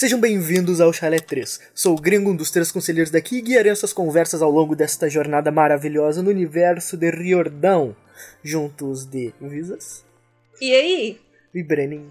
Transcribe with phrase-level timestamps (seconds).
[0.00, 1.60] Sejam bem-vindos ao Chalé 3.
[1.74, 5.10] Sou o Gringo, um dos três conselheiros daqui, e guiarei essas conversas ao longo desta
[5.10, 7.94] jornada maravilhosa no universo de Riordão,
[8.42, 10.02] juntos de Visas
[10.58, 11.20] E aí?
[11.54, 12.08] e Brenin.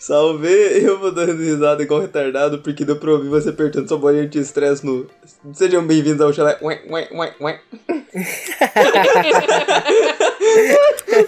[0.00, 0.48] Salve!
[0.48, 4.40] Eu vou dando risada igual retardado porque deu pra ouvir você apertando sua bolinha de
[4.40, 5.08] estresse no.
[5.54, 6.58] Sejam bem-vindos ao chalé.
[6.60, 7.60] Ué, ué, ué, ué.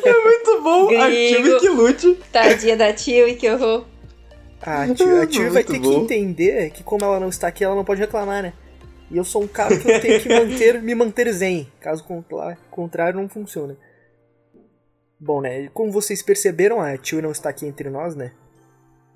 [0.05, 0.89] é muito bom!
[0.89, 1.61] Gringo.
[1.61, 2.19] que lute!
[2.33, 3.85] Tadinha da tio e que horror.
[4.63, 5.89] A tia, a tia vai ter bom.
[5.91, 8.53] que entender que como ela não está aqui, ela não pode reclamar, né?
[9.11, 11.67] E eu sou um cara que eu tenho que manter, me manter zen.
[11.81, 12.05] Caso
[12.71, 13.77] contrário, não funciona.
[15.21, 15.69] Bom, né?
[15.73, 18.33] Como vocês perceberam, a tio não está aqui entre nós, né?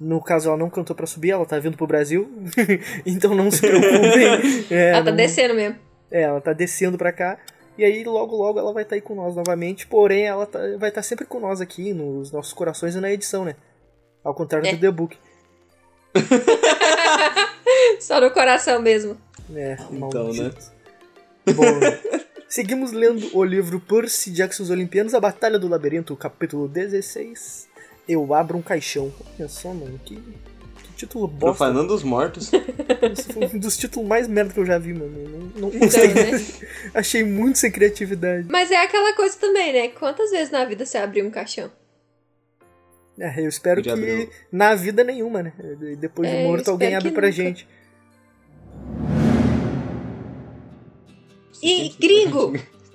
[0.01, 2.29] No caso, ela não cantou pra subir, ela tá vindo pro Brasil.
[3.07, 4.67] então não se preocupem.
[4.71, 5.77] É, Ela tá não- descendo mesmo.
[6.11, 7.39] É, ela tá descendo pra cá.
[7.79, 9.87] E aí, logo, logo, ela vai estar aí com nós novamente.
[9.87, 13.45] Porém, ela tá- vai estar sempre com nós aqui, nos nossos corações e na edição,
[13.45, 13.55] né?
[14.25, 14.73] Ao contrário É.
[14.75, 15.17] do The Book.
[18.01, 19.17] Só no coração mesmo.
[19.55, 20.73] É, Então, maldito.
[21.55, 21.65] Bom,
[22.49, 27.69] seguimos lendo o livro Percy Jackson os Olimpianos, A Batalha do Labirinto, capítulo 16.
[28.09, 29.13] Eu abro um caixão.
[29.39, 31.47] Olha só, mano, que, que título bosta.
[31.47, 32.51] Profanando os mortos.
[32.53, 35.51] Esse foi um dos títulos mais merda que eu já vi, mano.
[35.57, 36.45] Não, não Então, né?
[36.95, 38.49] Achei muito sem criatividade.
[38.51, 39.89] Mas é aquela coisa também, né?
[39.89, 41.71] Quantas vezes na vida você abriu um caixão?
[43.19, 44.29] É, eu espero que abriu.
[44.51, 45.53] na vida nenhuma, né?
[45.99, 47.33] Depois de É, eu morto alguém abre pra nunca.
[47.33, 47.69] gente.
[51.63, 52.53] E, gringo,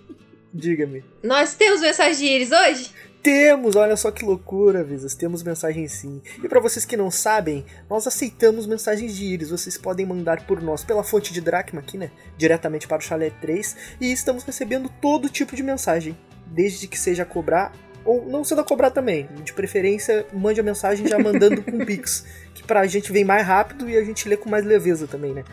[0.54, 1.04] Diga-me.
[1.24, 2.92] nós temos mensagem de íris hoje?
[3.24, 5.14] Temos, olha só que loucura, Visas.
[5.14, 6.22] Temos mensagens sim.
[6.42, 9.50] E pra vocês que não sabem, nós aceitamos mensagens de íris.
[9.50, 12.10] Vocês podem mandar por nós pela fonte de Dracma aqui, né?
[12.38, 13.76] Diretamente para o Chalé 3.
[14.00, 16.18] E estamos recebendo todo tipo de mensagem.
[16.46, 17.74] Desde que seja cobrar,
[18.08, 19.28] ou não sendo a cobrar também.
[19.44, 22.26] De preferência, mande a mensagem já mandando com Pix.
[22.56, 25.44] Que pra gente vem mais rápido e a gente lê com mais leveza também, né?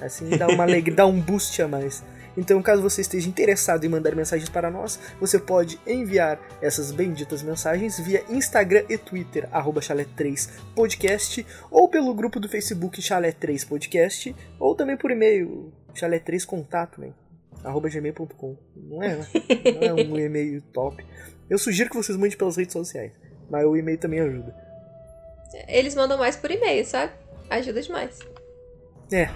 [0.00, 2.02] Assim dá uma alegria, dá um boost a mais.
[2.36, 7.42] Então, caso você esteja interessado em mandar mensagens para nós, você pode enviar essas benditas
[7.42, 14.96] mensagens via Instagram e Twitter, arroba chalé3podcast, ou pelo grupo do Facebook Chalé3podcast, ou também
[14.96, 17.10] por e-mail, chalé3contato, né?
[17.64, 18.56] Arroba gmail.com.
[18.76, 19.26] Não é, né?
[19.74, 21.04] Não é um e-mail top.
[21.48, 23.12] Eu sugiro que vocês mandem pelas redes sociais,
[23.50, 24.54] mas o e-mail também ajuda.
[25.68, 27.12] Eles mandam mais por e-mail, sabe?
[27.50, 28.18] Ajuda demais.
[29.12, 29.28] É,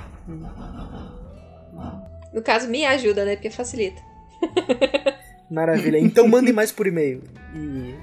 [2.33, 3.37] No caso, me ajuda, né?
[3.37, 4.01] Porque facilita.
[5.51, 5.99] maravilha.
[5.99, 7.23] Então mandem mais por e-mail.
[7.55, 7.95] E.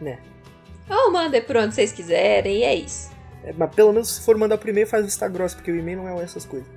[0.00, 0.18] né?
[0.88, 3.10] Ou manda por onde vocês quiserem, e é isso.
[3.42, 5.98] É, mas pelo menos se for mandar por e-mail, faz vista grossa, porque o e-mail
[5.98, 6.68] não é essas coisas.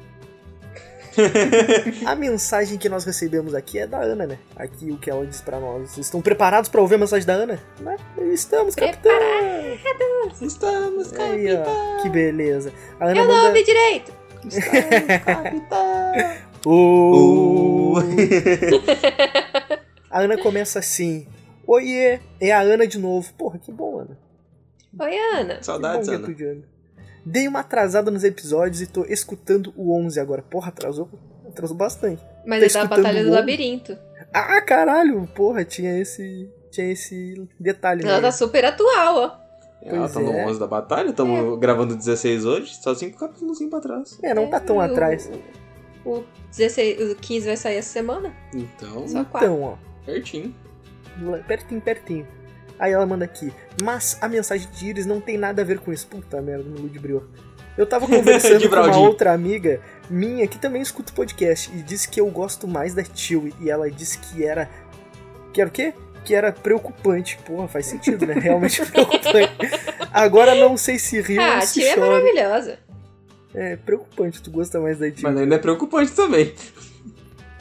[2.06, 4.40] a mensagem que nós recebemos aqui é da Ana, né?
[4.56, 5.92] Aqui o que ela diz pra nós.
[5.92, 7.59] Vocês estão preparados pra ouvir a mensagem da Ana?
[7.81, 8.00] Mas
[8.34, 9.12] estamos, capitão!
[10.42, 12.72] Estamos, Aí, ó, que beleza.
[13.00, 13.47] A Ana Eu não manda.
[13.47, 14.12] ouvi direito!
[14.46, 16.14] Estamos, capitão!
[16.66, 17.96] Uh.
[20.12, 21.28] A Ana começa assim.
[21.68, 23.31] Oiê, é a Ana de novo.
[23.36, 24.18] Porra, que bom, Ana.
[25.00, 25.62] Oi, Ana.
[25.62, 26.34] Saudades, Ana.
[26.34, 26.64] de Ana.
[27.31, 30.41] Dei uma atrasada nos episódios e tô escutando o 11 agora.
[30.41, 31.07] Porra, atrasou?
[31.47, 32.22] Atrasou bastante.
[32.45, 33.97] Mas Tá é da escutando Batalha do Labirinto.
[34.34, 35.28] Ah, caralho!
[35.35, 36.50] Porra, tinha esse.
[36.72, 38.03] Tinha esse detalhe.
[38.03, 38.22] Ela né?
[38.22, 39.38] tá super atual, ó.
[39.81, 40.45] Ela tá no é.
[40.47, 44.19] 11 da batalha, estamos gravando 16 hoje, só 5 capítulos pra trás.
[44.23, 45.29] É, não tá tão o- atrás.
[46.06, 48.34] O, 16, o 15 vai sair essa semana?
[48.53, 49.47] Então, Só quatro.
[49.50, 49.78] Então, ó.
[50.06, 50.53] pertinho.
[51.47, 52.28] Pertinho, pertinho.
[52.79, 53.51] Aí ela manda aqui.
[53.84, 56.07] Mas a mensagem de Iris não tem nada a ver com isso.
[56.07, 57.25] Puta merda, me ludibriou.
[57.78, 62.07] Eu tava conversando com uma outra amiga minha que também escuta o podcast e disse
[62.07, 63.53] que eu gosto mais da Chewie.
[63.59, 64.69] E ela disse que era.
[65.51, 65.94] Que era o quê?
[66.23, 67.38] Que era preocupante.
[67.45, 68.34] Porra, faz sentido, né?
[68.34, 69.51] Realmente preocupante.
[70.13, 72.11] Agora não sei se rio ah, ou a se é chora.
[72.11, 72.79] maravilhosa.
[73.53, 75.23] É preocupante, tu gosta mais da Chewie.
[75.23, 76.53] Mas ainda é preocupante também.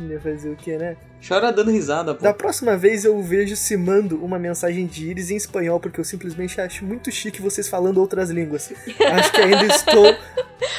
[0.01, 0.97] Ia fazer o quê, né?
[1.27, 2.23] Chora dando risada, pô.
[2.23, 6.05] Da próxima vez eu vejo se mando uma mensagem de íris em espanhol, porque eu
[6.05, 8.73] simplesmente acho muito chique vocês falando outras línguas.
[9.13, 10.17] Acho que ainda estou.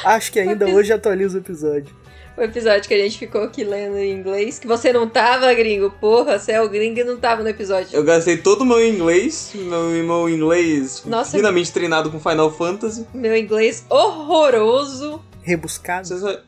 [0.04, 1.94] Acho que ainda hoje atualizo o episódio.
[2.36, 5.90] O episódio que a gente ficou aqui lendo em inglês, que você não tava, gringo.
[6.00, 7.88] Porra, você é o gringo e não tava no episódio.
[7.94, 11.36] Eu gastei todo o meu inglês, meu, meu inglês Nossa.
[11.36, 13.06] finamente treinado com Final Fantasy.
[13.12, 16.06] Meu inglês horroroso, Rebuscado.
[16.08, 16.38] Vocês vai-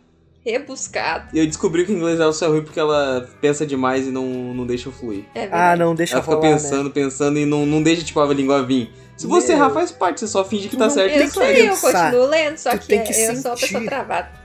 [0.44, 1.28] rebuscado.
[1.32, 4.10] E eu descobri que o inglês dela só é ruim porque ela pensa demais e
[4.10, 4.24] não,
[4.54, 5.24] não deixa fluir.
[5.34, 6.52] É Ah, não, deixa ela fica né?
[6.52, 8.90] pensando, pensando e não, não deixa tipo a língua vir.
[9.16, 11.54] Se você errar, faz parte, você só finge que tá não certo Eu e sai.
[11.54, 14.42] sei, eu continuo lendo, só que, que eu sou uma pessoa travada.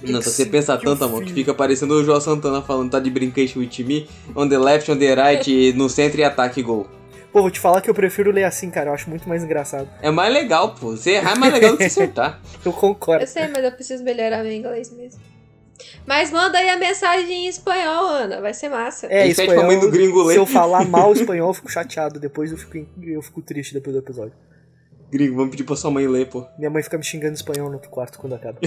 [0.00, 3.00] Tem Não, se você pensar tanto, amor, que fica parecendo o João Santana falando, tá
[3.00, 6.86] de brincation with me, on the left, on the right, no centro e ataque gol.
[7.36, 8.88] Pô, vou te falar que eu prefiro ler assim, cara.
[8.88, 9.86] Eu acho muito mais engraçado.
[10.00, 10.96] É mais legal, pô.
[10.96, 12.40] Você errar é mais legal do que acertar.
[12.64, 13.22] Eu concordo.
[13.22, 15.20] Eu sei, mas eu preciso melhorar meu inglês mesmo.
[16.06, 18.40] Mas manda aí a mensagem em espanhol, Ana.
[18.40, 19.06] Vai ser massa.
[19.08, 20.32] É, pra espanhol, mãe do gringo ler.
[20.32, 22.18] se eu falar mal espanhol, eu fico chateado.
[22.18, 24.32] Depois eu fico, eu fico triste depois do episódio.
[25.12, 26.42] Gringo, vamos pedir pra sua mãe ler, pô.
[26.56, 28.58] Minha mãe fica me xingando em espanhol no quarto quando acaba.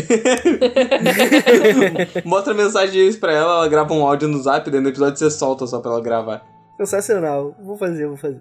[2.24, 5.32] Mostra a mensagem pra ela, ela grava um áudio no zap, dentro do episódio você
[5.32, 6.46] solta só pra ela gravar.
[6.78, 7.56] Sensacional.
[7.64, 8.40] Vou fazer, vou fazer.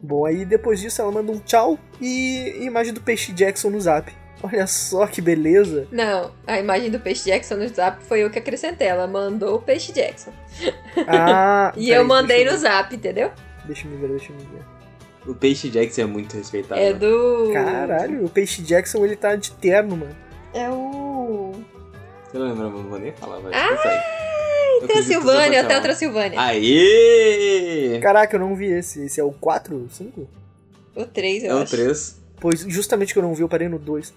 [0.00, 4.12] Bom, aí depois disso ela manda um tchau e imagem do peixe Jackson no zap.
[4.42, 5.88] Olha só que beleza.
[5.90, 8.86] Não, a imagem do Peixe Jackson no zap foi eu que acrescentei.
[8.86, 10.32] Ela mandou o Peixe Jackson.
[11.08, 13.32] Ah, E eu mandei deixa no zap, entendeu?
[13.64, 14.62] Deixa eu ver, deixa eu ver.
[15.30, 16.80] O Peixe Jackson é muito respeitado.
[16.80, 17.50] É do.
[17.52, 20.16] Caralho, o peixe Jackson ele tá de terno, mano.
[20.54, 21.52] É o.
[22.24, 23.52] Você não lembra, não vou nem falar, vai.
[23.52, 23.98] Ah, aí.
[24.82, 26.40] Eu Tem a acredito que Silvânia, você até vai a Transilvânia.
[26.40, 27.98] Aê!
[28.02, 29.04] Caraca, eu não vi esse.
[29.04, 29.86] Esse é o 4?
[29.90, 30.28] 5?
[30.96, 31.70] O 3, eu É o acho.
[31.76, 32.20] 3.
[32.40, 34.12] Pois justamente que eu não vi, eu parei no 2.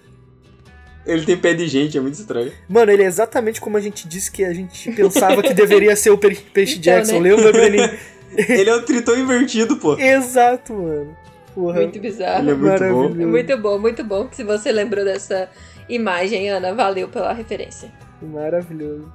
[1.05, 2.51] Ele tem pé de gente, é muito estranho.
[2.69, 6.11] Mano, ele é exatamente como a gente disse que a gente pensava que deveria ser
[6.11, 7.19] o pe- peixe Então, Jackson.
[7.19, 7.33] né?
[7.35, 7.89] Lembra, Breninho?
[8.37, 9.97] Ele é o tritão invertido, pô.
[9.99, 11.17] Exato, mano.
[11.53, 11.81] Porra.
[11.81, 12.43] Muito bizarro.
[12.43, 13.05] Ele é muito bom.
[13.21, 15.49] É muito bom, muito bom que se você lembrou dessa
[15.89, 17.91] imagem, Ana, valeu pela referência.
[18.21, 19.11] Maravilhoso.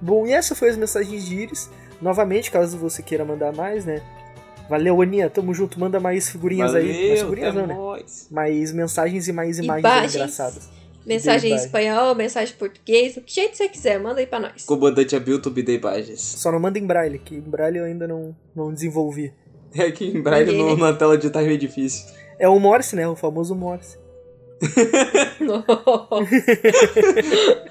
[0.00, 1.70] Bom, e essa foi as mensagens de Iris.
[2.00, 4.02] Novamente, caso você queira mandar mais, né?
[4.68, 5.28] Valeu, Aninha.
[5.30, 5.78] Tamo junto.
[5.78, 6.86] Manda mais figurinhas aí.
[6.86, 7.76] Mais Valeu, figurinhas não, né?
[8.30, 10.14] Mais mensagens e mais imagens Imagens.
[10.14, 10.68] engraçadas.
[11.06, 14.64] Mensagem em espanhol, mensagem em português, do que jeito você quiser, manda aí pra nós.
[14.64, 16.18] Comandante Abilton de imagens.
[16.20, 19.32] Só não manda em braille, que em braille eu ainda não, não desenvolvi.
[19.76, 22.06] É que em braille no- na tela de tá meio difícil.
[22.38, 23.08] É o Morse, né?
[23.08, 23.98] O famoso Morse.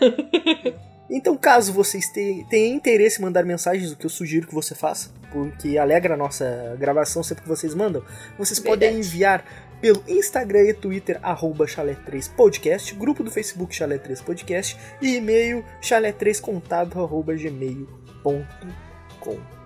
[1.15, 4.73] Então, caso vocês te- tenham interesse em mandar mensagens, o que eu sugiro que você
[4.73, 8.03] faça, porque alegra a nossa gravação sempre que vocês mandam,
[8.37, 9.07] vocês podem Verdade.
[9.07, 9.45] enviar
[9.79, 18.43] pelo Instagram e Twitter, arroba chalé3podcast, grupo do Facebook chalé3podcast e e-mail chalé3contato, arroba gmail.com.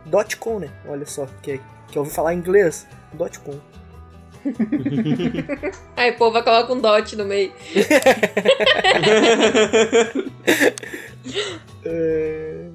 [0.06, 0.70] Dot .com, né?
[0.88, 1.60] Olha só, quer,
[1.92, 2.86] quer ouvir falar inglês?
[3.14, 3.58] Dot .com.
[5.96, 7.54] Aí o povo coloca um dot no meio.
[11.90, 12.70] É...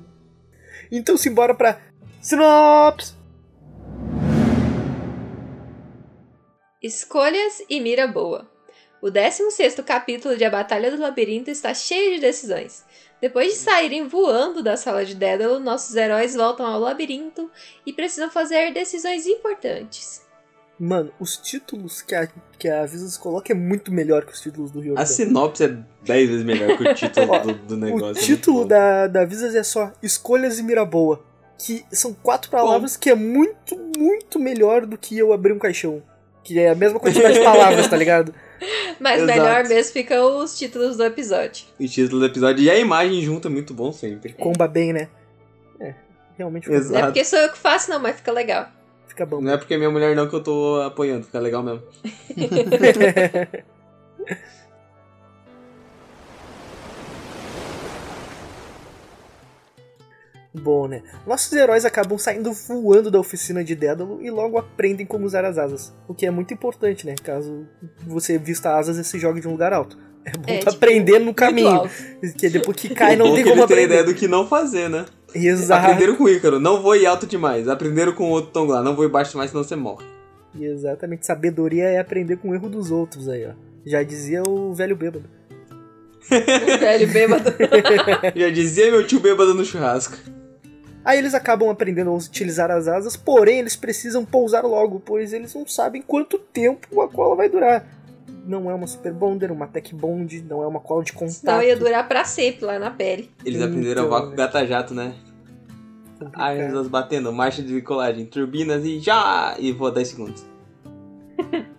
[0.90, 1.80] Então simbora pra
[2.20, 3.14] Sinopse!
[6.82, 8.50] Escolhas e mira boa.
[9.00, 12.84] O 16º capítulo de A Batalha do Labirinto está cheio de decisões.
[13.20, 17.50] Depois de saírem voando da sala de Dédalo, nossos heróis voltam ao labirinto
[17.86, 20.22] e precisam fazer decisões importantes.
[20.78, 22.28] Mano, os títulos que a,
[22.58, 24.98] que a Visas coloca é muito melhor que os títulos do Rio.
[24.98, 28.06] A sinopse é 10 vezes melhor que o título do, do negócio.
[28.06, 28.74] O é título muito bom.
[28.74, 31.22] da, da Visas é só Escolhas e Mira Boa.
[31.58, 36.02] Que são quatro palavras que é muito, muito melhor do que eu abrir um caixão.
[36.42, 38.34] Que é a mesma quantidade de palavras, tá ligado?
[38.98, 39.38] Mas Exato.
[39.38, 41.66] melhor mesmo ficam os títulos do episódio.
[41.78, 44.32] O título do episódio e a imagem junto é muito bom sempre.
[44.32, 45.08] Comba bem, né?
[45.78, 45.94] É,
[46.36, 46.92] realmente Exato.
[46.92, 48.68] Não é porque sou eu que faço, não, mas fica legal.
[49.12, 49.40] Fica bom.
[49.40, 51.82] Não é porque é minha mulher não que eu tô apoiando, fica legal mesmo.
[60.54, 61.02] Bom, né?
[61.26, 65.56] Nossos heróis acabam saindo voando da oficina de Dédalo e logo aprendem como usar as
[65.56, 65.94] asas.
[66.06, 67.14] O que é muito importante, né?
[67.22, 67.66] Caso
[68.06, 69.96] você vista asas e se jogue de um lugar alto.
[70.24, 71.68] É bom É, tipo, aprendendo no caminho.
[71.68, 71.90] alto.
[72.20, 73.84] Porque depois que cai não tem que como aprender.
[73.84, 75.06] ideia do que não fazer, né?
[75.34, 75.86] Exato.
[75.86, 77.68] Aprenderam com o Ícaro, não vou ir alto demais.
[77.68, 80.04] Aprenderam com o outro tão lá, não vou ir baixo demais, senão você morre.
[80.58, 81.26] Exatamente.
[81.26, 83.52] Sabedoria é aprender com o erro dos outros aí, ó.
[83.84, 85.24] Já dizia o velho bêbado.
[86.30, 87.50] O velho bêbado.
[88.36, 90.16] Já dizia meu tio bêbado no churrasco.
[91.04, 95.52] Aí eles acabam aprendendo a utilizar as asas, porém eles precisam pousar logo, pois eles
[95.52, 97.84] não sabem quanto tempo a cola vai durar.
[98.44, 101.32] Não é uma super bonder, uma tech bond, não é uma cola de contato.
[101.34, 103.30] Senão ia durar pra sempre lá na pele.
[103.44, 104.36] Eles Então, aprenderam a voar com né?
[104.36, 105.14] gata-jato, né?
[106.18, 106.42] Complicado.
[106.44, 109.54] Aí as batendo, marcha de decolagem, turbinas e já!
[109.58, 110.44] E voa 10 segundos.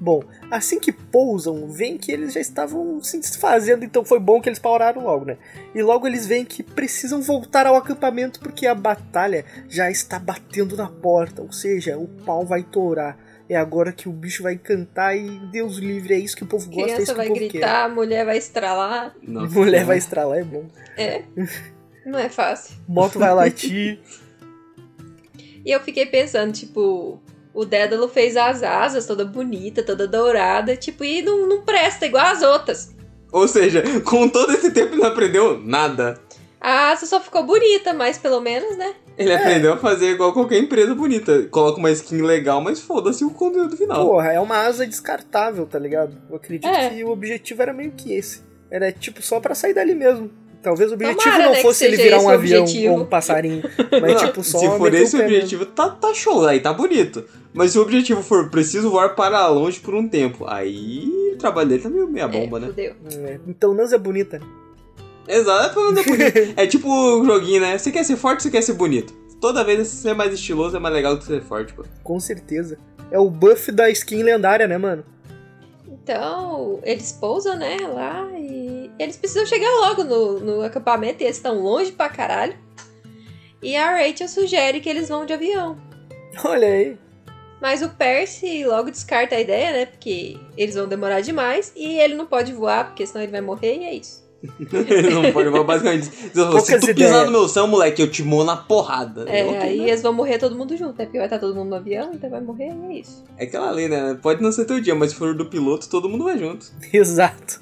[0.00, 4.48] Bom, assim que pousam, veem que eles já estavam se desfazendo, então foi bom que
[4.48, 5.36] eles pararam logo, né?
[5.74, 10.74] E logo eles veem que precisam voltar ao acampamento porque a batalha já está batendo
[10.74, 13.18] na porta, ou seja, o pau vai torar.
[13.50, 16.66] É agora que o bicho vai cantar e Deus livre, é isso que o povo
[16.66, 19.12] gosta, é isso Criança que vai o povo gritar, a mulher vai estralar.
[19.12, 19.28] quer.
[19.28, 20.66] Nossa, Mulher vai estralar, é bom.
[20.96, 21.22] É.
[22.06, 22.76] Não é fácil.
[22.88, 23.98] Moto vai latir.
[25.62, 27.20] E eu fiquei pensando, tipo,
[27.52, 32.24] o Dédalo fez as asas toda bonita, toda dourada, tipo, e não, não presta igual
[32.24, 32.96] as outras.
[33.30, 36.18] Ou seja, com todo esse tempo ele não aprendeu nada.
[36.60, 38.94] A asa só ficou bonita, mas pelo menos, né?
[39.16, 41.42] Ele aprendeu a fazer igual qualquer empresa bonita.
[41.50, 44.06] Coloca uma skin legal, mas foda-se o conteúdo final.
[44.06, 46.14] Porra, é uma asa descartável, tá ligado?
[46.28, 46.90] Eu acredito É.
[46.90, 48.42] que o objetivo era meio que esse.
[48.70, 50.30] Era tipo só pra sair dali mesmo.
[50.62, 52.62] Talvez o objetivo Tomara, não né, que fosse ele seja virar esse um o avião
[52.62, 52.92] objetivo.
[52.94, 53.62] ou um passarinho.
[54.02, 55.36] Mas Não, tipo, só se for meter esse o pé mesmo.
[55.38, 57.24] objetivo, tá, tá show, aí tá bonito.
[57.54, 61.70] Mas se o objetivo for preciso voar para longe por um tempo, aí o trabalho
[61.70, 62.66] dele tá meio meia bomba, é, né?
[62.68, 62.94] fudeu.
[63.26, 64.38] É, Então Nanza é bonita.
[64.38, 64.44] né?
[65.30, 65.78] Exato,
[66.56, 66.64] é.
[66.64, 67.78] É tipo o joguinho, né?
[67.78, 69.12] Você quer ser forte, você quer ser bonito.
[69.40, 71.84] Toda vez ser mais estiloso é mais legal do que ser forte, pô.
[72.02, 72.78] Com certeza.
[73.10, 75.04] É o buff da skin lendária, né, mano?
[75.86, 81.36] Então, eles pousam, né, lá e eles precisam chegar logo no, no acampamento e eles
[81.36, 82.56] estão longe pra caralho.
[83.62, 85.76] E a Rachel sugere que eles vão de avião.
[86.44, 86.98] Olha aí.
[87.60, 89.86] Mas o Percy logo descarta a ideia, né?
[89.86, 93.76] Porque eles vão demorar demais e ele não pode voar, porque senão ele vai morrer
[93.76, 94.29] e é isso.
[95.12, 96.06] Não pode basicamente.
[96.06, 97.26] Se Poucas tu pisar ideias.
[97.26, 99.24] no meu céu, moleque, eu te mou na porrada.
[99.28, 99.88] É, aí né?
[99.88, 101.04] eles vão morrer todo mundo junto, né?
[101.04, 103.22] Porque vai estar todo mundo no avião, então vai morrer e é isso.
[103.36, 104.16] É aquela lei, né?
[104.22, 106.66] Pode não ser teu dia, mas se for do piloto, todo mundo vai junto.
[106.92, 107.60] Exato.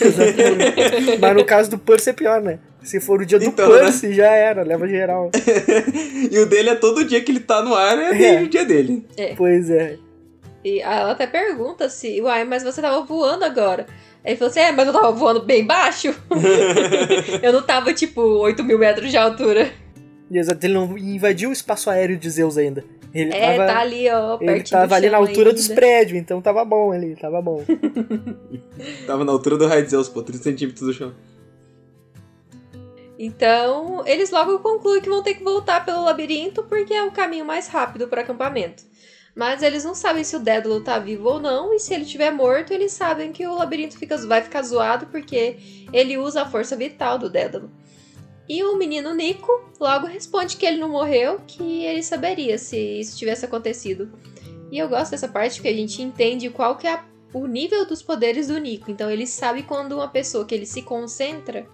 [0.00, 1.18] Exatamente.
[1.20, 2.58] Mas no caso do Percy é pior, né?
[2.82, 3.78] Se for o dia do Então, né?
[3.78, 5.30] Percy, já era, leva geral.
[6.30, 8.42] E o dele é todo dia que ele tá no ar, é, É.
[8.42, 9.06] o dia dele.
[9.36, 9.98] Pois é.
[10.64, 13.86] E ela até pergunta se, uai, mas você tava voando agora.
[14.24, 16.08] Aí ele falou assim, é, mas eu tava voando bem baixo.
[17.42, 19.70] eu não tava, tipo, 8 mil metros de altura.
[20.30, 22.84] E exato, ele não invadiu o espaço aéreo de Zeus ainda.
[23.14, 25.52] Ele É, tava, tá ali, ó, pertinho ele tava do ali na altura ainda.
[25.54, 27.64] dos prédios, então tava bom ali, tava bom.
[29.06, 31.14] Tava na altura do raio de Zeus, pô, 30 centímetros do chão.
[33.18, 37.44] Então, eles logo concluem que vão ter que voltar pelo labirinto porque é o caminho
[37.44, 38.84] mais rápido para acampamento.
[39.38, 42.32] Mas eles não sabem se o Dédalo tá vivo ou não, e se ele estiver
[42.32, 45.56] morto, eles sabem que o labirinto fica, vai ficar zoado porque
[45.92, 47.70] ele usa a força vital do Dédalo.
[48.48, 53.16] E o menino Nico logo responde que ele não morreu, que ele saberia se isso
[53.16, 54.10] tivesse acontecido.
[54.72, 57.86] E eu gosto dessa parte porque a gente entende qual que é a- o nível
[57.86, 58.90] dos poderes do Nico.
[58.90, 61.64] Então ele sabe quando uma pessoa que ele se concentra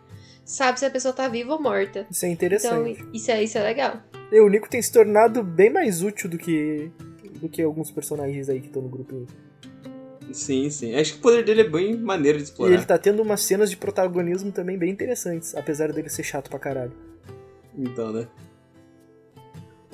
[0.44, 2.06] sabe se a pessoa tá viva ou morta.
[2.11, 3.04] Isso é Então, interessante.
[3.14, 4.02] isso é, isso é legal.
[4.30, 6.90] E o Nico tem se tornado bem mais útil do que
[7.44, 9.26] do que alguns personagens aí que estão no grupinho.
[10.32, 10.94] Sim, sim.
[10.94, 12.72] Acho que o poder dele é bem maneiro de E explorar.
[12.74, 16.58] ele tá tendo umas cenas de protagonismo também bem interessantes, apesar dele ser chato pra
[16.58, 16.92] caralho.
[17.76, 18.26] Então, né?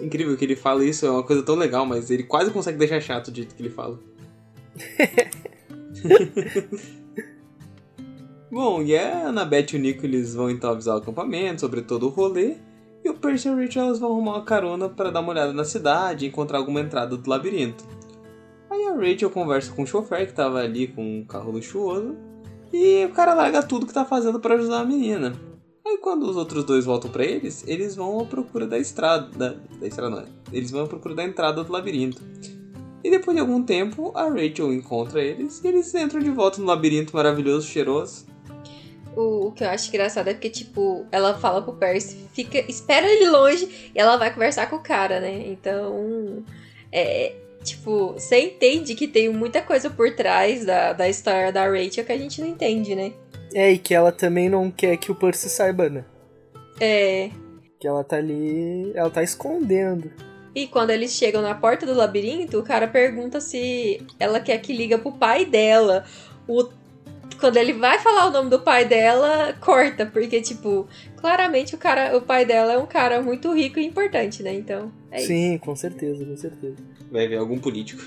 [0.01, 3.01] Incrível que ele fala isso, é uma coisa tão legal, mas ele quase consegue deixar
[3.01, 3.99] chato do jeito que ele fala.
[8.51, 12.07] Bom, e a Annabeth e o Nico eles vão então avisar o acampamento sobre todo
[12.07, 12.55] o rolê.
[13.11, 15.53] E o Percy e o Rachel elas vão arrumar uma carona para dar uma olhada
[15.53, 17.83] na cidade e encontrar alguma entrada do labirinto.
[18.71, 22.15] Aí a Rachel conversa com o chofer que tava ali com um carro luxuoso.
[22.73, 25.35] E o cara larga tudo que tá fazendo para ajudar a menina.
[25.85, 29.29] Aí quando os outros dois voltam pra eles, eles vão à procura da estrada.
[29.37, 32.23] Da, da estrada não, eles vão à procura da entrada do labirinto.
[33.03, 36.67] E depois de algum tempo, a Rachel encontra eles e eles entram de volta no
[36.69, 38.30] labirinto maravilhoso, cheiroso.
[39.17, 43.07] O, o que eu acho engraçado é porque, tipo, ela fala pro Percy, fica, espera
[43.07, 45.45] ele longe e ela vai conversar com o cara, né?
[45.47, 46.45] Então,
[46.93, 47.35] é.
[47.63, 52.13] Tipo, você entende que tem muita coisa por trás da, da história da Rachel que
[52.13, 53.13] a gente não entende, né?
[53.53, 56.05] É, e que ela também não quer que o Percy saiba, né?
[56.81, 57.31] É.
[57.79, 58.93] Que ela tá ali.
[58.95, 60.11] Ela tá escondendo.
[60.55, 64.73] E quando eles chegam na porta do labirinto, o cara pergunta se ela quer que
[64.73, 66.05] liga pro pai dela.
[66.49, 66.69] O...
[67.41, 72.17] Quando ele vai falar o nome do pai dela, corta, porque, tipo, claramente o cara,
[72.17, 74.53] o pai dela é um cara muito rico e importante, né?
[74.53, 75.29] Então, é isso.
[75.29, 76.77] Sim, com certeza, com certeza.
[77.11, 78.03] Vai ver algum político.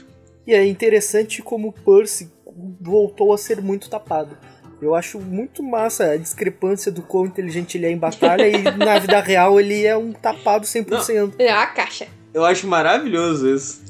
[0.46, 2.32] E é interessante como o Percy
[2.80, 4.38] voltou a ser muito tapado.
[4.82, 9.00] Eu acho muito massa a discrepância do quão inteligente ele é em batalha e na
[9.00, 11.36] vida real ele é um tapado 100%.
[11.40, 12.08] É a caixa.
[12.34, 13.82] Eu acho maravilhoso isso.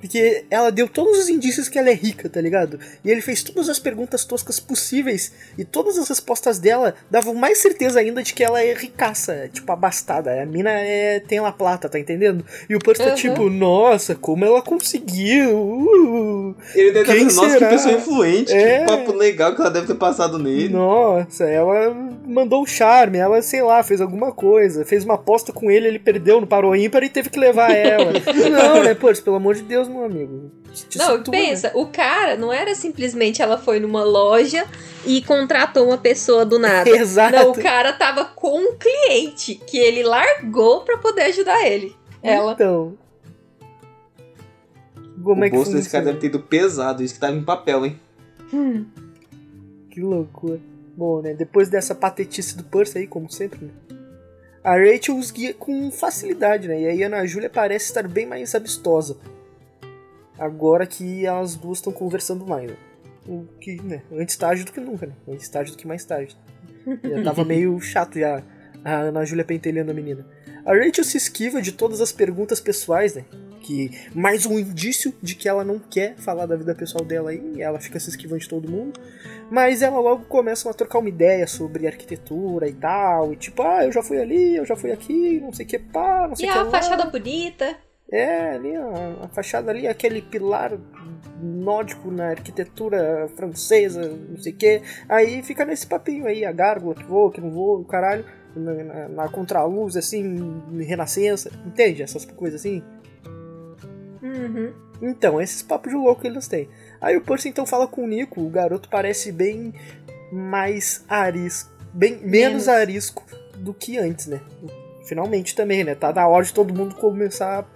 [0.00, 2.78] Porque ela deu todos os indícios que ela é rica, tá ligado?
[3.04, 7.58] E ele fez todas as perguntas toscas possíveis e todas as respostas dela davam mais
[7.58, 10.42] certeza ainda de que ela é ricaça, tipo abastada.
[10.42, 12.44] A mina é, tem uma plata, tá entendendo?
[12.68, 13.14] E o Percy tá Uhum.
[13.14, 15.50] tipo, nossa, como ela conseguiu?
[15.56, 18.80] Uh, Ele deve Quem nossa, que pessoa influente, É.
[18.80, 20.68] que papo legal que ela deve ter passado nele.
[20.70, 21.94] Nossa, ela
[22.26, 25.98] mandou o charme, ela, sei lá, fez alguma coisa, fez uma aposta com ele, ele
[25.98, 28.12] perdeu no parou ímpar e teve que levar ela.
[28.50, 30.50] não, né, Percy, pelo amor de Deus, meu amigo.
[30.72, 31.46] Te Não, situa, né?
[31.46, 34.66] pensa, o cara não era simplesmente ela foi numa loja
[35.04, 36.88] e contratou uma pessoa do nada.
[36.90, 37.36] Exato.
[37.36, 41.94] Não, o cara tava com um cliente que ele largou pra poder ajudar ele.
[42.22, 42.52] Ela.
[42.52, 42.96] Então.
[45.22, 47.44] Como o é que bolso desse cara deve ter ido pesado, isso que tava em
[47.44, 48.00] papel, hein?
[49.90, 50.58] Que loucura.
[50.96, 51.34] Bom, né?
[51.34, 53.70] Depois dessa patetice do Percy aí, como sempre, né?
[54.62, 56.80] a Rachel os guia com facilidade, né?
[56.82, 59.16] E aí a Ana Júlia parece estar bem mais amistosa.
[60.40, 62.76] Agora que elas duas estão conversando mais, né?
[63.28, 64.00] O que, né?
[64.10, 65.12] Antes tarde do que nunca, né?
[65.28, 66.34] Antes tarde do que mais tarde.
[67.04, 68.42] Já tava meio chato já
[68.82, 70.26] a Ana Júlia pentelhando a menina.
[70.64, 73.24] A Rachel se esquiva de todas as perguntas pessoais, né?
[73.60, 77.42] Que mais um indício de que ela não quer falar da vida pessoal dela aí,
[77.56, 78.98] e ela fica se esquivando de todo mundo.
[79.50, 83.84] Mas ela logo começa a trocar uma ideia sobre arquitetura e tal, e tipo, ah,
[83.84, 86.46] eu já fui ali, eu já fui aqui, não sei o que, pá, não sei
[86.46, 86.58] E o que.
[86.58, 86.70] a lá.
[86.70, 87.76] fachada bonita.
[88.12, 90.72] É, ali a, a fachada ali, aquele pilar
[91.40, 94.82] nórdico na arquitetura francesa, não sei o que.
[95.08, 98.24] Aí fica nesse papinho aí, a gárgula, que vou, que não vou, o caralho,
[98.54, 102.02] na, na, na contraluz, assim, renascença, entende?
[102.02, 102.82] Essas coisas assim.
[104.22, 104.72] Uhum.
[105.00, 106.68] Então, esses papos de louco que eles têm.
[107.00, 109.72] Aí o Percy então fala com o Nico, o garoto parece bem
[110.30, 112.68] mais arisco, bem menos, Menos.
[112.68, 113.24] arisco
[113.56, 114.40] do que antes, né?
[115.04, 115.94] Finalmente também, né?
[115.94, 117.66] Tá na hora de todo mundo começar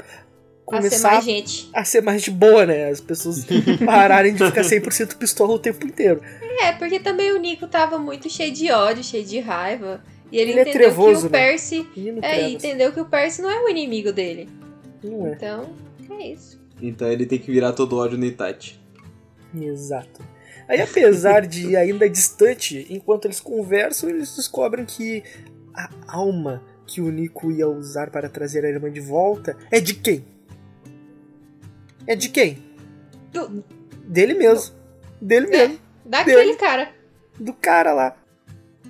[0.67, 1.71] A ser começar mais gente.
[1.73, 2.89] a ser mais de boa, né?
[2.89, 3.45] As pessoas
[3.85, 6.21] pararem de ficar 100% pistola o tempo inteiro.
[6.61, 10.03] É, porque também o Nico tava muito cheio de ódio, cheio de raiva.
[10.33, 11.39] E ele, Ele é entendeu trevoso, que o né?
[11.39, 11.87] Percy.
[11.97, 14.49] Menino É, entendeu que o Percy não é o inimigo dele.
[15.03, 15.33] Não é.
[15.33, 15.71] Então,
[16.19, 16.61] é isso.
[16.81, 18.81] Então ele tem que virar todo ódio no Itachi.
[19.55, 20.23] Exato.
[20.69, 25.23] Aí, apesar de ainda distante, enquanto eles conversam, eles descobrem que
[25.75, 29.95] a alma que o Nico ia usar para trazer a irmã de volta é de
[29.95, 30.25] quem?
[32.07, 32.59] É de quem?
[33.33, 33.65] Do-
[34.07, 34.75] Dele mesmo.
[35.21, 35.79] Dele mesmo.
[36.05, 36.91] Daquele cara.
[37.39, 38.17] Do cara lá.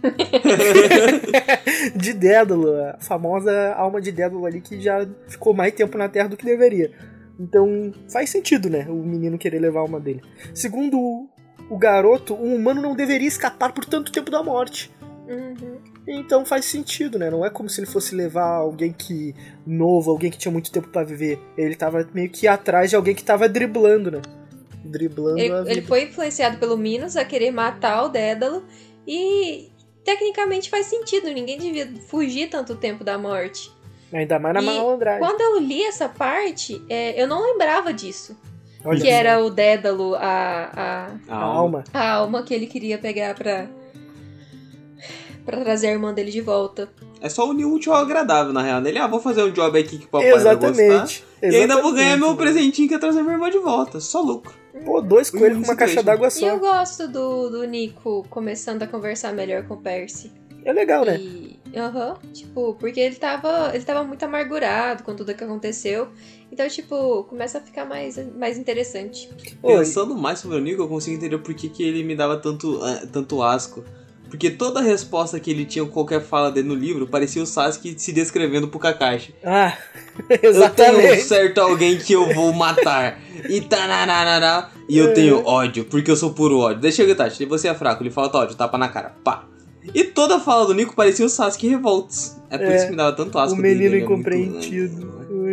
[1.96, 6.28] de Dédalo, a famosa alma de Dédalo ali que já ficou mais tempo na Terra
[6.28, 6.92] do que deveria.
[7.38, 8.86] Então faz sentido, né?
[8.88, 10.22] O menino querer levar a alma dele.
[10.52, 11.28] Segundo o,
[11.70, 14.92] o garoto, um humano não deveria escapar por tanto tempo da morte.
[15.28, 15.78] Uhum.
[16.06, 17.30] Então faz sentido, né?
[17.30, 19.34] Não é como se ele fosse levar alguém que
[19.66, 21.38] novo, alguém que tinha muito tempo pra viver.
[21.56, 24.20] Ele tava meio que atrás de alguém que tava driblando, né?
[24.84, 25.70] Driblando a Ele, vida.
[25.70, 28.64] ele foi influenciado pelo Minos a querer matar o Dédalo.
[29.06, 29.70] E
[30.04, 31.28] tecnicamente faz sentido.
[31.32, 33.72] Ninguém devia fugir tanto tempo da morte.
[34.12, 35.20] Ainda mais na E malandragem.
[35.20, 38.38] Quando eu li essa parte, é, eu não lembrava disso.
[38.84, 40.70] Olha que era o Dédalo, a,
[41.28, 41.82] a, a alma.
[41.92, 43.66] a alma que ele queria pegar pra,
[45.44, 46.88] pra trazer a irmã dele de volta.
[47.20, 48.84] É só unir o útil ao agradável, na real.
[48.84, 50.70] Ele, ah, vou fazer um job aqui que o papai vai gostar.
[50.70, 51.24] Exatamente.
[51.42, 52.36] E ainda vou ganhar meu Exatamente.
[52.52, 54.00] presentinho que é trazer minha irmã de volta.
[54.00, 54.54] Só lucro.
[54.84, 56.58] Pô, dois coelhos com uma caixa d'água E eu só.
[56.58, 60.32] gosto do, do Nico começando a conversar melhor com o Percy.
[60.64, 61.20] É legal, né?
[61.76, 66.08] Aham, tipo, porque ele tava, ele tava muito amargurado com tudo que aconteceu.
[66.50, 69.28] Então, tipo, começa a ficar mais, mais interessante.
[69.62, 69.76] Oi.
[69.78, 72.80] Pensando mais sobre o Nico, eu consigo entender por que, que ele me dava tanto,
[72.82, 73.84] ah, tanto asco.
[74.34, 77.94] Porque toda resposta que ele tinha com qualquer fala dele no livro parecia o Sasuke
[77.96, 79.32] se descrevendo pro Kakashi.
[79.44, 79.78] Ah,
[80.28, 81.22] Eu tenho um exatamente.
[81.22, 83.20] certo alguém que eu vou matar.
[83.48, 85.12] E tananana, E eu É.
[85.12, 86.80] tenho ódio, porque eu sou puro ódio.
[86.80, 89.14] Deixa eu Itachi, você é fraco, ele falta ódio, tapa na cara.
[89.22, 89.44] Pá.
[89.94, 92.36] E toda a fala do Nico parecia o Sasuke revoltos.
[92.50, 92.74] É por É.
[92.76, 94.22] isso que me dava tanto asco O dele, menino ele é muito-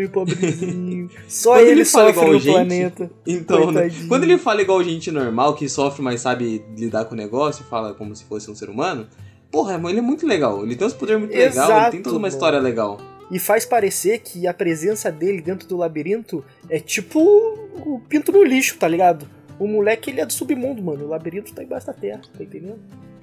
[0.09, 1.09] pobrezinho.
[1.27, 3.11] Só ele, ele fala sofre igual no gente, planeta.
[3.25, 3.89] Então, né?
[4.07, 7.93] Quando ele fala igual gente normal, que sofre, mas sabe lidar com o negócio, fala
[7.93, 9.07] como se fosse um ser humano,
[9.51, 10.63] porra, ele é muito legal.
[10.63, 12.33] Ele tem uns poderes muito legais, ele tem toda uma mano.
[12.33, 12.99] história legal.
[13.31, 18.43] E faz parecer que a presença dele dentro do labirinto é tipo o pinto no
[18.43, 19.25] lixo, tá ligado?
[19.57, 21.05] O moleque, ele é do submundo, mano.
[21.05, 22.79] O labirinto tá embaixo da terra, tá entendendo?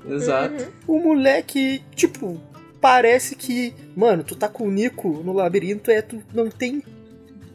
[0.09, 0.55] Exato.
[0.87, 0.97] Uhum.
[0.97, 2.41] O moleque, tipo,
[2.81, 6.83] parece que, mano, tu tá com o Nico no labirinto, é tu não tem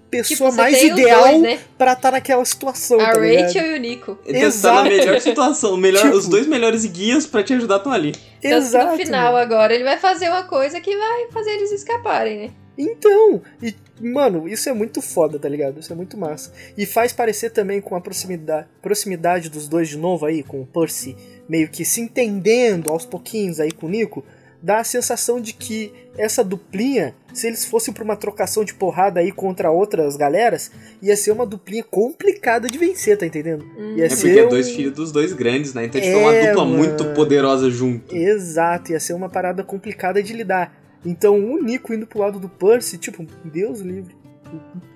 [0.10, 1.60] pessoa Tipo, mais ideal dois, né?
[1.76, 3.46] pra tá naquela situação, A tá ligado?
[3.46, 4.20] Rachel e o Nico.
[4.26, 4.84] Ele tá na Exato.
[4.90, 5.76] melhor situação.
[5.78, 8.12] Melhor, Tipo- Os dois melhores guias pra te ajudar estão ali.
[8.40, 8.92] Que Exato.
[8.92, 12.52] no final agora ele vai fazer uma coisa que vai fazer eles escaparem, né?
[12.78, 15.80] Então, e, mano, isso é muito foda, tá ligado?
[15.80, 16.52] Isso é muito massa.
[16.78, 20.66] E faz parecer também com a proximidade, proximidade dos dois de novo aí, com o
[20.66, 21.16] Percy
[21.50, 24.24] meio que se entendendo aos pouquinhos aí com o Nico,
[24.64, 29.20] dá a sensação de que essa duplinha, se eles fossem pra uma trocação de porrada
[29.20, 30.72] aí contra outras galeras,
[31.02, 33.66] ia ser uma duplinha complicada de vencer, tá entendendo?
[33.78, 33.96] Hum.
[33.98, 35.86] Ia É ser porque é um- dois filhos dos dois grandes, né?
[35.86, 36.78] Então tipo, É, é uma dupla mano.
[36.78, 38.16] muito poderosa junto.
[38.16, 40.74] Exato, ia ser uma parada complicada de lidar.
[41.06, 44.16] Então o Nico indo pro lado do Percy, tipo, Deus livre.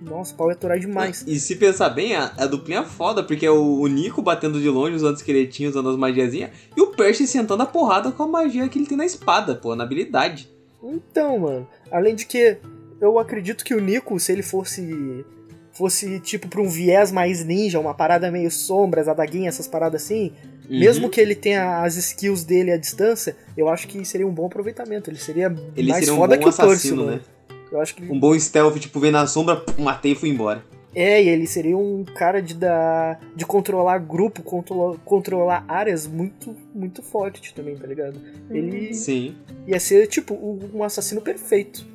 [0.02, 1.24] Nossa, o pau ia atorar demais.
[1.28, 4.60] E se pensar bem, a, a duplinha é foda, porque é o, o Nico batendo
[4.60, 8.28] de longe, usando esqueletinhos, usando as magiazinhas, e o Percy sentando a porrada com a
[8.28, 10.50] magia que ele tem na espada, pô, na habilidade.
[10.84, 12.58] Então, mano, além de que
[13.02, 15.26] eu acredito que o Nico, se ele fosse
[15.72, 20.34] fosse tipo pra um viés mais ninja, uma parada meio sombras, adaguinha, essas paradas assim,
[20.70, 20.80] Uhum.
[20.80, 24.48] Mesmo que ele tenha as skills dele à distância, eu acho que seria um bom
[24.48, 25.10] aproveitamento.
[25.10, 27.22] Ele seria Ele mais seria um foda que o Percy, assassino, mano.
[27.72, 30.64] Eu acho que Um bom stealth, tipo, vem na sombra, matei e fui embora.
[30.96, 36.56] É, e ele seria um cara de, dar, de controlar grupo, controlar, controlar áreas muito,
[36.74, 38.20] muito forte também, tá ligado?
[38.50, 39.36] Ele Sim.
[39.68, 41.86] ia ser, tipo, um assassino perfeito.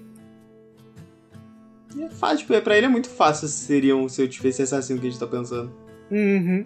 [1.97, 4.75] E é fácil, tipo, pra ele é muito fácil seria um, se eu tivesse esse
[4.75, 5.73] assassino que a gente tá pensando.
[6.11, 6.65] Uhum.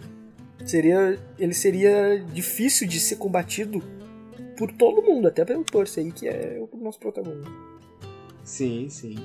[0.66, 3.82] Seria, ele seria difícil de ser combatido
[4.56, 7.65] por todo mundo, até pelo Percy aí, que é o nosso protagonista.
[8.46, 9.16] Sim, sim.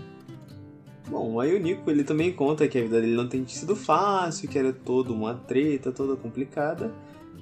[1.07, 4.49] Bom, aí o Nico, ele também conta que a vida dele não tem sido fácil,
[4.49, 6.91] que era toda uma treta, toda complicada.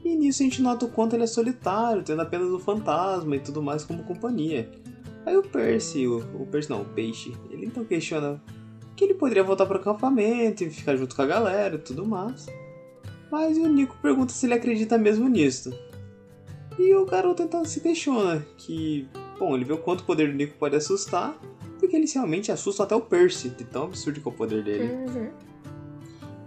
[0.04, 3.39] E nisso a gente nota o quanto ele é solitário, tendo apenas o fantasma e
[3.39, 4.70] tudo mais como companhia.
[5.26, 8.42] Aí o Percy, o, o Percy não, o Peixe, ele então questiona
[8.96, 12.48] que ele poderia voltar pro acampamento e ficar junto com a galera e tudo mais.
[13.32, 15.72] Mas o Nico pergunta se ele acredita mesmo nisso.
[16.78, 20.36] E o garoto então se questiona que, bom, ele vê o quanto o poder do
[20.36, 21.39] Nico pode assustar,
[21.89, 24.84] porque ele realmente assusta até o Percy, de tão absurdo que é o poder dele.
[24.84, 25.32] Uhum.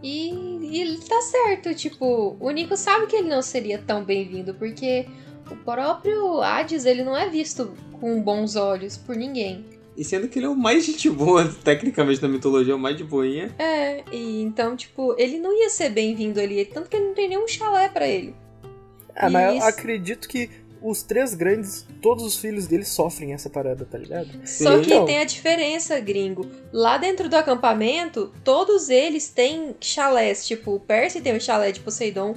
[0.00, 0.30] E,
[0.62, 5.06] e ele tá certo, tipo, o Nico sabe que ele não seria tão bem-vindo, porque
[5.50, 9.64] o próprio Hades, ele não é visto com bons olhos por ninguém.
[9.96, 12.96] E sendo que ele é o mais gente boa, tecnicamente, na mitologia, é o mais
[12.96, 13.52] de boinha.
[13.58, 17.28] É, e então, tipo, ele não ia ser bem-vindo ali, tanto que ele não tem
[17.28, 18.32] nenhum chalé pra ele.
[19.14, 19.66] Ah, mas eu Isso.
[19.66, 20.48] acredito que
[20.82, 24.28] os três grandes, todos os filhos dele sofrem essa parada, tá ligado?
[24.46, 25.04] Só que Então.
[25.04, 26.46] tem a diferença, gringo.
[26.72, 30.46] Lá dentro do acampamento, todos eles têm chalés.
[30.46, 32.34] Tipo, o Percy tem o chalé de Poseidon,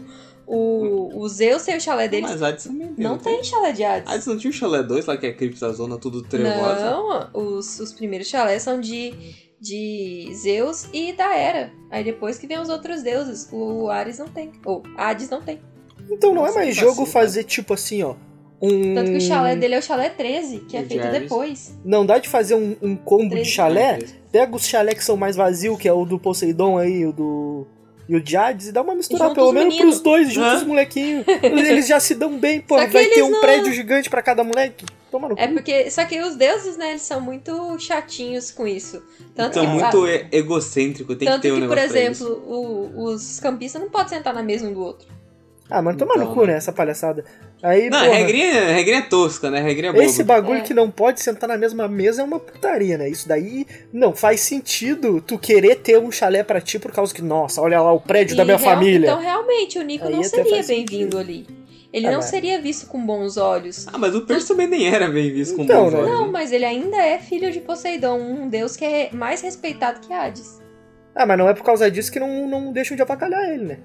[0.47, 2.29] o, o Zeus tem o chalé deles.
[2.29, 3.03] Mas Hades também tem.
[3.03, 4.12] não tem chalé de Hades.
[4.13, 6.91] Hades não tinha o Chalé 2 lá, que é a Cripta da Zona, tudo trevosa?
[6.91, 9.12] Não, os, os primeiros chalés são de,
[9.60, 11.73] de Zeus e da Hera.
[11.89, 13.49] Aí depois que vem os outros deuses.
[13.51, 14.51] O Ares não tem.
[14.63, 15.60] Ou Hades não tem.
[16.12, 18.13] Então não é mais que jogo vacilo, fazer tipo assim, ó.
[18.61, 18.95] Um...
[18.95, 21.21] Tanto que o chalé dele é o chalé 13, que é O feito Jarvis.
[21.21, 21.77] depois.
[21.83, 23.99] Não dá de fazer um, um combo de chalé?
[24.31, 27.67] Pega os chalé que são mais vazios, que é o do Poseidon aí, o do.
[28.07, 29.95] E o de Hades, e dá uma misturada, Junta pelo os menos meninos.
[29.95, 30.55] pros dois, juntos Hã?
[30.57, 31.25] os molequinhos.
[31.41, 32.75] Eles já se dão bem, pô.
[32.75, 34.85] Vai ter um não- prédio gigante pra cada moleque.
[35.09, 35.53] Toma no É cu.
[35.55, 35.89] porque.
[35.89, 39.01] Só que os deuses, né, eles são muito chatinhos com isso.
[39.33, 41.99] Tanto Então, que, muito e- egocêntrico, tem tanto que ter um que, por negócio pra
[41.99, 45.07] exemplo, o- os campistas não podem sentar na mesa um do outro.
[45.67, 47.25] Ah, mano, toma Então, no cu, né, essa palhaçada.
[47.67, 49.60] Aí, Não, porra, a regrinha, regrinha é tosca, né?
[49.60, 50.04] Regrinha é boba.
[50.06, 50.62] esse bagulho É.
[50.62, 53.10] que não pode sentar na mesma mesa é uma putaria, né?
[53.10, 57.23] Isso daí não faz sentido tu querer ter um chalé pra ti por causa que,
[57.23, 59.08] nossa, olha lá o prédio da E minha real- família.
[59.08, 61.47] Então, realmente, o Nico Aí não seria bem-vindo ali.
[61.91, 63.88] Ele Ah, não mas- seria visto com bons olhos.
[63.91, 65.99] Ah, mas o Percy também nem era bem visto com Então, bons né?
[65.99, 66.12] olhos.
[66.12, 66.32] Não, né?
[66.32, 70.62] mas ele ainda é filho de Poseidon, um deus que é mais respeitado que Hades.
[71.15, 73.78] Ah, mas não é por causa disso que não, não deixam de avacalhar ele, né?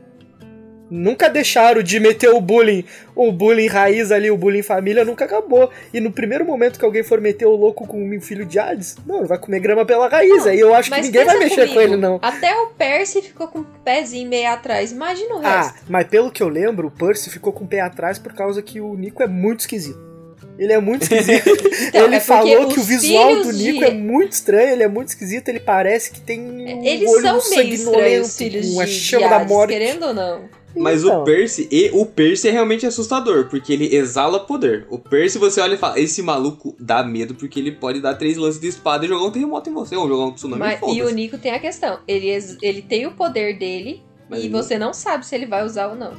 [0.91, 5.71] Nunca deixaram de meter o bullying, o bullying raiz ali, o bullying família, nunca acabou.
[5.95, 8.97] E no primeiro momento que alguém for meter o louco com o filho de Hades,
[9.07, 10.29] não, ele vai comer grama pela raiz.
[10.45, 12.19] Não, aí eu acho que ninguém vai mexer com comigo, ele, não.
[12.21, 14.91] Até o Percy ficou com o pezinho meio atrás.
[14.91, 15.81] Imagina o Ah, resto.
[15.89, 18.81] mas pelo que eu lembro, o Percy ficou com o pé atrás por causa que
[18.81, 20.11] o Nico é muito esquisito.
[20.59, 21.49] Ele é muito esquisito.
[21.91, 24.89] Então, ele é falou que o visual do Nico de- é muito estranho, ele é
[24.89, 28.67] muito esquisito, ele parece que tem um Eles olho são meio sanguinolento, estranhos, os filhos
[28.75, 29.71] uma de, chama de da Hades, morte.
[29.73, 30.49] querendo ou não.
[30.77, 31.23] Mas Então.
[31.23, 34.87] o Percy, e o Percy é realmente assustador, porque ele exala poder.
[34.89, 38.37] O Percy, você olha e fala, esse maluco dá medo, porque ele pode dar três
[38.37, 40.99] lances de espada e jogar um terremoto em você, ou jogar um tsunami Mas, e
[40.99, 41.11] e o.
[41.11, 41.99] Nico tem a questão.
[42.07, 42.29] Ele,
[42.63, 45.89] ele tem o poder dele Mas e ele- você não sabe se ele vai usar
[45.89, 46.13] ou não.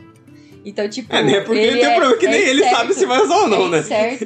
[0.64, 1.16] Então, tipo.
[1.16, 1.42] É, né?
[1.42, 2.76] Porque ele, tem é- problema que é nem ele certo.
[2.76, 3.82] sabe se vai usar ou não, é né?
[3.82, 4.26] Certo.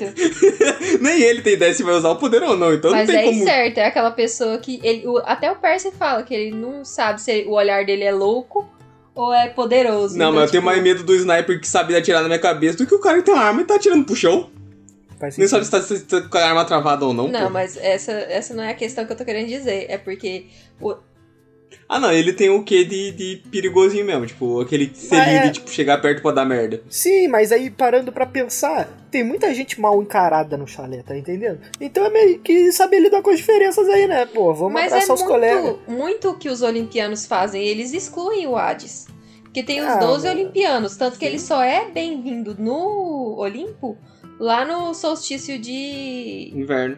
[1.01, 3.23] nem ele tem ideia se vai usar o poder ou não, então Mas não tem
[3.23, 3.43] é como...
[3.43, 4.79] certo, é aquela pessoa que.
[4.83, 8.11] Ele, o- até o Percy fala que ele não sabe se o olhar dele é
[8.11, 8.67] louco
[9.15, 10.17] ou é poderoso.
[10.17, 12.39] Não, Então, mas eu tenho tipo, mais medo do sniper que sabe atirar na minha
[12.39, 14.49] cabeça do que o cara que tem uma arma e tá atirando pro chão.
[15.37, 17.29] Nem sabe se tá, se tá com a arma travada ou não.
[17.29, 17.49] Não, pô.
[17.49, 19.85] mas essa, essa não é a questão que eu tô querendo dizer.
[19.89, 20.47] É porque.
[21.87, 25.51] Ah, não, ele tem o quê de, de perigosinho mesmo, tipo, aquele selinho é- de,
[25.53, 26.81] tipo, chegar perto pra dar merda.
[26.89, 31.59] Sim, mas aí parando pra pensar, tem muita gente mal encarada no chalé, tá entendendo?
[31.79, 34.25] Então é meio que saber lidar com as diferenças aí, né?
[34.25, 35.61] Pô, vamos mas é abraçar os colegas.
[35.63, 37.61] muito, muito o que os olimpianos fazem.
[37.63, 39.07] Eles excluem o Hades.
[39.43, 40.39] Porque tem os Ah, 12 mano.
[40.41, 40.97] olimpianos.
[40.97, 41.31] Tanto que Sim.
[41.31, 43.97] ele só é bem-vindo no Olimpo
[44.37, 46.51] lá no solstício de.
[46.53, 46.97] Inverno.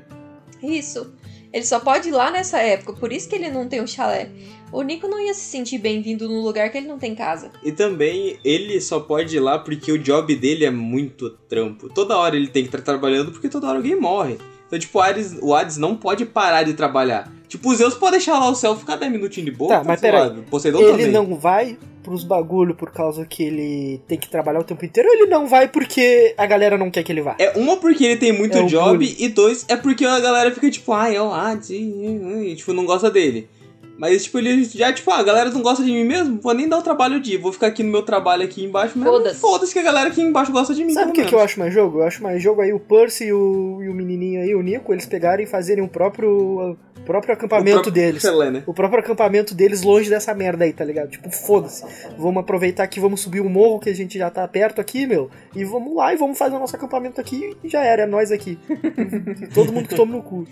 [0.64, 1.14] Isso.
[1.54, 2.94] Ele só pode ir lá nessa época.
[2.94, 4.30] Por isso que ele não tem um chalé.
[4.72, 7.52] O Nico não ia se sentir bem-vindo num lugar que ele não tem casa.
[7.64, 11.90] E também, ele só pode ir lá porque o job dele é muito trampo.
[11.90, 14.38] Toda hora ele tem que estar trabalhando porque toda hora alguém morre.
[14.68, 17.32] Então, tipo, o Hades, o Hades não pode parar de trabalhar.
[17.48, 19.70] Tipo, o Zeus pode deixar lá o céu ficar 10 minutinhos de boa.
[19.70, 20.30] Tá, mas peraí.
[20.30, 21.12] Ele também.
[21.12, 25.16] não vai pros bagulho por causa que ele tem que trabalhar o tempo inteiro ou
[25.16, 27.36] ele não vai porque a galera não quer que ele vá?
[27.38, 30.50] É uma porque ele tem muito É o job e dois é porque a galera
[30.52, 33.50] fica tipo, ai, ó, ah, sim, e, tipo, não gosta dele.
[33.98, 36.70] Mas, tipo, ele já, tipo, ah, a galera não gosta de mim mesmo, vou nem
[36.70, 39.12] dar o trabalho de ir, vou ficar aqui no meu trabalho aqui embaixo mesmo.
[39.12, 39.40] Foda-se.
[39.40, 41.60] Foda-se que a galera aqui embaixo gosta de mim, Sabe o que, que eu acho
[41.60, 42.00] mais jogo?
[42.00, 44.94] Eu acho mais jogo aí o Percy e o, e o menininho aí, o Nico,
[44.94, 48.22] eles pegarem e fazerem o próprio, o próprio O acampamento próprio deles.
[48.22, 48.64] Pelé, né?
[48.68, 51.10] O próprio acampamento deles longe dessa merda aí, tá ligado?
[51.10, 51.84] Tipo, foda-se.
[52.18, 55.32] Vamos aproveitar aqui, vamos subir o morro que a gente já tá perto aqui, meu.
[55.56, 58.32] E vamos lá e vamos fazer o nosso acampamento aqui e já era, é nós
[58.32, 58.60] aqui.
[59.56, 60.46] Todo mundo que toma no cu.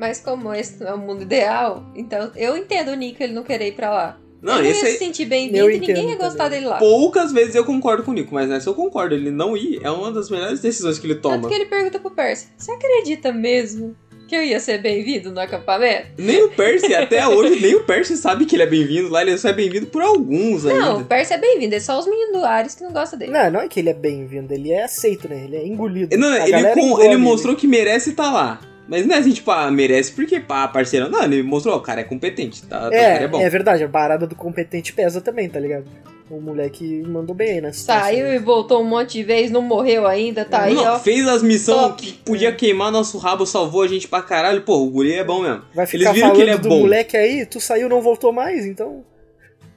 [0.00, 3.42] Mas como esse não é o mundo ideal, então eu entendo o Nico ele não
[3.42, 4.18] querer ir pra lá.
[4.40, 6.60] Não, ele não esse ia aí, se sentir bem-vindo e ninguém ia gostar também.
[6.60, 6.78] dele lá.
[6.78, 9.90] poucas vezes eu concordo com o Nico, mas nessa eu concordo, ele não ir é
[9.90, 11.48] uma das melhores decisões que ele Tanto toma.
[11.48, 13.94] que ele pergunta pro Percy, você acredita mesmo
[14.26, 16.06] que eu ia ser bem-vindo no acampamento?
[16.16, 19.36] Nem o Percy, até hoje, nem o Percy sabe que ele é bem-vindo lá, ele
[19.36, 21.04] só é bem-vindo por alguns Não, o ainda.
[21.04, 23.32] Percy é bem-vindo, é só os meninos do Ares que não gostam dele.
[23.32, 25.44] Não, não é que ele é bem-vindo, ele é aceito, né?
[25.44, 26.16] Ele é engolido.
[26.16, 28.60] Não, ele, com- ele mostrou que merece estar lá.
[28.90, 31.08] Mas não é assim, tipo, ah, merece porque, pá, parceiro.
[31.08, 32.88] Não, ele mostrou, ó, o cara é competente, tá?
[32.88, 33.40] o É, é bom.
[33.40, 35.84] é verdade, a parada do competente pesa também, tá ligado?
[36.28, 38.02] O moleque mandou bem aí situação.
[38.02, 40.98] Saiu e voltou um monte de vez, não morreu ainda, tá aí, Não, ó.
[40.98, 44.62] fez as missões que podia queimar nosso rabo, salvou a gente pra caralho.
[44.62, 45.62] Pô, o guri é bom mesmo.
[45.72, 46.80] Vai Eles ficar viram falando que ele é do bom.
[46.80, 49.04] moleque aí, tu saiu não voltou mais, então.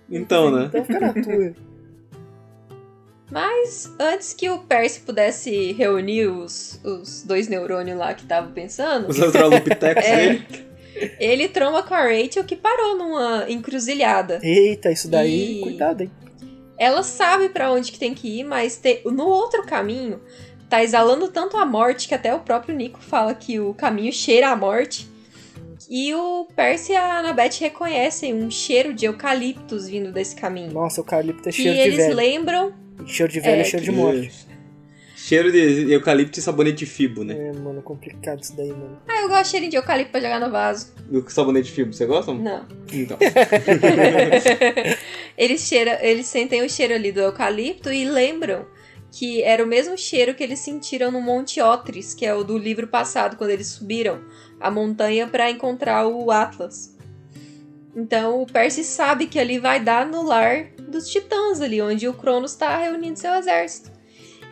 [0.10, 0.66] Então, né?
[0.70, 1.54] Então fica na tua.
[3.34, 9.10] Mas antes que o Percy pudesse reunir os, os dois neurônios lá que estavam pensando,
[9.10, 10.16] Os Australopithecus É.
[10.16, 10.48] dele.
[11.20, 14.40] ele tromba com a Rachel que parou numa encruzilhada.
[14.44, 16.12] Eita, isso daí, E- cuidado, hein?
[16.78, 20.22] Ela sabe pra onde que tem que ir, mas te- no outro caminho
[20.70, 24.50] tá exalando tanto a morte que até o próprio Nico fala que o caminho cheira
[24.50, 25.08] a morte.
[25.90, 30.72] E o Percy e a Annabeth reconhecem um cheiro de eucaliptos vindo desse caminho.
[30.72, 32.16] Nossa, o eucalipto é cheiro de eles velho.
[32.16, 32.83] lembram.
[33.06, 34.54] Cheiro de velho é, É, cheiro de que- morte.
[35.16, 37.48] Cheiro de eucalipto e sabonete fibo, né?
[37.48, 39.00] É, mano, complicado isso daí, mano.
[39.08, 40.92] Ah, eu gosto de cheirinho de eucalipto pra jogar no vaso.
[41.10, 42.34] O sabonete fibo, você gosta?
[42.34, 42.66] Não.
[42.92, 43.18] Então.
[45.38, 48.66] eles, cheira, eles sentem o cheiro ali do eucalipto e lembram
[49.12, 52.58] que era o mesmo cheiro que eles sentiram no Monte Otris, que é o do
[52.58, 54.22] livro passado, quando eles subiram
[54.60, 56.93] a montanha para encontrar o Atlas.
[57.96, 62.14] Então o Percy sabe que ali vai dar no lar dos titãs ali, onde o
[62.14, 63.92] Cronos está reunindo seu exército.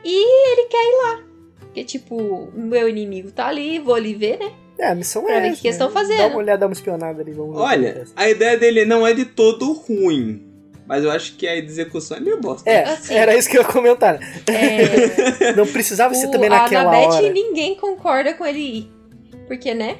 [0.03, 1.23] E ele quer ir lá.
[1.59, 4.51] Porque, tipo, meu inimigo tá ali, vou ali ver, né?
[4.79, 5.85] É, a missão Pra é ver essa, que eles né?
[5.85, 6.17] estão fazendo.
[6.17, 9.25] Dá uma olhada, dá uma espionada ali, vamos Olha, a ideia dele não é de
[9.25, 10.47] todo ruim.
[10.87, 12.69] Mas eu acho que a execução é meio bosta.
[12.69, 13.13] É, Assim.
[13.13, 14.19] era isso que eu ia comentar.
[14.47, 17.31] É, Não precisava ser também a naquela Annabeth, hora.
[17.31, 18.91] ninguém concorda com ele ir.
[19.47, 19.97] Porque, né?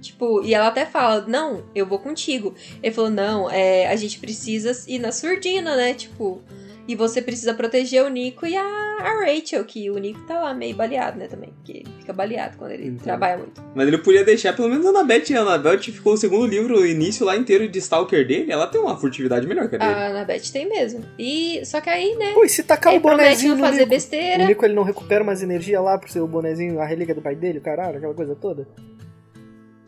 [0.00, 2.54] Tipo, e ela até fala, não, eu vou contigo.
[2.82, 5.92] Ele falou, não, é, a gente precisa ir na surdina, né?
[5.94, 6.40] Tipo,
[6.88, 10.54] e você precisa proteger o Nico e a, a Rachel, que o Nico tá lá
[10.54, 11.50] meio baleado, né, também.
[11.54, 13.04] Porque ele fica baleado quando ele Então.
[13.04, 13.62] trabalha muito.
[13.74, 15.32] Mas ele podia deixar pelo menos a Annabeth.
[15.36, 18.50] A Annabeth ficou o segundo livro, o início lá inteiro de Stalker dele.
[18.50, 19.92] Ela tem uma furtividade melhor que a dele.
[19.92, 21.04] A Annabeth tem mesmo.
[21.18, 23.90] E, só que aí, né, Pô, e se tacar o bonezinho não no fazer Nico?
[23.90, 24.44] besteira.
[24.44, 27.36] O Nico ele não recupera mais energia lá pro seu bonezinho, a relíquia do pai
[27.36, 28.66] dele, caralho, aquela coisa toda?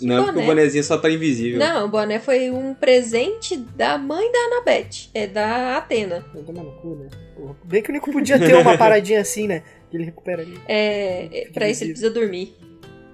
[0.03, 0.45] Não é porque boné?
[0.45, 1.59] o bonezinho só tá invisível.
[1.59, 5.11] Não, o boné foi um presente da mãe da Annabeth.
[5.15, 6.25] É da Atena.
[6.35, 7.09] No cu, né?
[7.37, 7.57] Porra.
[7.65, 9.63] Bem que o Nico podia ter uma paradinha assim, né?
[9.91, 10.59] Que ele recupera ali.
[10.67, 12.57] É, é, Fica pra isso ele precisa dormir.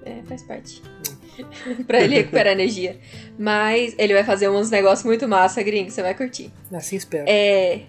[0.05, 0.81] É, faz parte.
[1.87, 2.97] pra ele recuperar energia.
[3.37, 6.51] Mas ele vai fazer uns negócios muito massa, gringo, você vai curtir.
[6.71, 7.25] Assim espera.
[7.27, 7.81] É.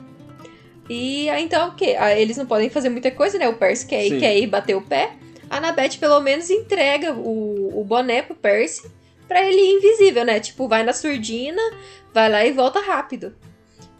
[0.89, 1.95] E aí, então o quê?
[1.99, 3.49] Ah, Eles não podem fazer muita coisa, né?
[3.49, 5.13] O Percy quer ir, quer ir bater o pé.
[5.51, 8.89] A Annabeth pelo menos entrega o, o boné pro Percy
[9.27, 10.39] pra ele ir invisível, né?
[10.39, 11.61] Tipo, vai na surdina,
[12.15, 13.35] vai lá e volta rápido.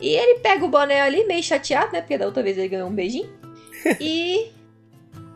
[0.01, 2.01] E ele pega o boné ali, meio chateado, né?
[2.01, 3.29] Porque da outra vez ele ganhou um beijinho.
[4.01, 4.51] e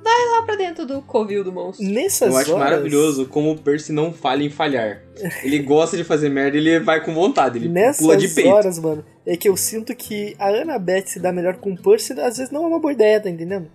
[0.04, 1.84] vai lá pra dentro do covil do monstro.
[1.86, 2.70] Nessas Eu acho horas...
[2.70, 5.02] maravilhoso como o Percy não falha em falhar.
[5.42, 8.50] Ele gosta de fazer merda, ele vai com vontade, ele Nessas pula de peito.
[8.50, 12.12] horas, mano, é que eu sinto que a Annabeth se dá melhor com o Percy,
[12.20, 13.70] às vezes não é uma boa ideia, tá entendendo?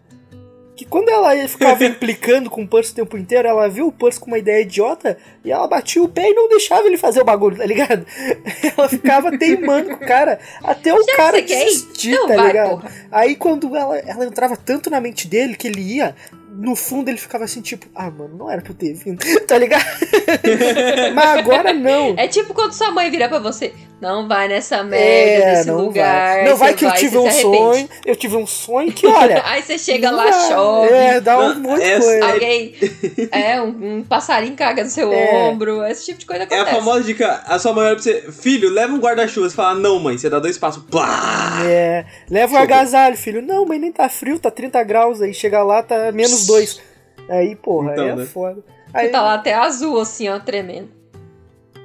[0.79, 4.17] Que quando ela ficava implicando com o Percy o tempo inteiro, ela viu o Percy
[4.17, 5.17] com uma ideia idiota
[5.49, 8.05] e ela batia o pé e não deixava ele fazer o bagulho, tá ligado?
[8.77, 12.47] Ela ficava teimando com o cara até o Já que cara desistir, Não tá vai,
[12.47, 12.69] ligado?
[12.69, 12.91] porra.
[13.11, 16.15] Aí quando ela, ela entrava tanto na mente dele que ele ia,
[16.51, 19.57] no fundo ele ficava assim, tipo, ah, mano, não era pra eu ter vindo, tá
[19.57, 19.83] ligado?
[21.13, 22.13] Mas agora não.
[22.17, 23.73] É tipo quando sua mãe virar pra você.
[24.01, 26.35] Não vai nessa merda É, desse não lugar.
[26.35, 26.45] vai.
[26.49, 27.89] Não vai que eu vai, tive você um sonho.
[28.05, 29.41] Eu tive um sonho que, olha.
[29.45, 30.47] Aí você chega lá, vai.
[30.47, 30.93] chove.
[30.93, 32.25] É, dá um monte de essa- coisa.
[32.31, 32.75] Alguém.
[33.29, 35.31] É, um, um passarinho caga no seu É.
[35.39, 35.83] ombro.
[35.85, 36.75] Esse tipo de coisa É a acontece.
[36.75, 39.49] famosa dica, a sua mãe olha pra você, filho, leva um guarda-chuva.
[39.49, 41.59] Você fala, não, mãe, você dá dois passos, plá!
[41.65, 42.63] É, leva o Choveu.
[42.75, 43.41] agasalho, filho.
[43.41, 45.33] Não, mas nem tá frio, tá 30 graus aí.
[45.33, 46.81] Chega lá, tá menos 2.
[47.29, 48.25] Aí, porra, Então, aí é né?
[48.25, 48.55] foda.
[48.91, 50.89] Você Aí, tá lá até azul, assim, ó, tremendo.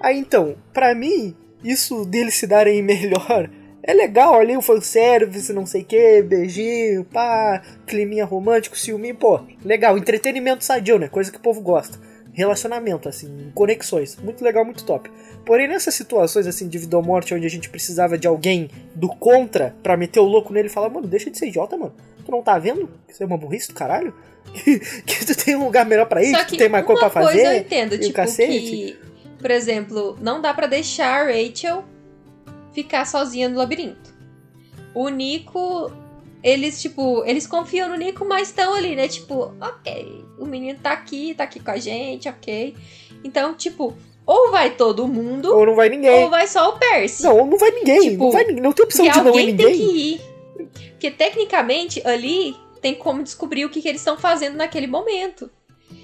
[0.00, 3.50] aí, então, pra mim, isso deles se darem melhor
[3.86, 9.40] é legal ali, o fanservice, não sei o que, beijinho, pá, climinha romântico, ciúminho, pô,
[9.62, 9.98] legal.
[9.98, 11.06] Entretenimento sadio, né?
[11.08, 11.98] Coisa que o povo gosta.
[12.34, 14.16] Relacionamento, assim, conexões.
[14.16, 15.10] Muito legal, muito top.
[15.46, 19.08] Porém, nessas situações, assim, de vida ou morte, onde a gente precisava de alguém do
[19.08, 21.94] contra pra meter o louco nele e falar, mano, deixa de ser idiota, mano.
[22.24, 24.12] Tu não tá vendo que isso é uma burrice do caralho?
[25.06, 27.22] que tu tem um lugar melhor pra ir, que que tu tem mais coisa pra
[27.22, 27.58] coisa eu fazer.
[27.60, 28.50] entendo, tipo, cacete.
[28.50, 28.98] que,
[29.38, 31.84] por exemplo, não dá pra deixar a Rachel
[32.72, 34.12] ficar sozinha no labirinto.
[34.92, 35.90] O Nico,
[36.44, 39.08] eles, tipo, eles confiam no Nico, mas estão ali, né?
[39.08, 42.76] Tipo, ok, o menino tá aqui, tá aqui com a gente, ok.
[43.24, 43.94] Então, tipo,
[44.26, 46.22] ou vai todo mundo, Ou não vai ninguém.
[46.24, 47.22] ou vai só o Percy.
[47.22, 48.10] Não, não vai ninguém.
[48.10, 48.62] Tipo, não, vai, ninguém.
[48.62, 49.88] não tem opção de não ir alguém tem ninguém.
[49.88, 50.20] que ir.
[50.90, 55.50] Porque tecnicamente ali tem como descobrir o que, que eles estão fazendo naquele momento.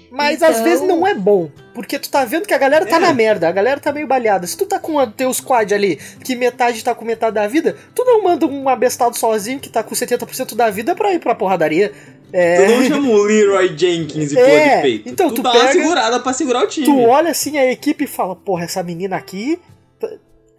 [0.09, 1.49] Mas Então- às vezes não é bom.
[1.73, 2.99] Porque tu tá vendo que a galera tá É.
[2.99, 4.45] na merda, a galera tá meio balhada.
[4.45, 7.75] Se tu tá com o teu squad ali, que metade tá com metade da vida,
[7.95, 11.33] tu não manda um abestado sozinho que tá com 70% da vida pra ir pra
[11.33, 11.91] porradaria.
[12.33, 12.65] É.
[12.65, 15.09] Tu não chama o Leroy Jenkins e É, pula de peito.
[15.09, 16.85] então tu, tu dá uma pega- segurada pra segurar o time.
[16.85, 19.59] Tu olha assim a equipe e fala, porra, essa menina aqui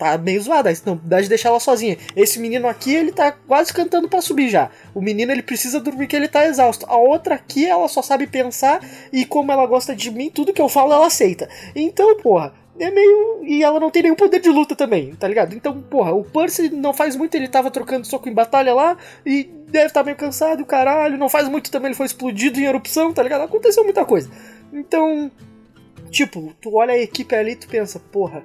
[0.03, 1.97] tá- tá meio zoada, não dá de deixar ela sozinha.
[2.17, 4.71] Esse menino aqui, ele tá quase cantando pra subir já.
[4.95, 6.87] O menino, ele precisa dormir que ele tá exausto.
[6.88, 8.81] A outra aqui, ela só sabe pensar
[9.12, 11.49] e como ela gosta de mim, tudo que eu falo ela aceita.
[11.75, 13.45] Então, porra, é meio...
[13.45, 15.55] E ela não tem nenhum poder de luta também, tá ligado?
[15.55, 19.45] Então, porra, o Percy não faz muito, ele tava trocando soco em batalha lá e
[19.69, 21.19] deve estar meio cansado, caralho.
[21.19, 23.43] Não faz muito também, ele foi explodido em erupção, tá ligado?
[23.43, 24.31] Aconteceu muita coisa.
[24.73, 25.31] Então,
[26.12, 28.45] Tipo, tu olha a equipe ali e tu pensa, porra,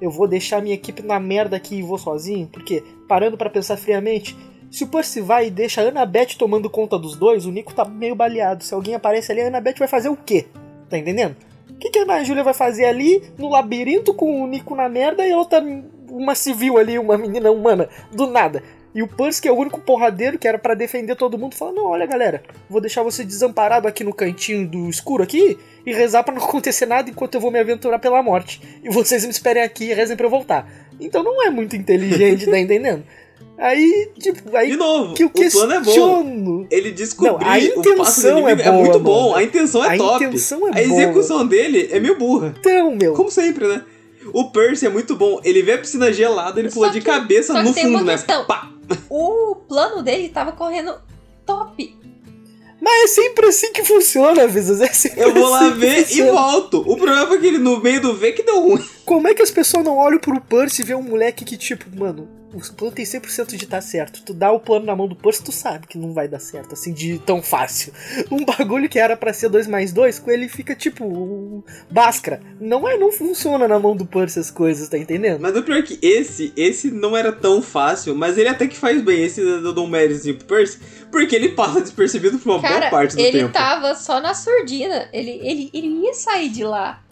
[0.00, 2.46] eu vou deixar minha equipe na merda aqui e vou sozinho?
[2.46, 4.36] Porque, parando pra pensar friamente,
[4.70, 7.84] se o Percy vai e deixa a Annabeth tomando conta dos dois, o Nico tá
[7.84, 8.62] meio baleado.
[8.62, 10.46] Se alguém aparece ali, a Annabeth vai fazer o quê?
[10.88, 11.36] Tá entendendo?
[11.70, 14.88] O que, que a Ana Júlia vai fazer ali no labirinto com o Nico na
[14.88, 15.62] merda e outra,
[16.10, 18.62] uma civil ali, uma menina humana, do nada?
[18.98, 21.70] E o Percy, que é o único porradeiro que era pra defender todo mundo, fala:
[21.70, 25.56] Não, olha galera, vou deixar você desamparado aqui no cantinho do escuro aqui
[25.86, 28.60] e rezar pra não acontecer nada enquanto eu vou me aventurar pela morte.
[28.82, 30.68] E vocês me esperem aqui e rezem pra eu voltar.
[30.98, 33.04] Então não é muito inteligente, tá entendendo?
[33.56, 36.66] Aí, tipo, aí De novo, que eu o plano é bom.
[36.68, 38.68] Ele descobriu Não, a o passo do intenção é inimigo.
[38.68, 39.36] É, boa, muito bom, mano.
[39.36, 40.24] a intenção é A top.
[40.24, 41.02] intenção é a boa.
[41.02, 42.52] execução dele é meio burra.
[42.58, 43.14] Então, meu.
[43.14, 43.84] Como sempre, né?
[44.32, 45.40] O Percy é muito bom.
[45.44, 48.04] Ele vê a piscina gelada, ele pula de cabeça só que no tem fundo, uma
[48.04, 48.12] né?
[48.12, 48.44] questão.
[48.44, 48.70] Pá!
[49.10, 50.94] O plano dele tava correndo
[51.44, 51.96] top.
[52.80, 54.80] Mas é sempre assim que funciona, Visas.
[54.80, 56.32] É sempre Eu vou lá assim que ver e funciona.
[56.32, 56.78] volto.
[56.86, 58.84] O problema foi que ele no meio do V que deu ruim.
[59.04, 61.84] Como é que as pessoas não olham pro Percy e vê um moleque que, tipo,
[61.98, 64.22] mano, o plano tem 100% de estar certo.
[64.24, 66.72] Tu dá o plano na mão do Percy, tu sabe que não vai dar certo,
[66.72, 67.92] assim, de tão fácil.
[68.30, 72.40] Um bagulho que era pra ser 2 mais 2, com ele fica, tipo, um báscara.
[72.60, 75.40] Não é, não funciona na mão do Percy as coisas, tá entendendo?
[75.40, 78.76] Mas o pior é que esse, esse não era tão fácil, mas ele até que
[78.76, 79.22] faz bem.
[79.24, 80.78] Esse eu dou um méritozinho pro Percy,
[81.10, 83.52] porque ele passa despercebido por uma boa Cara, parte do ele tempo.
[83.52, 85.08] tava só na surdina.
[85.12, 87.02] Ele, ele, ele ia sair de lá.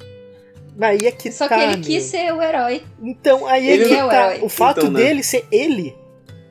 [0.81, 1.85] Aí é que Só tá, que ele meu.
[1.85, 2.83] quis ser o herói.
[3.03, 4.35] Então, aí é Ele que é o tá.
[4.35, 4.45] herói.
[4.45, 5.01] O fato Então, né?
[5.05, 5.95] dele ser ele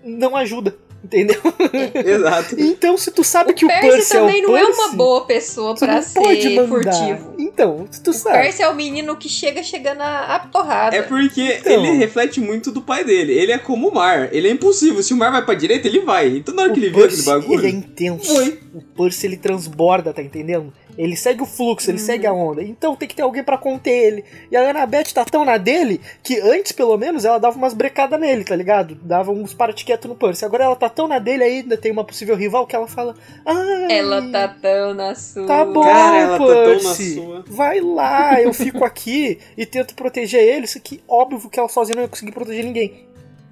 [0.03, 1.39] não ajuda, entendeu?
[1.93, 2.55] Exato.
[2.59, 4.95] Então, se tu sabe que o Percy Percy é o também não é uma Percy,
[4.95, 7.35] boa pessoa não ser furtivo.
[7.38, 8.38] Então, se tu O sabe.
[8.41, 10.95] Percy é o menino que chega chegando a, a porrada.
[10.95, 11.71] É porque Então.
[11.73, 13.31] ele reflete muito do pai dele.
[13.33, 14.29] Ele é como o mar.
[14.33, 15.01] Ele é impulsivo.
[15.03, 16.29] Se o mar vai pra direita, ele vai.
[16.38, 17.59] Então na hora que O ele viu aquele Percy, bagulho.
[17.59, 18.33] ele é intenso.
[18.33, 18.59] Foi.
[18.73, 20.73] O Percy, ele transborda, tá entendendo?
[20.97, 22.05] Ele segue o fluxo, ele Uhum.
[22.05, 22.63] segue a onda.
[22.63, 24.25] Então tem que ter alguém pra conter ele.
[24.51, 28.19] E a Annabeth tá tão na dele que antes, pelo menos, ela dava umas brecadas
[28.19, 28.95] nele, tá ligado?
[29.01, 30.45] Dava uns paratiquetos no Percy.
[30.45, 33.15] Agora ela tá tão na dele aí, ainda tem uma possível rival que ela fala.
[33.45, 35.45] Ai, Ela tá tão na sua.
[35.47, 37.13] Tá bom, Cara, ela tá tão na Percy.
[37.15, 37.43] sua.
[37.47, 40.65] Vai lá, eu fico aqui e tento proteger ele.
[40.65, 43.04] Isso aqui, óbvio que ela sozinha não ia conseguir proteger ninguém.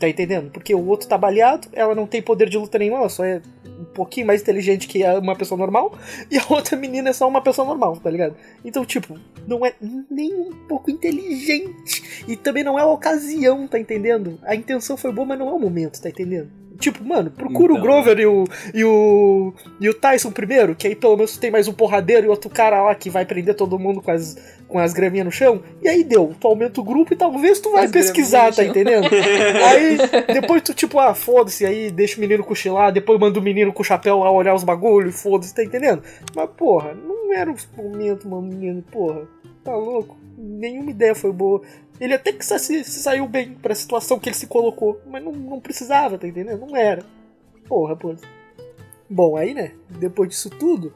[0.03, 0.51] Tá entendendo?
[0.51, 3.41] Porque o outro tá baleado, ela não tem poder de luta nenhum, ela só é
[3.79, 5.97] um pouquinho mais inteligente que uma pessoa normal,
[6.29, 8.35] e a outra menina é só uma pessoa normal, tá ligado?
[8.65, 9.17] Então, tipo,
[9.47, 9.73] não é
[10.11, 12.25] nem um pouco inteligente.
[12.27, 14.37] E também não é a ocasião, tá entendendo?
[14.43, 16.51] A intenção foi boa, mas não é o momento, tá entendendo?
[16.83, 17.81] Tipo, mano, procura o Então.
[17.81, 19.53] Grover e o, e o.
[19.79, 22.83] e o Tyson primeiro, que aí pelo menos tem mais um porradeiro e outro cara
[22.83, 24.35] lá que vai prender todo mundo com as,
[24.67, 25.63] com as graminhas no chão.
[25.81, 26.35] E aí deu.
[26.37, 29.07] Tu aumenta o grupo e talvez tu vai As pesquisar, tá entendendo?
[29.65, 29.97] aí
[30.33, 33.81] depois tu, tipo, ah, foda-se, aí deixa o menino cochilar, depois manda o menino com
[33.81, 36.03] o chapéu lá olhar os bagulhos, foda-se, tá entendendo?
[36.35, 39.25] Mas, porra, não era o momento, mano, menino, porra.
[39.63, 40.17] Tá louco?
[40.37, 41.61] Nenhuma ideia foi boa.
[41.99, 45.31] Ele até que se, se saiu bem pra situação que ele se colocou, mas não,
[45.31, 46.65] não precisava, tá entendendo?
[46.65, 47.03] Não era.
[47.67, 48.15] Porra, pô.
[49.09, 50.93] Bom, aí, né, depois disso tudo,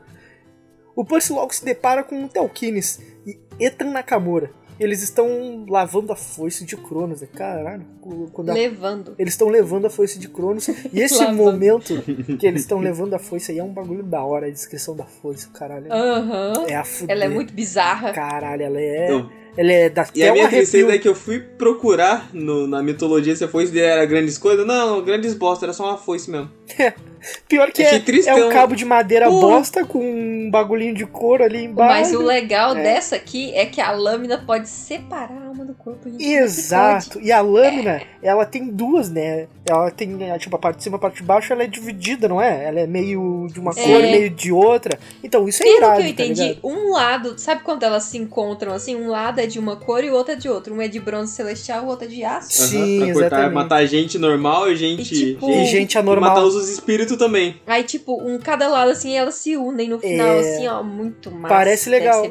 [0.96, 4.50] o Percy logo se depara com o Telkines e Ethan Nakamura.
[4.80, 7.28] Eles estão lavando a foice de Cronos, né?
[7.34, 7.84] Caralho.
[8.32, 9.16] Quando a Levando.
[9.18, 10.68] eles estão levando a foice de Cronos.
[10.68, 12.00] E esse momento
[12.40, 15.04] que eles estão levando a foice aí é um bagulho da hora, a descrição da
[15.04, 15.92] foice, caralho.
[15.92, 16.66] Aham.
[16.68, 17.16] É a fuder.
[17.16, 18.12] Ela é muito bizarra.
[18.14, 19.12] Caralho, ela é.
[19.12, 20.96] Eu- Ela é da E a minha tristeza arrepio.
[20.96, 24.66] é que eu fui procurar no- na mitologia se a foice dele era grandes coisas.
[24.66, 26.50] Não, grandes bosta, era só uma foice mesmo.
[27.48, 29.42] Pior que é, é um cabo de madeira Porra.
[29.58, 32.12] bosta com um bagulhinho de couro ali embaixo.
[32.12, 32.84] Mas o legal É.
[32.84, 36.10] dessa aqui é que a lâmina pode separar a alma do corpo.
[36.10, 36.24] gente.
[36.24, 37.20] Exato.
[37.22, 38.28] E a lâmina, É.
[38.28, 39.48] ela tem duas, né?
[39.70, 41.68] Ela tem, né, tipo, a parte de cima e a parte de baixo, ela é
[41.68, 42.66] dividida, não é?
[42.66, 43.84] Ela é meio de uma É.
[43.84, 44.98] cor, meio de outra.
[45.24, 46.60] Então, isso é Pelo irado, que eu tá entendi, ligado?
[46.64, 48.96] um lado, sabe quando elas se encontram assim?
[48.96, 50.74] Um lado é de uma cor e o outro é de outro.
[50.74, 52.50] Um é de bronze celestial, o outro é de aço.
[52.52, 53.54] Sim, pra cortar, exatamente.
[53.54, 55.14] matar gente normal e gente.
[55.14, 56.30] E, tipo, E gente, gente e anormal.
[56.30, 57.62] matar os espíritos também.
[57.68, 60.40] Aí, tipo, um cada lado assim, elas se unem no final, É.
[60.40, 61.48] assim, ó, muito massa.
[61.54, 62.26] Parece legal.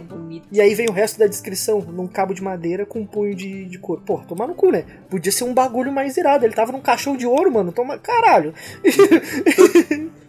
[0.53, 3.65] E aí vem o resto da descrição, num cabo de madeira com um punho de,
[3.65, 4.03] de couro.
[4.05, 4.85] Pô, tomar no cu, né?
[5.09, 6.45] Podia ser um bagulho mais irado.
[6.45, 7.71] Ele tava num caixão de ouro, mano.
[7.73, 7.97] Toma.
[7.99, 8.53] Caralho.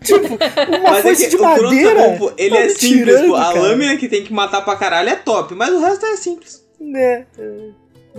[0.02, 2.00] tipo, uma Mas é foice que de madeira.
[2.02, 2.20] é.
[2.38, 3.36] Ele tá é simples, tirando, pô.
[3.36, 3.60] A cara.
[3.60, 6.66] lâmina que tem que matar pra caralho é top, mas o resto é simples.
[6.80, 7.26] Né?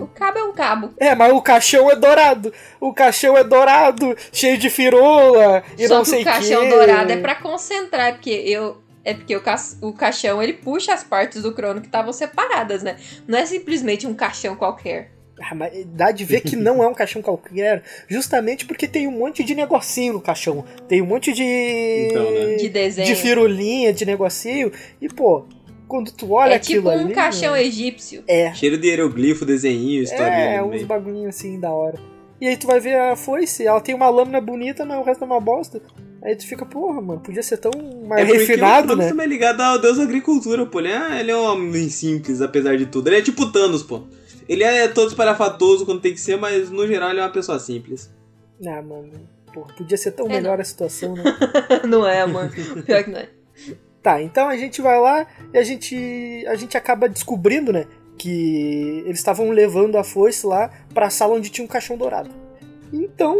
[0.03, 0.90] O cabo é um cabo.
[0.99, 2.53] É, mas o caixão é dourado.
[2.80, 6.68] O caixão é dourado, cheio de firola e Só não que sei o caixão quê.
[6.68, 8.78] dourado é pra concentrar, porque eu.
[9.05, 9.57] É porque o, ca...
[9.80, 12.96] o caixão ele puxa as partes do crono que estavam separadas, né?
[13.26, 15.12] Não é simplesmente um caixão qualquer.
[15.40, 19.12] Ah, mas dá de ver que não é um caixão qualquer, justamente porque tem um
[19.12, 20.64] monte de negocinho no caixão.
[20.88, 22.09] Tem um monte de.
[22.11, 22.57] Então, né?
[22.57, 23.07] De desenho.
[23.07, 24.72] de firulinha, de negocinho.
[25.01, 25.46] E, pô,
[25.89, 27.14] quando tu olha é aquilo tipo um ali.
[27.14, 27.64] caixão né?
[27.64, 28.22] egípcio.
[28.28, 30.30] É, Cheiro de hieroglifo, desenho, historinha.
[30.36, 31.99] é, uns bagulhinhos assim da hora.
[32.41, 35.24] E aí tu vai ver a foice, ela tem uma lâmina bonita, mas o resto
[35.24, 35.80] é uma bosta.
[36.22, 37.70] Aí tu fica, porra, mano, podia ser tão
[38.07, 39.09] mais É refinado, né?
[39.09, 40.78] também é ligado ao deus da agricultura, pô.
[40.80, 43.09] Ele é, ele é um homem simples, apesar de tudo.
[43.09, 44.03] Ele é tipo Thanos, pô.
[44.49, 47.59] Ele é todo espalhafatoso quando tem que ser, mas no geral ele é uma pessoa
[47.59, 48.11] simples.
[48.66, 49.11] Ah, mano,
[49.53, 51.22] porra, podia ser tão É, melhor a situação, né?
[51.89, 52.51] não é, amor.
[52.84, 53.28] Pior que não é.
[54.09, 57.84] Tá, então a gente vai lá e a gente a gente acaba descobrindo, né,
[58.16, 62.30] que eles estavam levando a foice lá pra sala onde tinha um caixão dourado.
[62.93, 63.36] Então,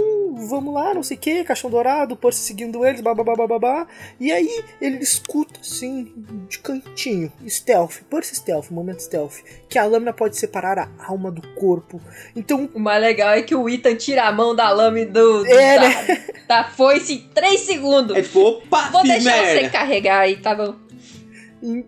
[0.49, 3.86] vamos lá, não sei o que, caixão dourado, Percy seguindo eles, babá.
[4.20, 6.12] E aí ele escuta assim,
[6.49, 9.36] de cantinho, stealth, Percy stealth, momento stealth,
[9.68, 12.01] que a lâmina pode separar a alma do corpo.
[12.36, 15.78] Então, O mais legal é que o Ethan tira a mão da lâmina do, É,
[15.78, 18.16] da, da foice em 3 segundos.
[18.16, 19.61] É tipo, opa, Vou deixar merda.
[19.61, 20.74] você carregar aí, tá bom?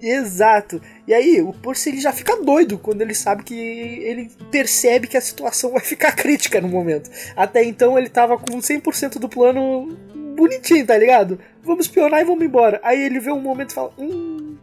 [0.03, 0.81] Exato.
[1.07, 5.17] E aí, o Percy ele já fica doido quando ele sabe que ele percebe que
[5.17, 7.11] a situação vai ficar crítica no momento.
[7.37, 9.97] Até então ele tava com 100% do plano
[10.37, 11.39] bonitinho, tá ligado?
[11.63, 12.81] Vamos espionar e vamos embora.
[12.83, 14.57] Aí ele vê um momento e fala: Hum,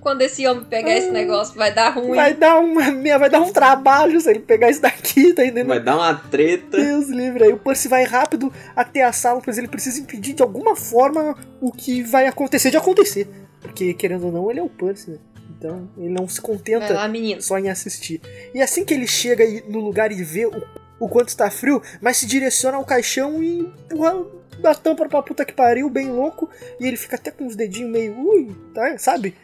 [0.00, 2.14] Quando esse homem pegar esse negócio, vai dar ruim.
[2.14, 5.68] vai dar, uma, vai dar um trabalho se ele pegar isso daqui, tá entendendo?
[5.68, 6.76] Vai dar uma treta.
[6.76, 7.44] Deus livre.
[7.44, 11.34] Aí o Percy vai rápido até a sala, pois ele precisa impedir de alguma forma
[11.60, 13.26] o que vai acontecer de acontecer.
[13.62, 15.18] Porque, querendo ou não, ele é o Percy, né?
[15.56, 17.40] Então, ele não se contenta lá, menino.
[17.40, 18.20] só em assistir.
[18.52, 20.52] E assim que ele chega no lugar e vê o,
[20.98, 24.26] o quanto está frio, mas se direciona ao caixão e empurra
[24.58, 26.48] da tampa pra puta que pariu, bem louco,
[26.80, 29.34] e ele fica até com os dedinhos meio, ui, tá, sabe?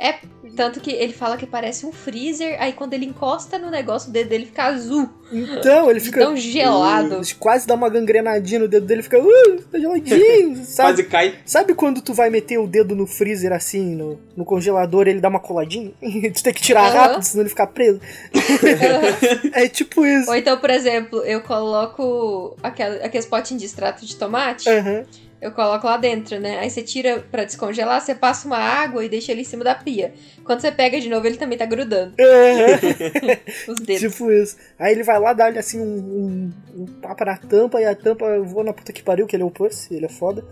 [0.55, 4.13] Tanto que ele fala que parece um freezer, aí quando ele encosta no negócio, o
[4.13, 5.09] dedo dele fica azul.
[5.31, 7.21] Então, ele fica tão gelado.
[7.21, 10.89] uh, quase dá uma gangrenadinha no dedo dele, fica, uh, tá geladinho, sabe?
[10.89, 11.35] Quase cai.
[11.45, 15.21] Sabe quando tu vai meter o dedo no freezer assim, no, no congelador, e ele
[15.21, 15.93] dá uma coladinha?
[16.35, 18.01] tu tem que tirar rápido, senão ele fica preso.
[19.53, 20.31] é tipo isso.
[20.31, 25.05] Ou então, por exemplo, eu coloco aquela, aqueles potinhos de extrato de tomate, Aham.
[25.41, 26.59] Eu coloco lá dentro, né?
[26.59, 29.75] Aí você tira pra descongelar, você passa uma água e deixa ele em cima da
[29.75, 30.13] pia.
[30.45, 33.39] Quando você pega de novo, ele também tá grudando Aham.
[33.73, 34.13] os dedos.
[34.13, 34.57] Tipo isso.
[34.79, 38.41] Aí ele vai lá, dá-lhe assim um, um, um tapa na tampa e a tampa
[38.41, 40.45] voa na puta que pariu, que ele é o Percy, ele é foda.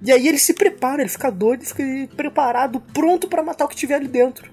[0.00, 1.82] E aí ele se prepara, ele fica doido, fica
[2.14, 4.52] preparado, pronto pra matar o que tiver ali dentro.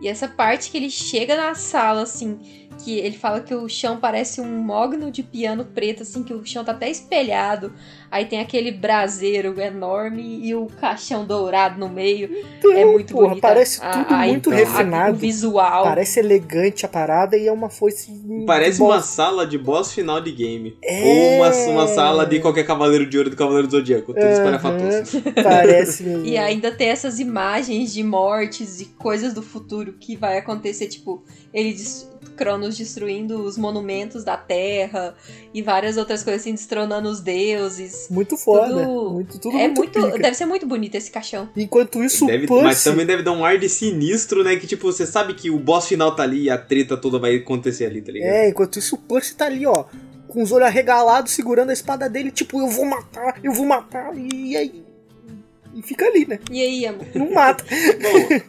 [0.00, 3.98] E essa parte que ele chega na sala, assim, que ele fala que o chão
[3.98, 7.72] parece um mogno de piano preto, assim, que o chão tá até espelhado.
[8.10, 12.30] Aí tem aquele braseiro enorme e o caixão dourado no meio.
[12.58, 13.42] Então, é muito porra, bonito.
[13.42, 15.12] parece a- tudo a- muito a- refinado.
[15.14, 15.84] O visual.
[15.84, 18.10] Parece elegante a parada e é uma foice.
[18.46, 18.88] Parece boss.
[18.94, 20.76] uma sala de boss final de game.
[20.82, 21.02] É.
[21.04, 24.14] Ou uma, uma sala de qualquer Cavaleiro de Ouro do Cavaleiro do Zodíaco.
[24.14, 25.18] Tudo espalhafatoso.
[25.18, 26.24] Aham, Parece mesmo.
[26.24, 31.22] E ainda tem essas imagens de mortes e coisas do futuro que vai acontecer, tipo,
[31.52, 32.08] ele des-
[32.38, 35.14] Cronos destruindo os monumentos da Terra
[35.52, 38.06] e várias outras coisas assim, destronando os deuses.
[38.10, 38.68] Muito foda.
[38.68, 40.18] Tudo- Muito, tudo é muito, muito.
[40.18, 41.48] Deve ser muito bonito esse caixão.
[41.56, 42.62] Enquanto isso, Deve- o Pussy...
[42.62, 44.56] mas também deve dar um ar de sinistro, né?
[44.56, 47.36] Que tipo, você sabe que o boss final tá ali e a treta toda vai
[47.36, 48.30] acontecer ali, tá ligado?
[48.32, 49.84] É, enquanto isso o Percy tá ali, ó,
[50.28, 54.12] com os olhos arregalados, segurando a espada dele, tipo, eu vou matar, eu vou matar,
[54.16, 54.84] e aí.
[55.74, 56.38] E fica ali, né?
[56.50, 57.06] E aí, amor?
[57.14, 57.64] Não mata.
[58.02, 58.40] Bom,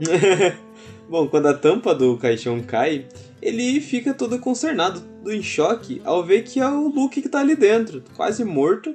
[1.08, 3.06] Bom, quando a tampa do caixão cai,
[3.40, 7.40] ele fica todo concernado, todo em choque, ao ver que é o Luke que tá
[7.40, 8.94] ali dentro, quase morto,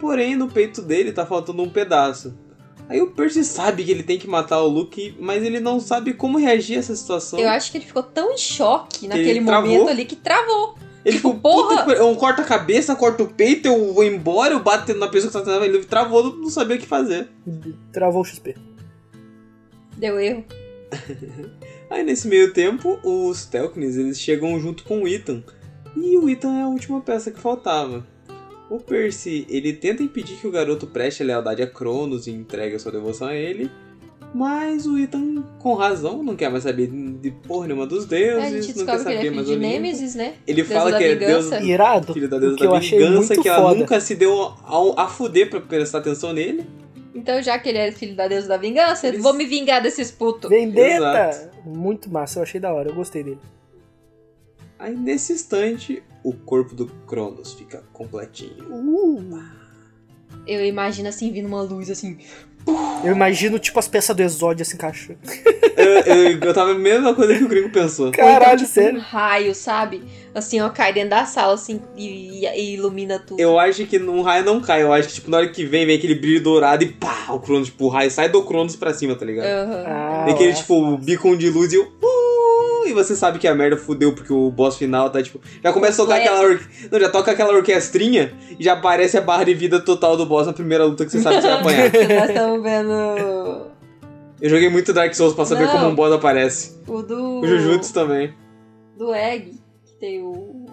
[0.00, 2.36] porém no peito dele tá faltando um pedaço.
[2.88, 6.14] Aí o Percy sabe que ele tem que matar o Luke, mas ele não sabe
[6.14, 7.38] como reagir a essa situação.
[7.38, 10.74] Eu acho que ele ficou tão em choque Ele naquele momento ali que travou.
[11.04, 11.96] Ele tipo, ficou, puta porra!
[11.96, 15.38] eu corto a cabeça, corto o peito, eu vou embora, eu bato na pessoa que
[15.38, 17.28] tá tentando, ele travou, não sabia o que fazer.
[17.92, 18.56] Travou o XP.
[19.96, 20.44] Deu erro.
[21.90, 25.42] Aí nesse meio tempo, os Telkins eles chegam junto com o Ethan.
[25.96, 28.06] E o Ethan é a última peça que faltava.
[28.70, 32.76] O Percy, ele tenta impedir que o garoto preste a lealdade a Cronos e entregue
[32.76, 33.70] a sua devoção a ele.
[34.34, 38.08] Mas o Ethan, com razão, não quer mais saber de porra nenhuma dos É, a
[38.08, 39.56] deuses, gente não quer descobre que saber ele é filho mais de.
[39.56, 40.34] Nêmesis, né?
[40.46, 41.64] Ele Deus fala da que é deus, vingança.
[41.64, 42.12] Irado.
[42.12, 43.80] filho da o deusa que eu da vingança, que ela foda.
[43.80, 46.66] nunca se deu a, a fuder pra prestar atenção nele.
[47.18, 50.10] Então, já que ele é filho da deusa da vingança, Eles- vou me vingar desses
[50.10, 50.48] putos.
[50.48, 51.50] Vendetta!
[51.64, 53.40] Muito massa, eu achei da hora, eu gostei dele.
[54.78, 58.64] Aí nesse instante, o corpo do Cronos fica completinho.
[58.72, 59.42] Uh,
[60.46, 62.16] Eu imagino assim, vindo uma luz assim.
[63.04, 65.18] eu imagino, tipo, as peças do Exódio se encaixando.
[65.78, 68.06] eu, eu, eu tava a mesma coisa que o gringo pensou.
[68.06, 68.98] ou Caralho, então, tipo, sério.
[68.98, 70.02] um raio, sabe?
[70.34, 73.40] Assim, ó, cai dentro da sala, assim, e, e ilumina tudo.
[73.40, 75.86] Eu acho que um raio não cai, eu acho que tipo, na hora que vem,
[75.86, 78.92] vem aquele brilho dourado e pá, o Cronos, tipo, o raio sai do Cronos pra
[78.94, 79.46] cima, tá ligado?
[79.46, 79.84] Aham.
[79.86, 80.54] Ah, Tem aquele, ó.
[80.54, 81.82] tipo, beacon de luz e o.
[81.84, 85.40] Uh, e você sabe que a merda fudeu, porque o boss final tá, tipo.
[85.62, 86.40] Já começa a tocar aquela.
[86.42, 86.60] Or...
[86.90, 90.46] Não, já toca aquela orquestrinha e já aparece a barra de vida total do boss
[90.46, 91.58] na primeira luta que você sabe que você vai
[91.88, 92.18] apanhar.
[92.20, 93.67] Nós estamos vendo
[94.40, 95.72] Eu joguei muito Dark Souls pra saber Não.
[95.72, 96.78] como um boss aparece.
[96.86, 97.40] o do.
[97.40, 98.32] O Jujutsu também.
[98.96, 99.52] Do Egg,
[99.84, 100.66] que tem o.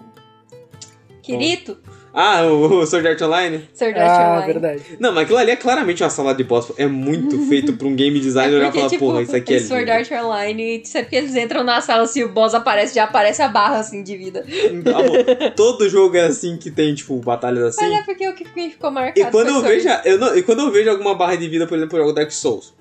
[1.22, 1.76] Kirito,
[2.14, 3.68] Ah, o, o Sword Art Online?
[3.74, 4.46] Sword Art Ah, Online.
[4.52, 4.82] verdade.
[5.00, 6.72] Não, mas aquilo ali é claramente uma sala de boss.
[6.78, 9.54] É muito feito pra um game designer É olhar e falar, tipo, porra, isso aqui
[9.54, 9.98] é em Sword lindo.
[9.98, 13.48] Art Online, sempre que eles entram na sala, assim, o boss aparece, já aparece a
[13.48, 14.46] barra, assim, de vida.
[14.72, 15.18] Então, amor,
[15.56, 17.84] todo jogo é assim que tem, tipo, batalhas assim.
[17.90, 20.36] Mas é porque o que ficou marcado E quando foi eu vejo, a- eu não,
[20.38, 22.72] e quando eu vejo alguma barra de vida, por exemplo, eu jogo Dark Souls.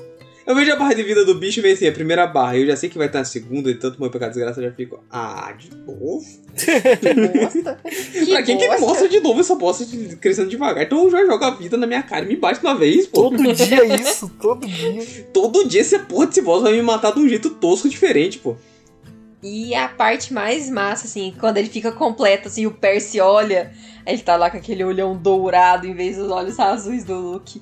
[0.48, 2.68] Eu vejo a barra de vida do bicho e vem assim, a primeira barra, eu
[2.68, 5.04] já sei que vai estar na segunda, e tanto meu pecado desgraça, eu já fico,
[5.10, 6.24] ah, de novo?
[6.56, 7.80] Que bosta.
[7.84, 8.82] Que pra quem que bosta.
[8.86, 10.84] mostra de novo essa bosta de- crescendo devagar?
[10.84, 13.24] Então eu já jogo a vida na minha cara e me bate uma vez, pô.
[13.30, 15.26] Todo dia isso, todo dia.
[15.34, 18.56] Todo dia esse porra desse boss vai me matar de um jeito tosco diferente, pô.
[19.41, 23.72] E a parte mais massa, assim, quando ele fica completo, assim, o Percy olha,
[24.06, 27.62] ele tá lá com aquele olhão dourado em vez dos olhos azuis do Luke.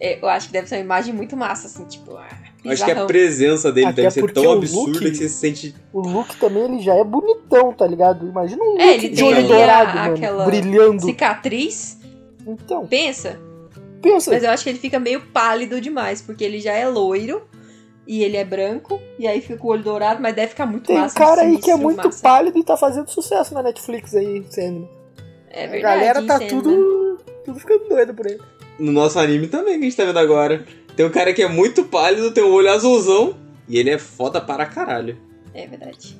[0.00, 2.28] É, Eu acho que deve ser uma imagem muito massa, assim, tipo, ah,
[2.64, 5.34] Eu Acho que a presença dele Até deve ser tão absurda Luke- que você se
[5.36, 5.74] sente.
[5.92, 8.26] O Luke também, ele já é bonitão, tá ligado?
[8.26, 11.02] Imagina um É, ele de tem olho dourado, a- mano, aquela brilhando.
[11.02, 11.98] cicatriz.
[12.46, 13.38] Então, Pensa,
[14.02, 14.30] pensa.
[14.30, 17.42] mas eu acho que ele fica meio pálido demais, porque ele já é loiro
[18.06, 20.96] e ele é branco, e aí fica o olho dourado, mas deve ficar muito Tem
[20.96, 21.14] massa.
[21.14, 22.22] cara aí que é muito massa.
[22.22, 24.88] pálido e tá fazendo sucesso na Netflix aí, Sandman.
[25.50, 25.82] É A verdade.
[26.00, 28.40] galera tá tudo, tudo ficando doido por ele.
[28.78, 30.64] No nosso anime também, que a gente tá vendo agora.
[30.96, 33.36] Tem um cara que é muito pálido, tem um olho azulzão,
[33.68, 35.16] e ele é foda para caralho.
[35.54, 36.16] É verdade.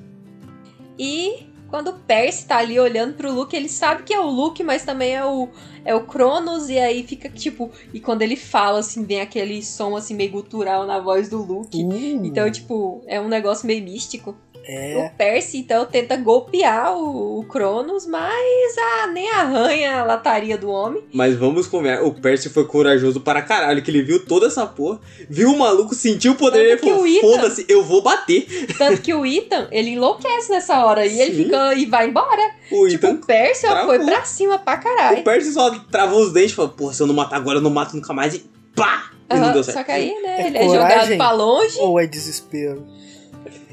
[0.97, 4.63] E quando o Percy tá ali olhando pro Luke, ele sabe que é o Luke,
[4.63, 5.47] mas também é o,
[5.85, 7.71] é o Cronos, e aí fica tipo.
[7.93, 11.83] E quando ele fala, assim, vem aquele som assim meio gutural na voz do Luke.
[11.83, 14.35] Uh, Então, tipo, é um negócio meio místico.
[14.65, 14.97] É.
[14.97, 20.69] O Percy, então, tenta golpear o, o Cronos, mas ah, nem arranha a lataria do
[20.69, 21.03] homem.
[21.13, 22.03] Mas vamos conversar.
[22.03, 24.99] O Percy foi corajoso para caralho, que ele viu toda essa porra,
[25.29, 28.45] viu o maluco, sentiu o poder e ele falou: foda-se, eu vou bater.
[28.77, 31.43] Tanto que o Ethan, ele enlouquece nessa hora e ele Sim.
[31.45, 32.41] fica e vai embora.
[32.71, 33.15] O tipo, Ethan.
[33.15, 35.19] o Percy ó, foi pra cima pra caralho.
[35.19, 37.61] O Percy só travou os dentes e falou: porra, se eu não matar agora, eu
[37.61, 38.35] não mato nunca mais.
[38.35, 38.45] E
[38.75, 39.11] pá!
[39.31, 39.77] E não Aham, deu certo.
[39.77, 40.89] Só que aí, né, É ele é coragem.
[40.89, 41.77] jogado pra longe.
[41.79, 42.83] Ou é desespero?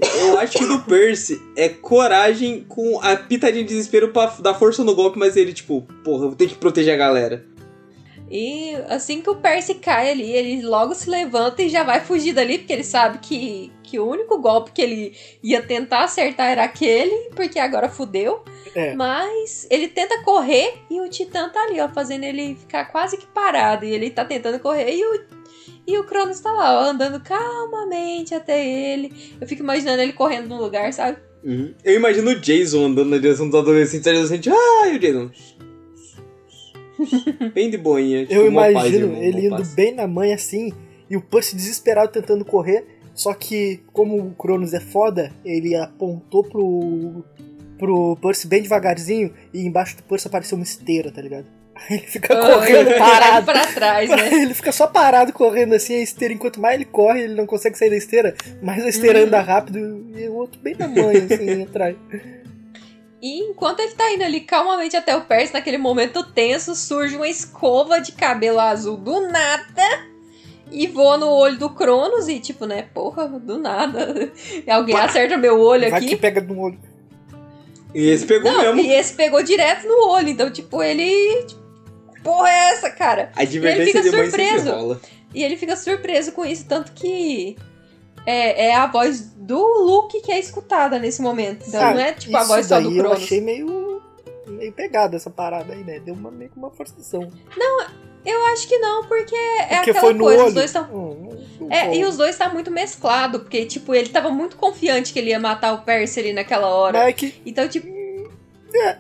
[0.00, 4.84] Eu acho que do Percy é coragem com a pitadinha de desespero pra dar força
[4.84, 7.44] no golpe, mas ele, tipo, porra, eu vou ter que proteger a galera.
[8.30, 12.32] E assim que o Percy cai ali, ele logo se levanta e já vai fugir
[12.32, 16.64] dali, porque ele sabe que, que o único golpe que ele ia tentar acertar era
[16.64, 18.42] aquele, porque agora fudeu.
[18.74, 18.94] É.
[18.94, 23.26] Mas ele tenta correr e o Titã tá ali, ó, fazendo ele ficar quase que
[23.28, 23.84] parado.
[23.84, 25.20] E ele tá tentando correr e o,
[25.86, 29.12] e o Cronos tá lá, ó, andando calmamente até ele.
[29.40, 31.18] Eu fico imaginando ele correndo num lugar, sabe?
[31.44, 31.72] Uhum.
[31.84, 35.30] Eu imagino o Jason andando na direção dos adolescentes, e adolescentes, ah, e o Jason.
[37.54, 38.26] Bem de boinha.
[38.26, 39.74] Tipo, Eu mó paz, imagino irmão, ele indo paz.
[39.74, 40.72] bem na mãe assim,
[41.08, 42.84] e o Percy desesperado tentando correr.
[43.14, 47.24] Só que, como o Cronos é foda, ele apontou pro,
[47.78, 51.46] pro Percy bem devagarzinho, e embaixo do Percy apareceu uma esteira, tá ligado?
[51.76, 53.46] Aí ele fica correndo Cai parado.
[53.46, 54.32] pra trás, né?
[54.42, 57.76] Ele fica só parado correndo assim, a esteira, enquanto mais ele corre, ele não consegue
[57.78, 59.26] sair da esteira, mais a esteira Uhum.
[59.26, 59.78] anda rápido
[60.16, 61.94] e o outro bem na mãe, assim, atrás.
[63.22, 67.28] E enquanto ele tá indo ali calmamente até o Percy, naquele momento tenso, surge uma
[67.28, 69.82] escova de cabelo azul do nada
[70.70, 74.30] e voa no olho do Cronos e tipo, né, porra, do nada.
[74.68, 75.04] Alguém Pá!
[75.04, 76.08] acerta meu olho Vai aqui.
[76.10, 76.78] que pega no olho.
[77.94, 78.80] E esse pegou Não, mesmo.
[78.80, 81.44] e esse pegou direto no olho, então tipo, ele...
[81.46, 81.65] tipo,
[82.26, 83.30] Porra é essa, cara?
[83.36, 84.70] A fica de mãe surpreso.
[84.70, 85.00] rola.
[85.34, 87.56] E ele fica surpreso com isso, tanto que
[88.26, 91.64] é, é a voz do Luke que é escutada nesse momento.
[91.68, 93.22] Então Ah, não é tipo a voz só do daí eu Cronos.
[93.22, 94.02] achei meio,
[94.46, 96.00] meio pegada essa parada aí, né?
[96.00, 97.30] Deu uma, meio que uma forçação.
[98.24, 100.48] Eu acho que não, porque é Porque aquela foi no coisa, olho.
[100.48, 104.08] os dois estão Hum, não É, e os dois tá muito mesclado, porque, tipo, ele
[104.08, 106.98] tava muito confiante que ele ia matar o Percy ali naquela hora.
[106.98, 108.94] Mas é que Então, tipo, pô,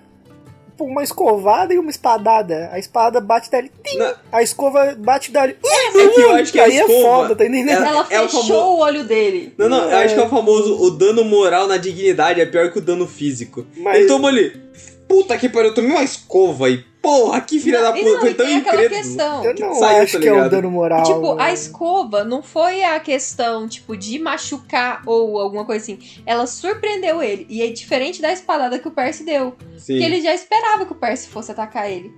[0.84, 2.68] uma escovada e uma espadada.
[2.72, 4.14] A espada bate dali, tim, Não.
[4.32, 5.56] a escova bate dali.
[5.64, 7.70] É que eu acho que a aí é escova- foda, tá entendendo?
[7.84, 9.54] Ela- ela é o fechou famo- o olho dele.
[9.56, 12.70] Não, não, eu acho que é o famoso o dano moral na dignidade é pior
[12.70, 13.66] que o dano físico.
[13.76, 14.60] Mas- Ele tomou ali.
[15.08, 18.34] Puta que pariu, eu tomei uma escova e porra, que filha da puta, não, e
[18.34, 19.44] tão questão.
[19.44, 21.04] Eu não saiu, acho tá que é um dano moral.
[21.04, 25.98] Tipo, a escova não foi a questão, tipo, de machucar ou alguma coisa assim.
[26.26, 27.46] Ela surpreendeu ele.
[27.48, 29.54] E é diferente da espadada que o Percy deu.
[29.78, 29.98] Sim.
[29.98, 32.12] Que ele já esperava que o Percy fosse atacar ele.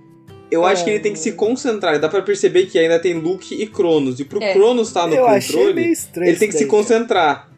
[0.51, 0.85] Eu acho É.
[0.85, 1.99] que ele tem que se concentrar.
[1.99, 4.19] Dá pra perceber que ainda tem Luke e Cronos.
[4.19, 4.53] E pro É.
[4.53, 7.48] Cronos estar no eu controle, ele tem que se concentrar.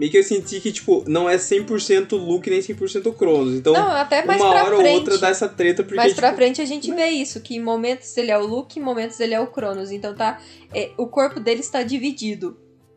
[0.00, 3.52] Meio que eu senti que, tipo, não é 100% Luke nem 100% Cronos.
[3.52, 4.88] Então, não, até mais uma pra hora frente.
[4.88, 7.54] ou outra dá essa treta, porque, Mais tipo, pra frente a gente vê isso, que
[7.56, 9.90] em momentos ele é o Luke, em momentos ele é o Cronos.
[9.90, 10.40] Então tá.
[10.74, 12.56] é, o corpo dele está dividido.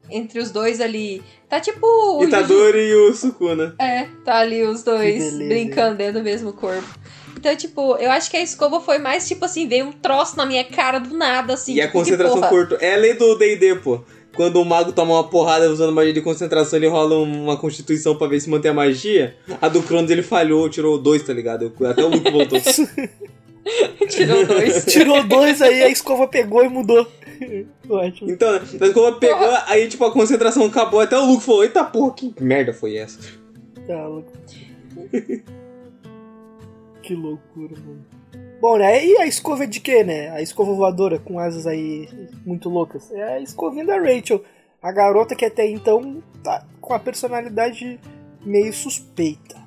[0.10, 1.22] Entre os dois ali.
[1.50, 1.86] Tá tipo.
[1.86, 3.76] o Itadori e o Sukuna.
[3.78, 6.88] É, tá ali os dois brincando dentro do mesmo corpo.
[7.38, 10.46] Então, tipo, eu acho que a escova foi mais tipo assim, veio um troço na
[10.46, 11.74] minha cara do nada, assim.
[11.74, 12.76] E a tipo, que concentração curta.
[12.76, 14.02] É a lei do D&D, pô.
[14.36, 18.28] Quando o mago toma uma porrada usando magia de concentração, ele rola uma constituição pra
[18.28, 19.36] ver se mantém a magia.
[19.62, 21.72] A do Cronos ele falhou, tirou dois, tá ligado?
[21.86, 22.60] Até o Luke voltou.
[24.10, 24.86] Tirou dois.
[24.92, 27.08] Tirou dois aí, a escova pegou e mudou.
[27.90, 28.30] Ótimo.
[28.30, 32.14] Então, mas quando pegou, aí tipo a concentração acabou, até o Luke falou, eita porra,
[32.14, 33.20] que merda foi essa?
[33.88, 34.32] Tá louco.
[37.02, 38.13] que loucura, mano.
[38.60, 39.06] Bom, né?
[39.06, 40.30] E a escova de quê, né?
[40.30, 42.08] A escova voadora com asas aí
[42.46, 43.12] muito loucas.
[43.12, 44.44] É a escovinha da Rachel.
[44.82, 48.00] A garota que até então tá com a personalidade
[48.46, 49.62] meio suspeita.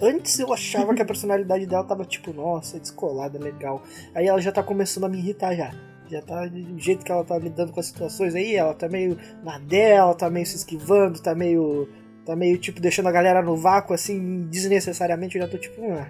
[0.00, 3.82] Antes eu achava que a personalidade dela tava tipo, nossa, descolada, legal.
[4.14, 5.74] Aí ela já tá começando a me irritar já.
[6.08, 9.18] Já tá do jeito que ela tá lidando com as situações aí, ela tá meio
[9.44, 11.88] na dela, tá meio se esquivando, tá meio.
[12.24, 15.36] Tá meio tipo deixando a galera no vácuo assim, desnecessariamente.
[15.36, 16.06] Eu já tô tipo, ah,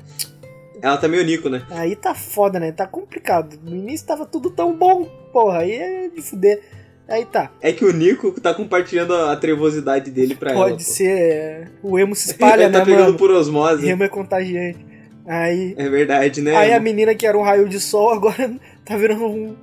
[0.82, 1.62] Ela tá meio Nico, né?
[1.70, 2.72] Aí tá foda, né?
[2.72, 3.58] Tá complicado.
[3.62, 5.58] No início tava tudo tão bom, porra.
[5.60, 6.60] Aí é de fuder.
[7.08, 7.50] Aí tá.
[7.60, 10.60] É que o Nico tá compartilhando a trevosidade dele pra ela.
[10.64, 10.90] Pode pô.
[10.90, 11.08] ser.
[11.10, 13.18] é, O emo se espalha, Ele tá né, pegando mano?
[13.18, 13.88] por O osmose.
[13.88, 14.86] emo é contagiante.
[15.26, 15.74] Aí.
[15.76, 16.54] É verdade, né?
[16.56, 18.50] Aí a menina que era um raio de sol agora
[18.84, 19.56] tá virando um.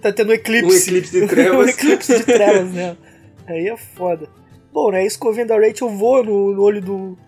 [0.00, 0.66] Tá tendo um eclipse.
[0.66, 1.68] Um eclipse de um trevas.
[1.70, 2.96] eclipse de trevas, né?
[3.46, 4.28] Aí é foda.
[4.72, 5.00] Bom, né?
[5.00, 7.18] A escovinha da Rachel voa no, no olho do.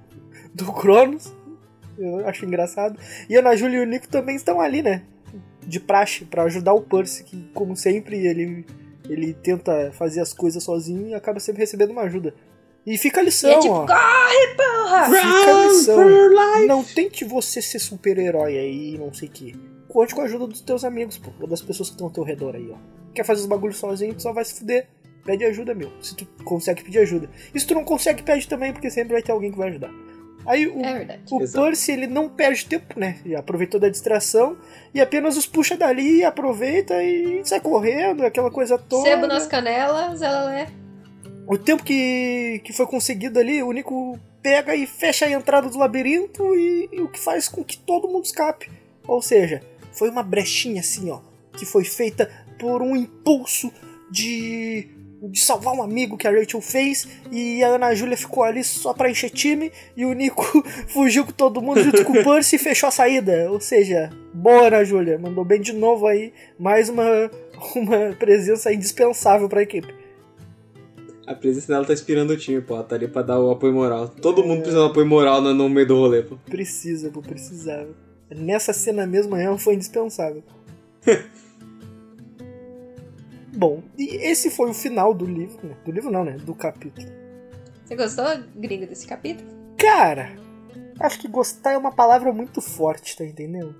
[0.54, 1.34] do Cronos.
[1.98, 2.98] Eu acho engraçado.
[3.28, 5.02] E a Ana Júlia e o Nico também estão ali, né?
[5.60, 8.64] De praxe, pra ajudar o Percy, que, como sempre, ele,
[9.08, 12.34] ele tenta fazer as coisas sozinho e acaba sempre recebendo uma ajuda.
[12.84, 13.86] E fica a lição, E é tipo, ó.
[13.86, 15.04] corre, porra!
[15.04, 16.66] Fica a lição.
[16.66, 19.54] Não tente você ser super-herói aí, não sei o que.
[19.88, 22.24] Conte com a ajuda dos teus amigos, pô, ou das pessoas que estão ao teu
[22.24, 22.76] redor aí, ó.
[23.14, 24.88] Quer fazer os bagulhos sozinho, tu só vai se fuder.
[25.24, 25.92] Pede ajuda, meu.
[26.00, 27.30] Se tu consegue pedir ajuda.
[27.54, 29.90] E se tu não consegue, pede também, porque sempre vai ter alguém que vai ajudar.
[30.46, 31.38] Aí o, É o.
[31.50, 33.18] Percy, ele não perde tempo, né?
[33.24, 34.56] Ele aproveitou da distração
[34.92, 39.08] e apenas os puxa dali, aproveita e sai correndo, aquela coisa toda.
[39.08, 40.66] Sebo nas canelas, ela é.
[41.46, 45.78] o tempo que, que foi conseguido ali, o Nico pega e fecha a entrada do
[45.78, 48.70] labirinto e, e o que faz com que todo mundo escape.
[49.06, 49.62] Ou seja,
[49.92, 51.20] foi uma brechinha assim, ó,
[51.56, 53.72] que foi feita por um impulso
[54.10, 54.88] de
[55.28, 58.92] de salvar um amigo que a Rachel fez e a Ana Júlia ficou ali só
[58.92, 60.44] pra encher time e o Nico
[60.88, 63.50] fugiu com todo mundo junto com o Percy e fechou a saída.
[63.50, 67.30] Ou seja, boa Ana Júlia, mandou bem de novo aí, mais uma,
[67.76, 70.02] uma presença indispensável pra equipe.
[71.24, 72.74] A presença dela tá inspirando o time, pô.
[72.74, 74.08] Ela tá ali pra dar o apoio moral.
[74.08, 74.44] Todo é...
[74.44, 76.36] mundo precisa de apoio moral no, no meio do rolê, pô.
[76.46, 77.88] Precisa, pô, precisava.
[78.28, 80.42] Nessa cena mesmo, ela foi indispensável.
[83.54, 85.66] Bom, e esse foi o final do livro.
[85.66, 85.74] Né?
[85.84, 86.32] Do livro não, né?
[86.32, 87.06] Do capítulo.
[87.84, 88.24] Você gostou,
[88.56, 89.48] gringo, desse capítulo?
[89.76, 90.32] Cara,
[90.98, 93.74] acho que gostar é uma palavra muito forte, tá entendendo?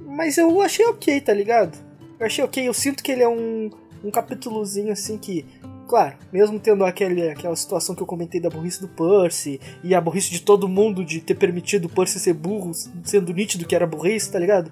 [0.00, 1.76] Mas eu achei ok, tá ligado?
[2.18, 3.70] Eu achei ok, eu sinto que ele é um,
[4.02, 5.44] um capítulozinho assim que.
[5.86, 10.00] Claro, mesmo tendo aquele, aquela situação que eu comentei da burrice do Percy e a
[10.00, 12.72] burrice de todo mundo de ter permitido o Percy ser burro,
[13.04, 14.70] sendo nítido que era burrice, tá ligado?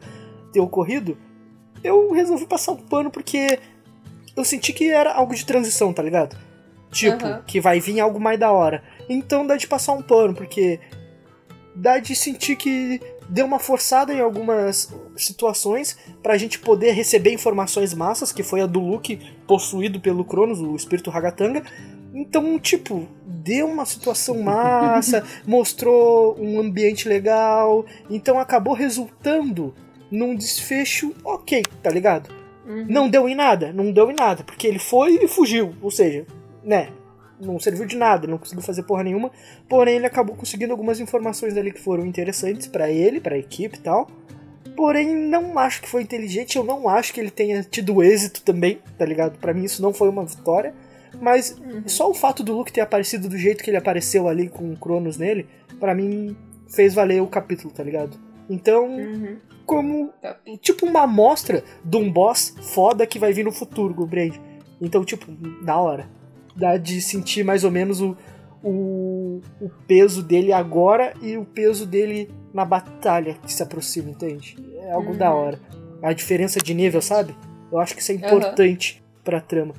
[0.52, 1.16] Ter ocorrido,
[1.86, 3.58] eu resolvi passar um pano porque
[4.36, 6.36] eu senti que era algo de transição, tá ligado?
[6.90, 7.42] Tipo, uhum.
[7.46, 8.82] que vai vir algo mais da hora.
[9.08, 10.80] Então dá de passar um pano, porque
[11.74, 17.92] dá de sentir que deu uma forçada em algumas situações pra gente poder receber informações
[17.92, 21.62] massas, que foi a do Luke possuído pelo Cronos, o espírito Ragatanga.
[22.14, 29.74] Então, tipo, deu uma situação massa, mostrou um ambiente legal, então acabou resultando
[30.10, 32.30] num desfecho ok, tá ligado?
[32.66, 32.86] Uhum.
[32.88, 36.26] Não deu em nada, não deu em nada, porque ele foi e fugiu, ou seja,
[36.64, 36.88] né,
[37.40, 39.30] não serviu de nada, não conseguiu fazer porra nenhuma,
[39.68, 43.76] porém ele acabou conseguindo algumas informações ali que foram interessantes para ele, para a equipe
[43.76, 44.08] e tal.
[44.76, 48.78] Porém, não acho que foi inteligente, eu não acho que ele tenha tido êxito também,
[48.98, 49.38] tá ligado?
[49.38, 50.74] Para mim isso não foi uma vitória,
[51.20, 51.82] mas uhum.
[51.86, 54.76] só o fato do Luke ter aparecido do jeito que ele apareceu ali com o
[54.76, 55.46] Cronos nele,
[55.80, 56.36] para mim
[56.68, 58.18] fez valer o capítulo, tá ligado?
[58.50, 59.36] Então, uhum
[59.66, 60.12] como
[60.60, 64.34] tipo uma amostra de um boss foda que vai vir no futuro, Gobrand.
[64.80, 65.30] Então, tipo,
[65.64, 66.08] da hora.
[66.54, 68.16] Dá de sentir mais ou menos o,
[68.62, 74.56] o, o peso dele agora e o peso dele na batalha que se aproxima, entende?
[74.78, 75.18] É algo uhum.
[75.18, 75.60] da hora.
[76.02, 77.34] A diferença de nível, sabe?
[77.70, 79.22] Eu acho que isso é importante uhum.
[79.24, 79.74] pra trama.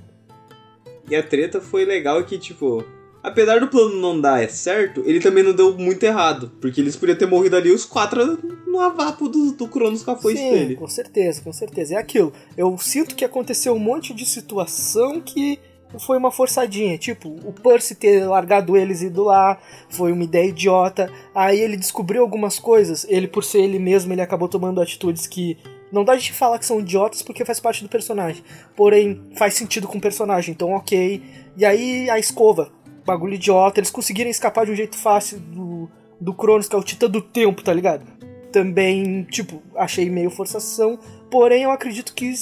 [1.09, 2.83] E a treta foi legal que, tipo,
[3.23, 6.51] apesar do plano não dar certo, ele também não deu muito errado.
[6.61, 10.15] Porque eles podiam ter morrido ali os quatro no avapo do, do Cronos com a
[10.15, 10.75] foice Sim, dele.
[10.75, 11.95] com certeza, com certeza.
[11.95, 12.31] É aquilo.
[12.55, 15.59] Eu sinto que aconteceu um monte de situação que
[15.99, 16.97] foi uma forçadinha.
[16.97, 19.57] Tipo, o Percy ter largado eles e ido lá
[19.89, 21.11] foi uma ideia idiota.
[21.33, 23.05] Aí ele descobriu algumas coisas.
[23.09, 25.57] Ele, por ser ele mesmo, ele acabou tomando atitudes que
[25.91, 28.43] não dá de falar que são idiotas porque faz parte do personagem.
[28.75, 31.23] Porém, faz sentido com o personagem, então ok.
[31.55, 32.71] E aí a escova
[33.07, 33.79] bagulho idiota.
[33.79, 35.89] Eles conseguiram escapar de um jeito fácil do,
[36.19, 38.05] do Cronos, que é o Titã do Tempo, tá ligado?
[38.51, 40.99] Também, tipo, achei meio forçação.
[41.31, 42.33] Porém, eu acredito que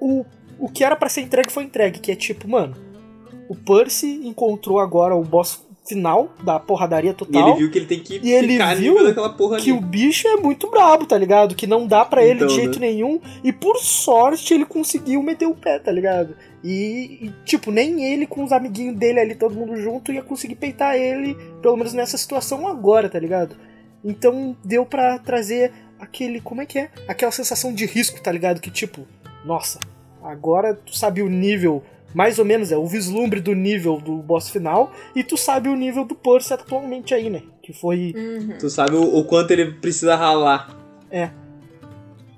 [0.00, 0.24] o,
[0.58, 1.98] o que era para ser entregue foi entregue.
[1.98, 2.76] Que é tipo, mano,
[3.48, 7.48] o Percy encontrou agora o boss final da porradaria total.
[7.48, 9.78] E ele viu que ele tem que e ele viu daquela porra que ali.
[9.78, 11.54] o bicho é muito brabo, tá ligado?
[11.54, 12.86] Que não dá para então, ele de jeito né?
[12.88, 13.20] nenhum.
[13.42, 16.36] E por sorte ele conseguiu meter o pé, tá ligado?
[16.62, 20.54] E, e, tipo, nem ele com os amiguinhos dele ali, todo mundo junto, ia conseguir
[20.54, 23.56] peitar ele, pelo menos nessa situação agora, tá ligado?
[24.04, 26.40] Então deu para trazer aquele.
[26.40, 26.90] Como é que é?
[27.08, 28.60] Aquela sensação de risco, tá ligado?
[28.60, 29.06] Que tipo,
[29.44, 29.80] nossa,
[30.22, 31.82] agora tu sabe o nível
[32.14, 35.76] mais ou menos é o vislumbre do nível do boss final e tu sabe o
[35.76, 37.42] nível do Percy atualmente aí, né?
[37.62, 38.14] Que foi.
[38.16, 38.58] Uhum.
[38.58, 40.76] Tu sabe o, o, quanto ele precisa ralar.
[41.10, 41.30] É.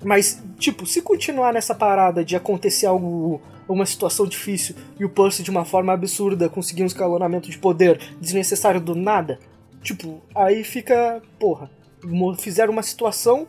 [0.03, 3.41] Mas, tipo, se continuar nessa parada de acontecer algo.
[3.67, 7.99] Uma situação difícil e o Percy de uma forma absurda conseguir um escalonamento de poder
[8.21, 9.39] desnecessário do nada,
[9.83, 11.23] tipo, aí fica.
[11.39, 11.71] Porra.
[12.39, 13.49] Fizeram uma situação,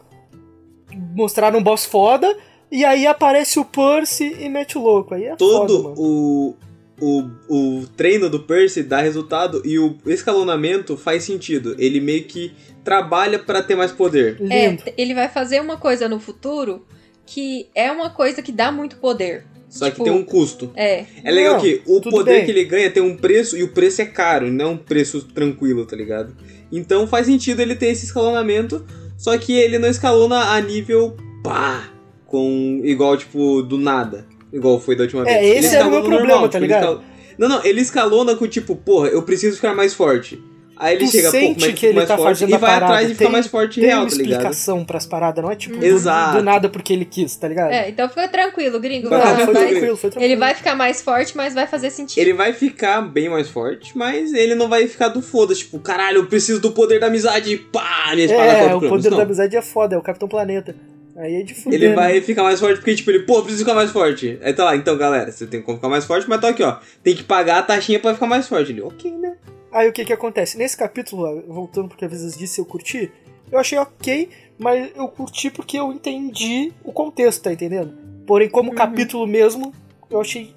[1.13, 2.34] mostraram um boss foda,
[2.72, 5.13] e aí aparece o Percy e mete o louco.
[5.13, 6.55] Aí é Todo foda, o,
[6.99, 11.76] o, o treino do Percy dá resultado e o escalonamento faz sentido.
[11.78, 12.53] Ele meio que
[12.84, 14.38] trabalha para ter mais poder.
[14.49, 16.86] É, ele vai fazer uma coisa no futuro
[17.26, 19.45] que é uma coisa que dá muito poder.
[19.68, 20.72] Só tipo, que tem um custo.
[20.76, 21.05] É.
[21.24, 22.45] É legal não, que o poder bem.
[22.45, 25.24] que ele ganha tem um preço e o preço é caro, não é um preço
[25.24, 26.36] tranquilo, tá ligado?
[26.72, 28.86] Então faz sentido ele ter esse escalonamento,
[29.18, 31.89] só que ele não escalona a nível pá,
[32.26, 34.26] com igual, tipo, do nada.
[34.51, 35.55] Igual foi da última é, vez.
[35.55, 37.01] É, esse é o meu problema, normal, tá tipo, ligado?
[37.38, 40.41] Não, não, ele escalona com tipo, porra, eu preciso ficar mais forte.
[40.78, 42.28] Aí ele tu chega, pô, sente como é que, que fica ele mais tá forte
[42.39, 42.86] fazendo e vai parada.
[42.86, 44.32] atrás e fica Tem- mais forte Tem real, uma tá ligado?
[44.32, 46.38] explicação pras paradas, não é tipo do- Exato.
[46.38, 47.71] Do, nada porque ele quis, tá ligado?
[47.71, 49.09] É, então fica tranquilo, gringo.
[49.09, 50.34] Não, Vai- foi vai- tranquilo, foi tranquilo.
[50.34, 52.19] ele vai ficar mais forte, mas vai fazer sentido.
[52.21, 56.17] Ele vai ficar bem mais forte, mas ele não vai ficar do foda, tipo, caralho,
[56.17, 59.17] eu preciso do poder da amizade, pá, minha espada É, o poder Não.
[59.17, 60.76] da amizade é foda, é o Capitão Planeta.
[61.18, 61.95] Aí é de fuder, Ele né?
[61.95, 64.38] vai ficar mais forte porque, tipo, ele, pô, preciso ficar mais forte.
[64.41, 66.78] Aí tá lá, então, galera, você tem como ficar mais forte, mas tá aqui, ó.
[67.01, 68.72] Tem que pagar a taxinha pra ficar mais forte.
[68.74, 69.38] Ele, ok, né?
[69.72, 70.57] Aí o que que acontece?
[70.57, 73.11] Nesse capítulo, voltando porque às vezes disse eu curti,
[73.51, 77.93] eu achei ok, mas eu curti porque eu entendi o contexto, tá entendendo?
[78.26, 78.76] Porém, como Uhum.
[78.76, 79.74] capítulo mesmo,
[80.09, 80.53] eu achei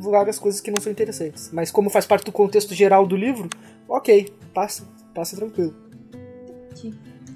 [0.00, 1.50] várias coisas que não são interessantes.
[1.52, 3.48] Mas como faz parte do contexto geral do livro,
[3.88, 4.84] ok, passa,
[5.14, 5.74] passa tranquilo.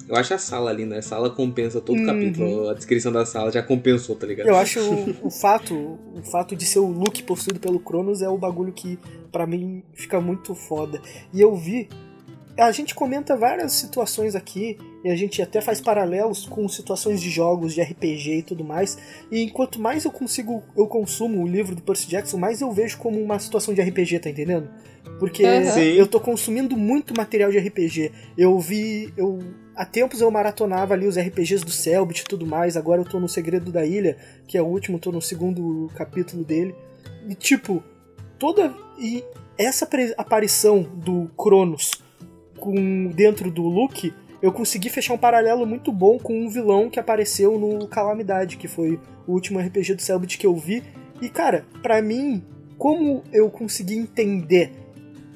[0.08, 2.06] Eu acho a sala linda, a sala compensa todo o Uhum.
[2.06, 2.68] capítulo.
[2.68, 4.46] A descrição da sala já compensou, tá ligado?
[4.46, 8.28] Eu acho o, o fato, o fato de ser o Luke possuído pelo Cronos é
[8.28, 8.98] o bagulho que
[9.32, 11.00] pra mim fica muito foda.
[11.32, 11.88] E eu vi
[12.56, 17.28] a gente comenta várias situações aqui e a gente até faz paralelos com situações de
[17.28, 18.96] jogos de RPG e tudo mais.
[19.30, 22.98] E enquanto mais eu consigo, eu consumo o livro do Percy Jackson, mais eu vejo
[22.98, 24.68] como uma situação de RPG, tá entendendo?
[25.18, 25.42] Porque.
[25.64, 25.80] Sim.
[25.80, 28.12] eu tô consumindo muito material de RPG.
[28.38, 29.40] Eu vi, eu
[29.76, 32.76] há tempos eu maratonava ali os RPGs do Selbit e tudo mais.
[32.76, 34.16] Agora eu tô no Segredo da Ilha,
[34.46, 36.74] que é o último, tô no segundo capítulo dele.
[37.28, 37.82] E tipo,
[38.38, 39.24] toda e
[39.58, 41.92] essa aparição do Cronos
[42.58, 47.00] com dentro do Luke, eu consegui fechar um paralelo muito bom com um vilão que
[47.00, 50.82] apareceu no Calamidade, que foi o último RPG do Selbit que eu vi.
[51.20, 52.42] E cara, pra mim,
[52.76, 54.72] como eu consegui entender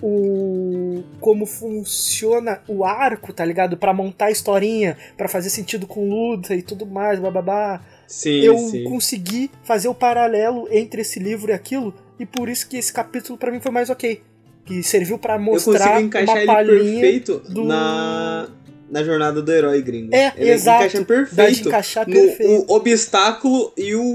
[0.02, 3.76] o como funciona o arco, tá ligado?
[3.76, 7.80] Pra montar a historinha, pra fazer sentido com luta e tudo mais, bababá.
[8.06, 8.84] Sim, Eu sim.
[8.84, 13.38] consegui fazer o paralelo entre esse livro e aquilo, e por isso que esse capítulo
[13.38, 14.22] pra mim foi mais ok.
[14.64, 18.48] Que serviu pra Eu mostrar uma ele palhinha perfeito do- na,
[18.90, 20.14] na jornada do herói gringo.
[20.14, 20.84] É, ele exato.
[20.84, 22.66] encaixa Dá de perfeito encaixar no perfeito.
[22.68, 24.14] o obstáculo e o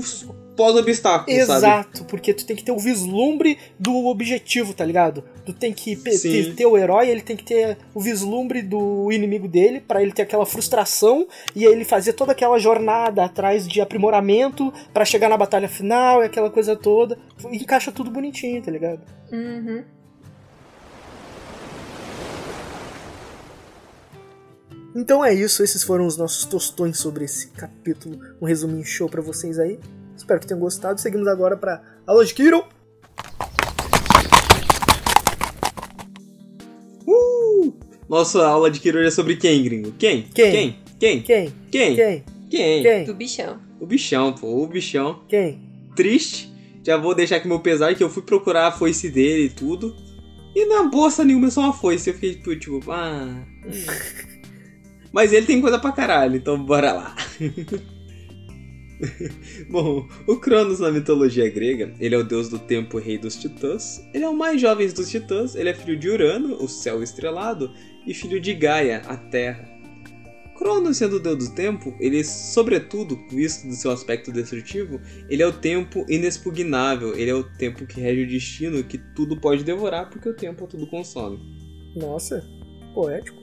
[0.55, 1.57] pós-obstáculo, sabe?
[1.57, 5.23] Exato, porque tu tem que ter o vislumbre do objetivo, tá ligado?
[5.45, 9.47] Tu tem que ter, ter o herói, ele tem que ter o vislumbre do inimigo
[9.47, 13.81] dele, pra ele ter aquela frustração e aí ele fazer toda aquela jornada atrás de
[13.81, 17.17] aprimoramento pra chegar na batalha final e aquela coisa toda.
[17.51, 19.01] E encaixa tudo bonitinho, tá ligado?
[19.31, 19.83] Uhum.
[24.95, 28.19] Então é isso, esses foram os nossos tostões sobre esse capítulo.
[28.39, 29.79] Um resuminho show pra vocês aí.
[30.15, 30.99] Espero que tenham gostado.
[30.99, 32.63] Seguimos agora pra aula de Kiro.
[38.13, 39.91] Nossa aula de Kiroi é sobre quem, gringo?
[39.97, 40.21] Quem?
[40.21, 40.51] Quem?
[40.51, 40.77] Quem?
[40.99, 41.21] Quem?
[41.23, 41.61] Quem?
[41.61, 41.95] Quem?
[41.95, 42.23] Quem?
[42.49, 42.83] Quem?
[42.83, 43.03] Quem?
[43.05, 43.59] Do bichão.
[43.79, 44.63] O bichão, pô.
[44.63, 45.21] O bichão.
[45.27, 45.59] Quem?
[45.95, 46.53] Triste.
[46.83, 49.95] Já vou deixar aqui meu pesar que eu fui procurar a foice dele e tudo.
[50.55, 52.09] E não é bosta nenhuma, é só uma foice.
[52.09, 53.43] Eu fiquei tipo, tipo ah.
[55.11, 57.15] Mas ele tem coisa pra caralho, então bora lá.
[59.69, 64.01] Bom, o Cronos na mitologia grega, ele é o deus do tempo rei dos titãs.
[64.13, 67.73] Ele é o mais jovem dos titãs, ele é filho de Urano, o céu estrelado,
[68.05, 69.73] e filho de Gaia, a terra.
[70.57, 75.47] Cronos sendo o deus do tempo, ele, sobretudo, visto do seu aspecto destrutivo, ele é
[75.47, 80.09] o tempo inexpugnável, ele é o tempo que rege o destino, que tudo pode devorar,
[80.09, 81.39] porque o tempo tudo consome.
[81.95, 82.47] Nossa,
[82.93, 83.42] poético.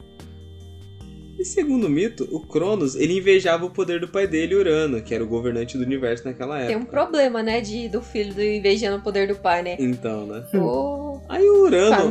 [1.41, 5.15] E segundo o mito, o Cronos, ele invejava o poder do pai dele, Urano, que
[5.15, 6.91] era o governante do universo naquela Tem um época.
[6.91, 9.75] problema, né, de, do filho do invejando o poder do pai, né?
[9.79, 10.45] Então, né?
[10.53, 12.11] Ô, Aí o Urano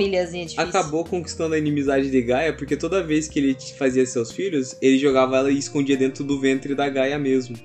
[0.58, 4.98] acabou conquistando a inimizade de Gaia, porque toda vez que ele fazia seus filhos, ele
[4.98, 7.56] jogava ela e escondia dentro do ventre da Gaia mesmo.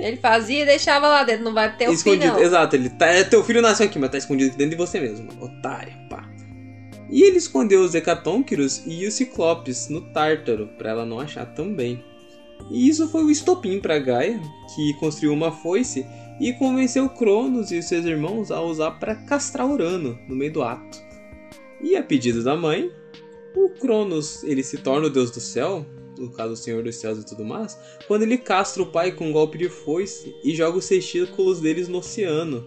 [0.00, 2.40] Ele fazia e deixava lá dentro, não vai ter o não.
[2.40, 5.28] exato, ele tá, teu filho nasceu aqui, mas tá escondido aqui dentro de você mesmo,
[5.38, 6.05] otário.
[7.08, 12.02] E ele escondeu os Hecatônquiros e os Ciclopes no Tártaro, pra ela não achar também.
[12.70, 14.40] E isso foi o estopim pra Gaia,
[14.74, 16.06] que construiu uma foice
[16.40, 20.98] e convenceu Cronos e seus irmãos a usar para castrar Urano no meio do ato.
[21.80, 22.90] E a pedido da mãe,
[23.54, 25.86] o Cronos ele se torna o deus do céu,
[26.18, 29.28] no caso o senhor dos céus e tudo mais, quando ele castra o pai com
[29.28, 32.66] um golpe de foice e joga os testículos deles no oceano.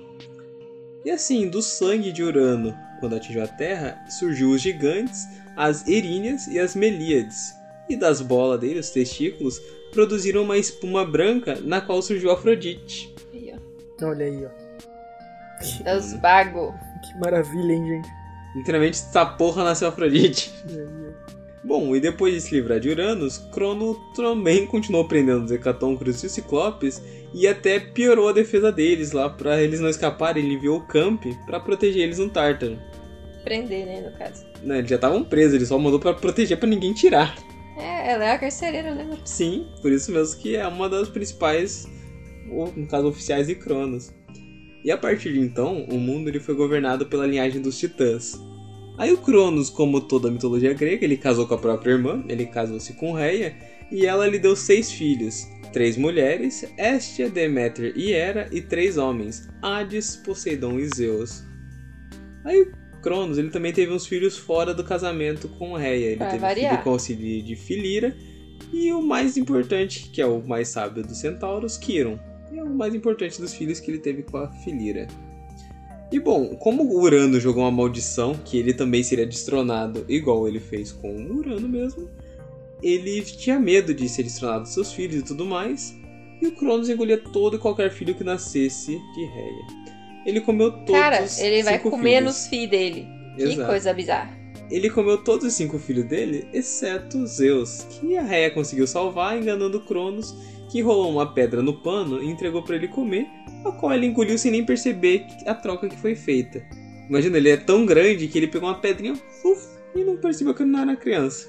[1.03, 6.47] E assim, do sangue de Urano, quando atingiu a Terra, surgiu os gigantes, as Eríneas
[6.47, 7.53] e as Melíades.
[7.89, 9.59] E das bolas dele, os testículos,
[9.91, 13.13] produziram uma espuma branca na qual surgiu Afrodite.
[13.33, 14.05] Aí, ó.
[14.05, 15.83] Olha aí, ó.
[15.83, 16.73] Deus vago.
[17.03, 18.09] Que maravilha, hein, gente?
[18.55, 20.51] Literalmente, essa porra nasceu Afrodite.
[21.63, 26.27] Bom, e depois de se livrar de Uranus, Crono também continuou prendendo os Hecatônquiros e
[26.27, 27.01] os Ciclopes
[27.33, 31.25] e até piorou a defesa deles lá, pra eles não escaparem, ele enviou o Camp
[31.45, 32.79] pra proteger eles no Tártaro.
[33.49, 34.45] Prender, né, no caso.
[34.63, 37.35] Não, eles já estavam presos, ele só mandou pra proteger pra ninguém tirar.
[37.77, 39.17] É, ela é a carcereira, lembra?
[39.25, 41.87] Sim, por isso mesmo que é uma das principais,
[42.51, 44.13] ou, no caso, oficiais de Cronos.
[44.83, 48.39] E a partir de então, o mundo ele foi governado pela linhagem dos titãs.
[48.97, 52.45] Aí o Cronos, como toda a mitologia grega, ele casou com a própria irmã, ele
[52.45, 53.55] casou-se com Reia,
[53.91, 59.49] e ela lhe deu seis filhos, três mulheres, Hestia, Deméter e Hera, e três homens,
[59.61, 61.43] Hades, Poseidon e Zeus.
[62.45, 62.71] Aí
[63.01, 66.71] Cronos, ele também teve uns filhos fora do casamento com Reia, ele Pra teve variar.
[66.71, 68.15] filho com auxílio de Filira,
[68.71, 72.19] e o mais importante, que é o mais sábio dos centauros, Quiron.
[72.51, 75.07] E é o mais importante dos filhos que ele teve com a Filira.
[76.11, 80.59] E bom, como o Urano jogou uma maldição, que ele também seria destronado, igual ele
[80.59, 82.09] fez com o Urano mesmo,
[82.81, 85.95] ele tinha medo de ser destronado dos seus filhos e tudo mais,
[86.41, 89.98] e o Cronos engolia todo e qualquer filho que nascesse de Reia.
[90.29, 92.23] Ele comeu todos Cara, os ele vai cinco comer filhos.
[92.23, 93.07] nos filhos dele.
[93.35, 93.67] Que Exato.
[93.69, 94.39] coisa bizarra.
[94.69, 99.79] Ele comeu todos os cinco filhos dele, exceto Zeus, que a Reia conseguiu salvar enganando
[99.81, 100.35] Cronos,
[100.71, 103.25] que enrolou uma pedra no pano e entregou pra ele comer,
[103.65, 106.63] a qual ele engoliu sem nem perceber a troca que foi feita.
[107.09, 109.13] Imagina, ele é tão grande que ele pegou uma pedrinha
[109.43, 111.47] uf, e não percebeu que ele não era criança.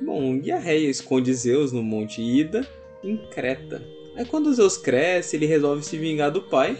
[0.00, 2.66] Bom, e a Reia esconde Zeus no Monte Ida,
[3.04, 3.82] em Creta.
[4.16, 6.78] Aí quando Zeus cresce, ele resolve se vingar do pai,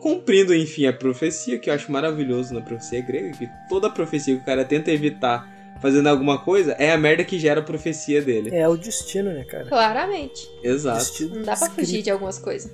[0.00, 4.42] cumprindo enfim a profecia, que eu acho maravilhoso na profecia grega, que toda profecia que
[4.42, 5.48] o cara tenta evitar
[5.80, 8.54] fazendo alguma coisa é a merda que gera a profecia dele.
[8.54, 9.66] É o destino, né, cara?
[9.66, 10.48] Claramente.
[10.62, 10.98] Exato.
[10.98, 11.86] Destino Não dá pra escrito.
[11.86, 12.70] fugir de algumas coisas.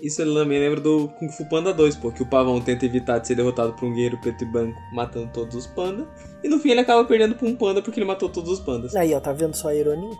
[0.00, 3.18] Isso ele também lembra do Kung Fu Panda 2, pô, que o pavão tenta evitar
[3.18, 6.06] de ser derrotado por um guerreiro preto e branco, matando todos os pandas,
[6.42, 8.94] e no fim ele acaba perdendo pra um panda porque ele matou todos os pandas.
[8.94, 10.16] Aí, ó, tá vendo só a ironia?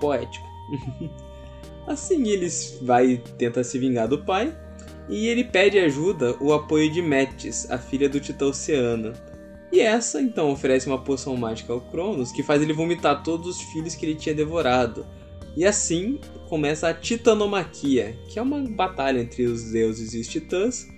[0.00, 0.46] poético.
[1.86, 2.48] assim ele
[2.82, 4.54] vai tentar se vingar do pai
[5.08, 9.12] e ele pede ajuda o apoio de Metis, a filha do Titã Oceano.
[9.72, 13.62] E essa então oferece uma poção mágica ao Cronos que faz ele vomitar todos os
[13.72, 15.06] filhos que ele tinha devorado.
[15.56, 20.88] E assim começa a Titanomaquia, que é uma batalha entre os deuses e os titãs,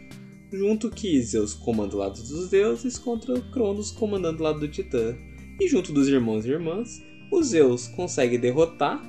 [0.53, 4.69] junto que Zeus comanda o lado dos deuses contra o Cronos comandando o lado do
[4.69, 5.17] Titã.
[5.61, 9.01] E junto dos irmãos e irmãs, o Zeus consegue derrotar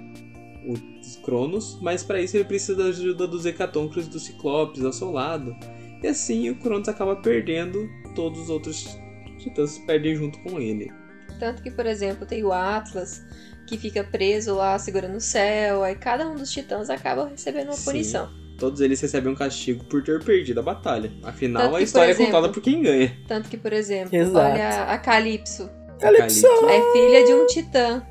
[0.67, 0.79] os
[1.17, 5.11] Cronos, mas para isso ele precisa da ajuda dos Hecatôncrones e dos Ciclopes ao seu
[5.11, 5.55] lado.
[6.03, 8.97] E assim o Cronos acaba perdendo, todos os outros
[9.37, 10.91] titãs perdem junto com ele.
[11.39, 13.23] Tanto que, por exemplo, tem o Atlas,
[13.67, 15.83] que fica preso lá segurando o céu.
[15.83, 17.85] Aí cada um dos titãs acaba recebendo uma Sim.
[17.85, 18.29] punição.
[18.59, 21.11] Todos eles recebem um castigo por ter perdido a batalha.
[21.23, 23.17] Afinal, Tanto a que, história por é contada exemplo, por quem ganha.
[23.27, 24.37] Tanto que, por exemplo, Exato.
[24.37, 25.67] olha a Calypso.
[25.99, 26.45] Calypso!
[26.67, 28.03] É filha de um titã.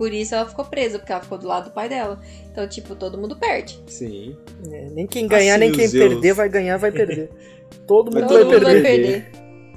[0.00, 2.18] Por isso ela ficou presa, porque ela ficou do lado do pai dela.
[2.50, 3.78] Então, tipo, todo mundo perde.
[3.86, 4.34] Sim.
[4.72, 6.08] É, nem quem ganhar, Assim, nem quem Zeus.
[6.08, 7.28] perder vai ganhar, vai perder.
[7.86, 9.30] Todo mundo Vai Todo vai mundo vai perder.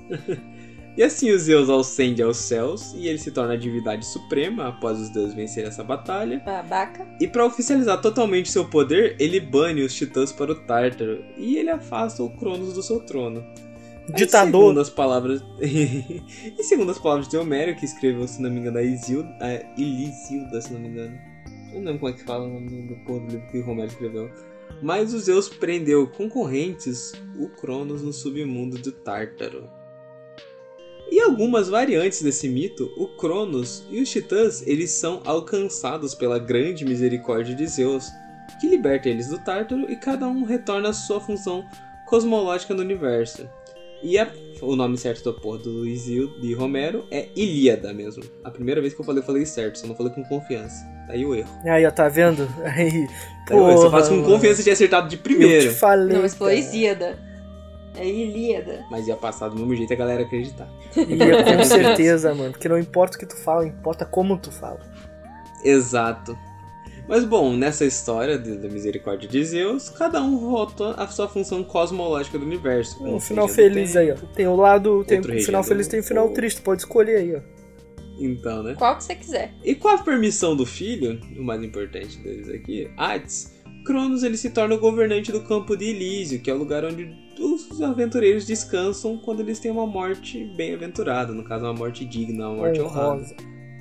[0.08, 0.40] perder.
[0.96, 5.00] E assim o Zeus ascende aos céus e ele se torna a divindade suprema após
[5.00, 6.40] os deuses vencerem essa batalha.
[6.46, 7.06] Babaca.
[7.20, 11.72] E para oficializar totalmente seu poder, ele bane os titãs para o Tártaro e ele
[11.72, 13.44] afasta o Cronos do seu trono.
[14.10, 14.62] Ditador.
[14.62, 15.42] segundo as palavras.
[15.62, 19.30] e segundo as palavras de Homero, que escreveu, se não me engano, a Isilda.
[19.40, 21.18] A Ilisíoda, se não me engano.
[21.74, 24.30] Eu não lembro como é que fala o nome do livro que Homero escreveu.
[24.82, 29.70] Mas o Zeus prendeu concorrentes o Cronos no submundo do Tártaro.
[31.10, 36.84] E algumas variantes desse mito, o Cronos e os Titãs, eles são alcançados pela grande
[36.84, 38.10] misericórdia de Zeus,
[38.60, 41.64] que liberta eles do Tártaro e cada um retorna à sua função
[42.08, 43.48] cosmológica no universo.
[44.04, 44.28] E a-
[44.62, 48.24] o nome certo da porra do Isildo de Romero é Ilíada mesmo.
[48.44, 50.86] A primeira vez que eu falei, eu falei certo, só não falei com confiança.
[51.08, 51.50] Daí o erro.
[51.66, 52.48] Aí, ó, tá vendo?
[52.64, 53.08] Aí,
[53.50, 53.78] erro.
[53.78, 55.70] Se eu faço com confiança, eu tinha acertado de Eu primeira.
[55.70, 56.14] te falei.
[56.16, 56.60] Não, mas foi.
[56.60, 57.18] Isíada.
[57.96, 58.86] É Ilíada.
[58.90, 60.68] Mas ia passar do mesmo jeito e a galera acreditar.
[60.98, 62.52] Ia, com certeza, mano.
[62.52, 64.80] Porque não importa o que tu fala, importa como tu fala.
[65.64, 66.38] Exato.
[67.08, 71.64] Mas bom, nessa história de- da misericórdia de Zeus, cada um volta à sua função
[71.64, 73.04] cosmológica do universo.
[73.04, 74.00] Um Um final feliz tempo.
[74.00, 74.34] aí, ó.
[74.34, 75.04] Tem o lado.
[75.06, 76.36] Tem regendo final feliz, tem o final fogo.
[76.36, 76.62] triste.
[76.62, 77.40] Pode escolher aí, ó.
[78.20, 78.76] Então, né?
[78.78, 79.54] Qual que você quiser.
[79.64, 83.52] E com a permissão do filho, o mais importante deles aqui, Hades,
[83.86, 87.14] Cronos ele se torna o governante do campo de Elísio, que é o lugar onde
[87.38, 92.58] os aventureiros descansam quando eles têm uma morte bem-aventurada, no caso uma morte digna, uma
[92.60, 93.16] morte honrada.
[93.16, 93.36] Honrosa.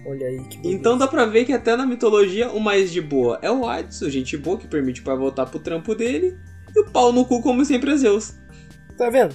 [0.04, 0.76] Olha aí que beleza.
[0.76, 4.00] Então dá pra ver que até na mitologia o mais de boa é o Hades,
[4.02, 6.36] o gente boa que permite para voltar pro trampo dele,
[6.74, 8.34] e o pau no cu como sempre é Zeus.
[8.98, 9.34] Tá vendo?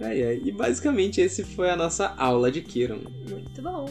[0.00, 0.42] Ai, ai.
[0.44, 3.00] E basicamente esse foi a nossa aula de Kiron.
[3.28, 3.86] Muito bom.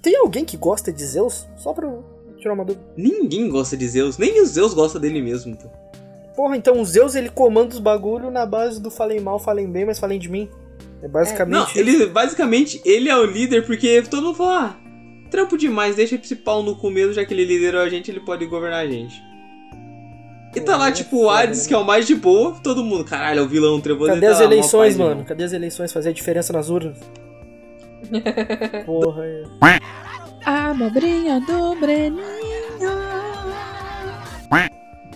[0.00, 1.46] Tem alguém que gosta de Zeus?
[1.56, 2.04] Só pra eu
[2.38, 2.84] tirar uma dúvida.
[2.96, 5.56] Ninguém gosta de Zeus, nem o Zeus gosta dele mesmo.
[5.56, 5.68] Pô.
[6.36, 9.84] Porra, então o Zeus ele comanda os bagulho na base do falem mal, falem bem,
[9.84, 10.48] mas falem de mim.
[11.02, 11.54] É basicamente.
[11.54, 11.78] Não, isso.
[11.78, 14.76] ele basicamente ele é o líder porque todo mundo fala, ah,
[15.30, 18.44] trampo demais, deixa esse pau no começo, já que ele liderou a gente, ele pode
[18.46, 19.22] governar a gente.
[20.54, 21.68] E tá Pô, lá, é tipo, o Hades, né?
[21.68, 24.12] que é o mais de boa, todo mundo, caralho, é o vilão trevoso.
[24.12, 25.24] Cadê as eleições, mano?
[25.24, 25.92] Cadê as eleições?
[25.92, 26.98] Fazer a diferença nas urnas?
[28.86, 29.44] Porra, é.
[30.44, 32.38] A do Breninho.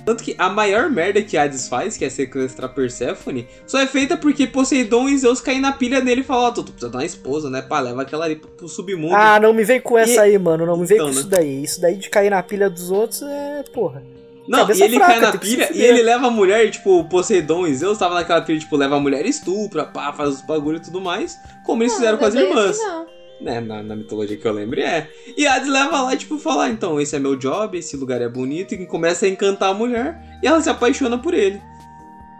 [0.05, 4.17] Tanto que a maior merda que Hades faz, que é sequestrar Persephone, só é feita
[4.17, 6.99] porque Poseidon e Zeus caem na pilha dele e falam, ó, tu tu precisa dar
[6.99, 7.63] uma esposa, né?
[7.63, 9.15] Pá, leva aquela ali pro submundo.
[9.15, 10.67] Ah, não me vem com essa E- aí, mano.
[10.67, 11.21] Não me vem Então, com né?
[11.21, 11.63] isso daí.
[11.63, 13.63] Isso daí de cair na pilha dos outros é.
[13.73, 14.03] Porra.
[14.49, 17.65] Não, Cabeça e ele fraca, cai na pilha e ele leva a mulher, tipo, Poseidon
[17.65, 20.79] e Zeus tava naquela pilha, tipo, leva a mulher e estupra, pá, faz os bagulho
[20.79, 22.71] e tudo mais, como eles fizeram com as não é irmãs.
[22.71, 23.07] assim, não.
[23.43, 25.09] Né, na, na mitologia que eu lembro é.
[25.37, 28.29] E Hades leva lá, tipo, fala, ah, então, esse é meu job, esse lugar é
[28.29, 31.61] bonito, e começa a encantar a mulher, e ela se apaixona por ele.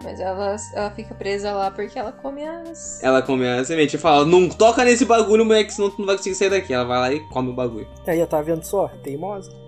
[0.03, 3.01] Mas ela, ela fica presa lá porque ela come as.
[3.01, 6.17] Ela come a semente e fala, não toca nesse bagulho, moleque, senão tu não vai
[6.17, 6.73] conseguir sair daqui.
[6.73, 7.87] Ela vai lá e come o bagulho.
[8.05, 8.89] Aí, ó, tá vendo só?
[9.01, 9.62] Teimosa.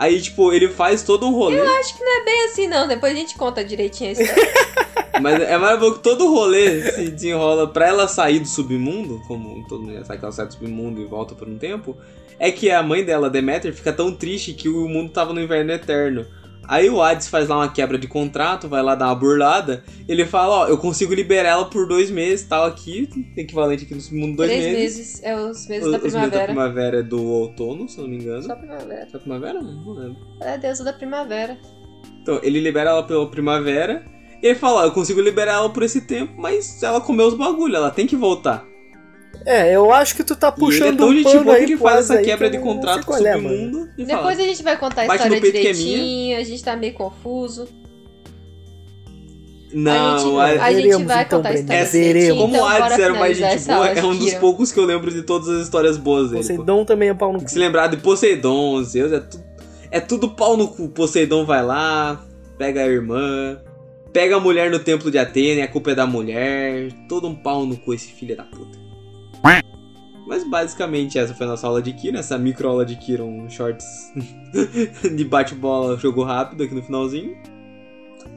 [0.00, 1.60] Aí, tipo, ele faz todo um rolê.
[1.60, 2.88] Acho que não é bem assim, não.
[2.88, 4.52] Depois a gente conta direitinho a história.
[5.20, 9.62] Mas é maravilhoso que todo o rolê se desenrola pra ela sair do submundo, como
[9.68, 11.94] todo mundo já sabe que ela sai do submundo e volta por um tempo,
[12.38, 15.70] é que a mãe dela, Deméter, fica tão triste que o mundo tava no inverno
[15.70, 16.24] eterno.
[16.70, 20.24] Aí o Hades faz lá uma quebra de contrato, vai lá dar uma burlada, ele
[20.24, 24.36] fala, ó, eu consigo liberar ela por dois meses, tal, aqui, equivalente aqui no submundo,
[24.36, 24.96] dois Três meses.
[24.98, 25.22] meses.
[25.24, 26.44] É os meses da os meses da primavera.
[26.44, 28.44] primavera é do outono, se não me engano.
[28.44, 29.08] Só primavera.
[29.10, 29.60] Só primavera?
[29.60, 30.16] Não, não lembro.
[30.40, 31.58] É a deusa da primavera.
[32.22, 34.04] Então, ele libera ela pela primavera.
[34.40, 37.34] E ele fala, ó, eu consigo liberar ela por esse tempo, mas ela comeu os
[37.34, 38.64] bagulho, ela tem que voltar.
[39.46, 41.66] É, eu acho que tu tá é puxando tão um gente pano boa que aí
[41.66, 44.30] ele pro faz essa quebra que de contrato com o qual é, e Depois fala.
[44.32, 46.38] a gente vai contar a história que é direitinho.
[46.38, 47.66] a gente tá meio confuso.
[49.72, 51.92] Não, a gente, a gente vai então, contar a história veremos.
[51.92, 52.36] direitinho.
[52.36, 55.10] como então, o Hades era mais gente boa, é um dos poucos que eu lembro
[55.12, 56.42] de todas as histórias boas dele.
[56.42, 56.48] pô.
[56.48, 57.44] Poseidon também é pau no cu.
[57.44, 59.40] que se lembrar de Poseidon, Zeus, é, tu-
[59.92, 60.88] é tudo pau no cu.
[60.88, 62.20] Poseidon vai lá,
[62.58, 63.58] pega a irmã,
[64.12, 66.90] pega a mulher no templo de Atena, e a culpa é da mulher.
[67.08, 68.79] Todo um pau no cu esse filho da puta.
[70.30, 73.50] Mas basicamente essa foi a nossa aula de Kira, essa micro aula de Kira, um
[73.50, 74.12] shorts
[75.16, 77.36] de bate-bola, jogo rápido aqui no finalzinho.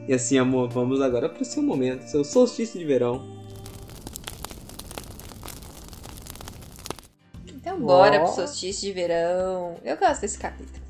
[0.08, 3.24] E assim, amor, vamos agora pro seu momento, seu solstício de verão.
[7.46, 8.24] Então bora Ó.
[8.24, 9.76] pro solstício de verão.
[9.84, 10.82] Eu gosto desse capítulo.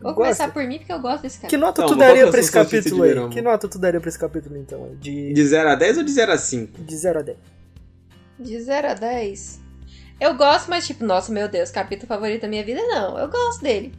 [0.00, 0.22] Vou Gosta?
[0.46, 1.64] começar por mim porque eu gosto desse Que capítulo.
[1.66, 3.08] nota Não, tu daria que é pra o esse capítulo de aí?
[3.08, 3.30] verão?
[3.30, 4.84] Que nota tu daria pra esse capítulo então?
[4.84, 4.96] aí?
[4.96, 6.82] De, De 0 a 10 ou de 0 a 5?
[6.82, 7.38] de 0 a 10.
[8.40, 9.61] De 0 a 10.
[10.22, 13.18] Eu gosto, mas tipo, nossa, meu Deus, capítulo favorito da minha vida, não.
[13.18, 13.92] Eu gosto dele.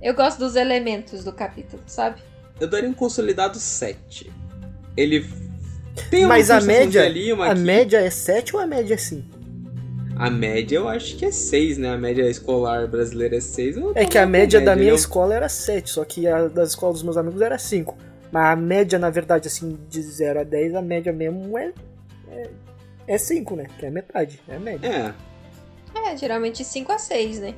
[0.00, 2.22] Eu gosto dos elementos do capítulo, sabe?
[2.60, 4.30] Eu daria um consolidado 7.
[4.96, 5.28] Ele
[6.08, 7.60] tem uma Mas a média, ali, uma a aqui.
[7.60, 9.26] média é 7 ou a média é 5?
[10.14, 11.90] A média eu acho que é 6, né?
[11.90, 13.76] A média escolar brasileira é 6.
[13.96, 14.96] É que a média da minha né?
[14.96, 17.98] escola era 7, só que a das escolas dos meus amigos era 5.
[18.30, 21.72] Mas a média, na verdade, assim, de 0 a 10, a média mesmo é.
[22.30, 22.50] É,
[23.08, 23.66] é 5, né?
[23.76, 24.40] Que é metade.
[24.46, 24.86] É a média.
[24.86, 25.31] É.
[26.12, 27.54] É, geralmente 5 a 6, né?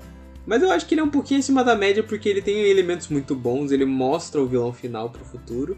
[0.46, 3.08] Mas eu acho que ele é um pouquinho acima da média porque ele tem elementos
[3.08, 5.76] muito bons, ele mostra o vilão final pro futuro.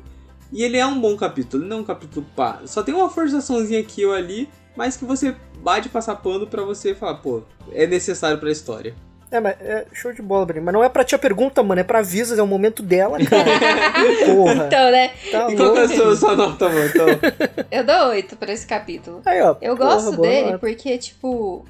[0.52, 2.60] E ele é um bom capítulo, ele não é um capítulo pá.
[2.66, 6.94] Só tem uma forçaçãozinha aqui ou ali, mas que você bate passar pano pra você
[6.94, 8.94] falar, pô, é necessário pra história.
[9.30, 10.64] É, mas é show de bola, Breno.
[10.64, 11.80] Mas não é pra ti a pergunta, mano.
[11.80, 13.50] É pra Visas, é o momento dela, cara.
[14.24, 14.66] Porra.
[14.66, 15.10] Então, né?
[15.32, 16.86] Tá E qual é a sua, sua nota, mano?
[16.86, 17.06] Então,
[17.70, 19.22] Eu dou 8 pra esse capítulo.
[19.26, 19.56] Aí, ó.
[19.60, 21.64] Eu porra, gosto boa dele porque, tipo,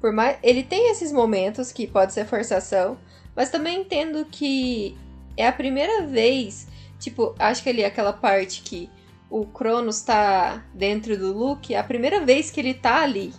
[0.00, 0.38] por mais.
[0.42, 2.96] Ele tem esses momentos que pode ser forçação,
[3.34, 4.96] mas também entendo que
[5.36, 6.66] é a primeira vez.
[6.98, 8.90] Tipo, acho que ali aquela parte que
[9.30, 13.32] o Cronos tá dentro do Luke, é a primeira vez que ele tá ali.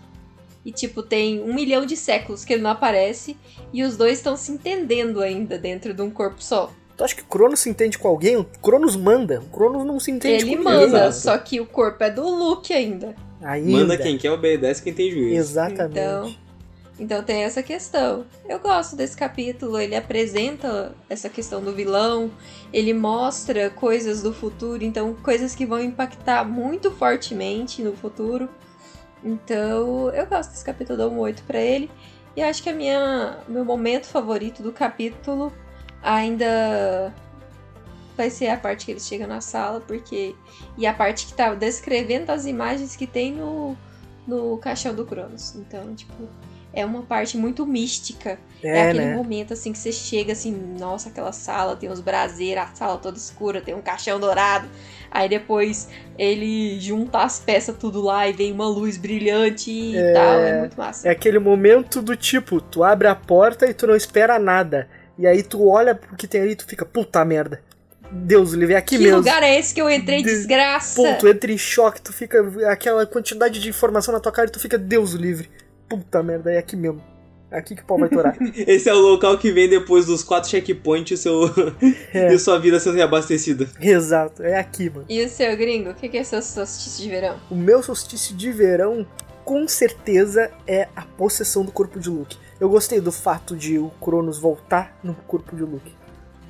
[0.64, 3.36] E, tipo, tem um milhão de séculos que ele não aparece
[3.74, 6.72] e os dois estão se entendendo ainda dentro de um corpo só.
[6.96, 8.36] Tu acha que o Cronos se entende com alguém?
[8.36, 9.40] O Cronos manda.
[9.40, 11.00] O Cronos não se entende ele com manda, ninguém.
[11.00, 11.16] Exato.
[11.16, 13.16] só que o corpo é do Luke ainda.
[13.42, 13.72] Ainda.
[13.72, 15.36] manda quem quer, obedece quem tem juízo.
[15.36, 15.98] Exatamente.
[15.98, 16.36] Então,
[17.00, 18.26] então tem essa questão.
[18.48, 22.30] Eu gosto desse capítulo, ele apresenta essa questão do vilão,
[22.74, 28.50] ele mostra coisas do futuro, então coisas que vão impactar muito fortemente no futuro.
[29.24, 31.90] Então, eu gosto desse capítulo, dou um 8 pra ele.
[32.36, 35.52] E acho que a minha meu momento favorito do capítulo
[36.02, 37.14] ainda
[38.16, 40.36] vai ser a parte que eles chegam na sala, porque
[40.78, 43.78] e a parte que tá descrevendo as imagens que tem no
[44.30, 45.56] no caixão do Cronos.
[45.56, 46.30] Então, tipo,
[46.74, 48.38] é uma parte muito mística.
[48.62, 49.14] É, É, aquele né?
[49.16, 53.18] momento assim que você chega assim, nossa, aquela sala tem uns braseiros, a sala toda
[53.18, 54.68] escura, tem um caixão dourado.
[55.12, 55.88] Aí depois
[56.18, 60.14] ele junta as peças tudo lá e vem uma luz brilhante e É.
[60.14, 60.40] tal.
[60.42, 61.08] É muito massa.
[61.08, 64.88] É aquele momento do tipo, tu abre a porta e tu não espera nada.
[65.18, 67.62] E aí tu olha pro que tem ali e tu fica, puta merda.
[68.12, 69.18] Deus, livre, é aqui que mesmo.
[69.18, 70.96] lugar é esse que eu entrei, De- desgraça?
[70.96, 72.40] Pô, tu entra em choque, tu fica.
[72.72, 75.50] Aquela quantidade de informação na tua cara e tu fica, Deus o livre.
[75.90, 77.02] Puta merda, é aqui mesmo.
[77.52, 78.38] É aqui que o pau vai torar.
[78.56, 81.50] Esse é o local que vem depois dos quatro checkpoints e, seu...
[82.14, 82.34] É.
[82.34, 83.68] e sua vida sendo reabastecida.
[83.82, 85.06] Exato, é aqui, mano.
[85.10, 87.40] E o seu gringo, o que, que é seu solstício de verão?
[87.50, 89.06] O meu solstício de verão,
[89.44, 92.38] com certeza, é a possessão do corpo de Luke.
[92.60, 95.98] Eu gostei do fato de o Cronos voltar no corpo de Luke.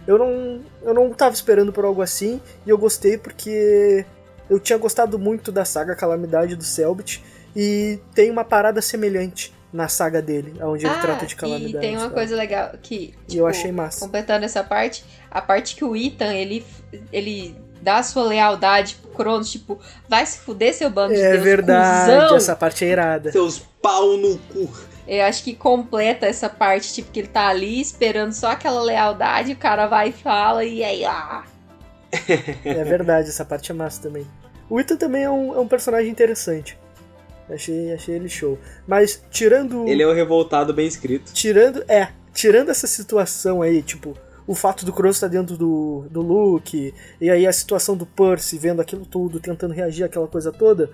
[0.05, 4.05] Eu não, eu não tava esperando por algo assim, e eu gostei porque
[4.49, 7.23] eu tinha gostado muito da saga Calamidade do Selbit,
[7.55, 11.76] e tem uma parada semelhante na saga dele, onde ele trata de calamidade.
[11.77, 12.13] Ah, e tem uma sabe?
[12.15, 12.95] coisa legal que,
[13.27, 13.99] E eu tipo, achei massa.
[13.99, 16.65] completando essa parte, a parte que o Ethan, ele,
[17.13, 21.31] ele dá a sua lealdade pro Cronos, tipo, vai se fuder seu bando de É
[21.34, 22.38] Deus, verdade, cuzão.
[22.38, 23.31] essa parte é irada.
[23.31, 24.69] Seus pau no cu.
[25.07, 29.53] Eu acho que completa essa parte, tipo, que ele tá ali esperando só aquela lealdade,
[29.53, 31.43] o cara vai e fala, e aí, ah,
[32.65, 34.26] É verdade, essa parte é massa também.
[34.69, 36.77] O Ethan também é um, é um personagem interessante.
[37.49, 38.59] Achei, achei ele show.
[38.87, 39.87] Mas tirando.
[39.87, 41.33] Ele é o revoltado bem escrito.
[41.33, 41.83] Tirando.
[41.87, 44.15] É, tirando essa situação aí, tipo,
[44.45, 48.57] o fato do Cross estar dentro do, do Luke, e aí a situação do Percy
[48.57, 50.91] vendo aquilo tudo, tentando reagir àquela coisa toda.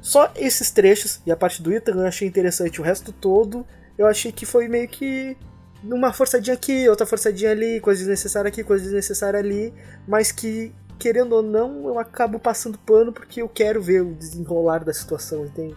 [0.00, 2.80] Só esses trechos e a parte do Ethan eu achei interessante.
[2.80, 3.66] O resto todo
[3.96, 5.36] eu achei que foi meio que
[5.84, 9.72] uma forçadinha aqui, outra forçadinha ali, coisa desnecessária aqui, coisa desnecessária ali,
[10.06, 10.72] mas que,
[11.02, 15.44] querendo ou não, eu acabo passando pano porque eu quero ver o desenrolar da situação,
[15.44, 15.74] entende?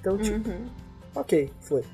[0.00, 0.66] Então, tipo, uhum.
[1.14, 1.84] ok, foi.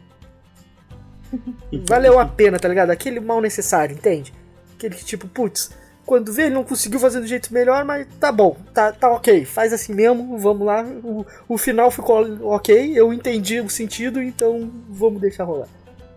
[1.87, 2.89] Valeu a pena, tá ligado?
[2.89, 4.33] Aquele mal necessário, entende?
[4.75, 5.73] Aquele que, tipo, putz,
[6.07, 9.45] quando vê, ele não conseguiu fazer do jeito melhor, mas tá bom, tá, tá ok,
[9.45, 10.83] faz assim mesmo, vamos lá.
[10.83, 15.69] O, o final ficou ok, eu entendi o sentido, então vamos deixar rolar.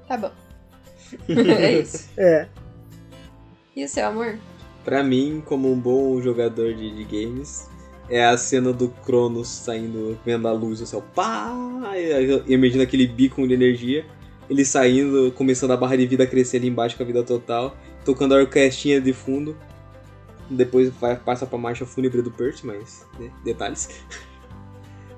[0.07, 0.31] tá bom.
[1.27, 2.09] é isso.
[2.17, 2.47] É,
[3.75, 4.39] E o seu amor?
[4.83, 7.69] Pra mim, como um bom jogador de, de games,
[8.09, 11.03] é a cena do Cronos saindo, vendo a luz do céu.
[11.15, 11.51] Pá!
[11.95, 14.05] E emergindo aquele bico de energia.
[14.49, 17.77] Ele saindo, começando a barra de vida a crescer ali embaixo com a vida total.
[18.03, 19.55] Tocando a orquestrinha de fundo.
[20.49, 23.89] Depois vai, passa pra marcha fúnebre do Percy, mas né, detalhes.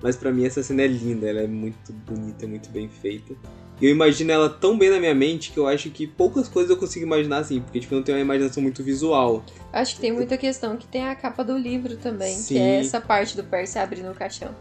[0.01, 3.33] Mas pra mim essa cena é linda, ela é muito bonita, muito bem feita.
[3.81, 6.71] E eu imagino ela tão bem na minha mente que eu acho que poucas coisas
[6.71, 9.43] eu consigo imaginar assim, porque tipo, eu não tenho uma imaginação muito visual.
[9.73, 12.59] Acho que tem muita questão que tem a capa do livro também, que Sim.
[12.59, 14.55] é essa parte do Percy abrindo o caixão.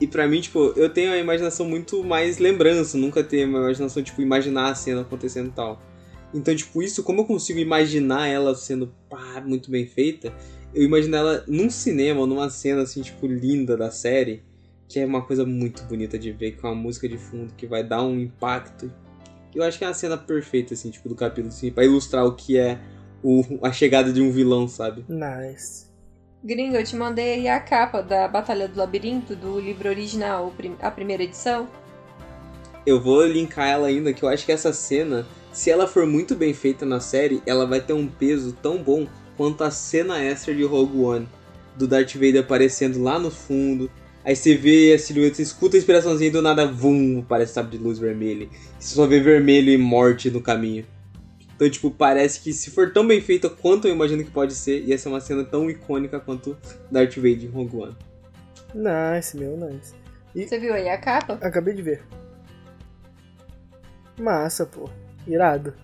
[0.00, 4.02] E pra mim, tipo, eu tenho a imaginação muito mais lembrança, nunca tenho uma imaginação,
[4.02, 5.80] tipo, imaginar a cena acontecendo e tal.
[6.34, 10.32] Então, tipo, isso, como eu consigo imaginar ela sendo, pá, muito bem feita,
[10.74, 14.42] eu imagino ela num cinema, numa cena, assim, tipo, linda da série,
[14.92, 17.82] que é uma coisa muito bonita de ver, com a música de fundo, que vai
[17.82, 18.92] dar um impacto.
[19.54, 22.34] Eu acho que é uma cena perfeita, assim, tipo, do capítulo, assim, pra ilustrar o
[22.34, 22.78] que é
[23.22, 25.02] o, a chegada de um vilão, sabe?
[25.08, 25.90] nice.
[26.44, 30.90] Gringo, eu te mandei aí a capa da Batalha do Labirinto, do livro original, a
[30.90, 31.68] primeira edição.
[32.84, 36.34] Eu vou linkar ela ainda, que eu acho que essa cena, se ela for muito
[36.34, 39.06] bem feita na série, ela vai ter um peso tão bom
[39.36, 41.28] quanto a cena extra de Rogue One.
[41.76, 43.88] Do Darth Vader aparecendo lá no fundo.
[44.24, 47.76] Aí você vê a silhueta, você escuta a inspiraçãozinha e do nada, vum, aparece sabe
[47.76, 48.44] de luz vermelha.
[48.44, 50.86] E você só vê vermelho e morte no caminho.
[51.54, 54.82] Então, tipo, parece que se for tão bem feita quanto eu imagino que pode ser,
[54.82, 56.56] ia ser uma cena tão icônica quanto
[56.90, 57.96] Darth Vader em Rogue One.
[58.74, 59.94] Nice, meu, nice.
[60.34, 61.38] Você viu aí a capa?
[61.42, 62.02] Acabei de ver.
[64.18, 64.88] Massa, pô.
[65.26, 65.74] Irado.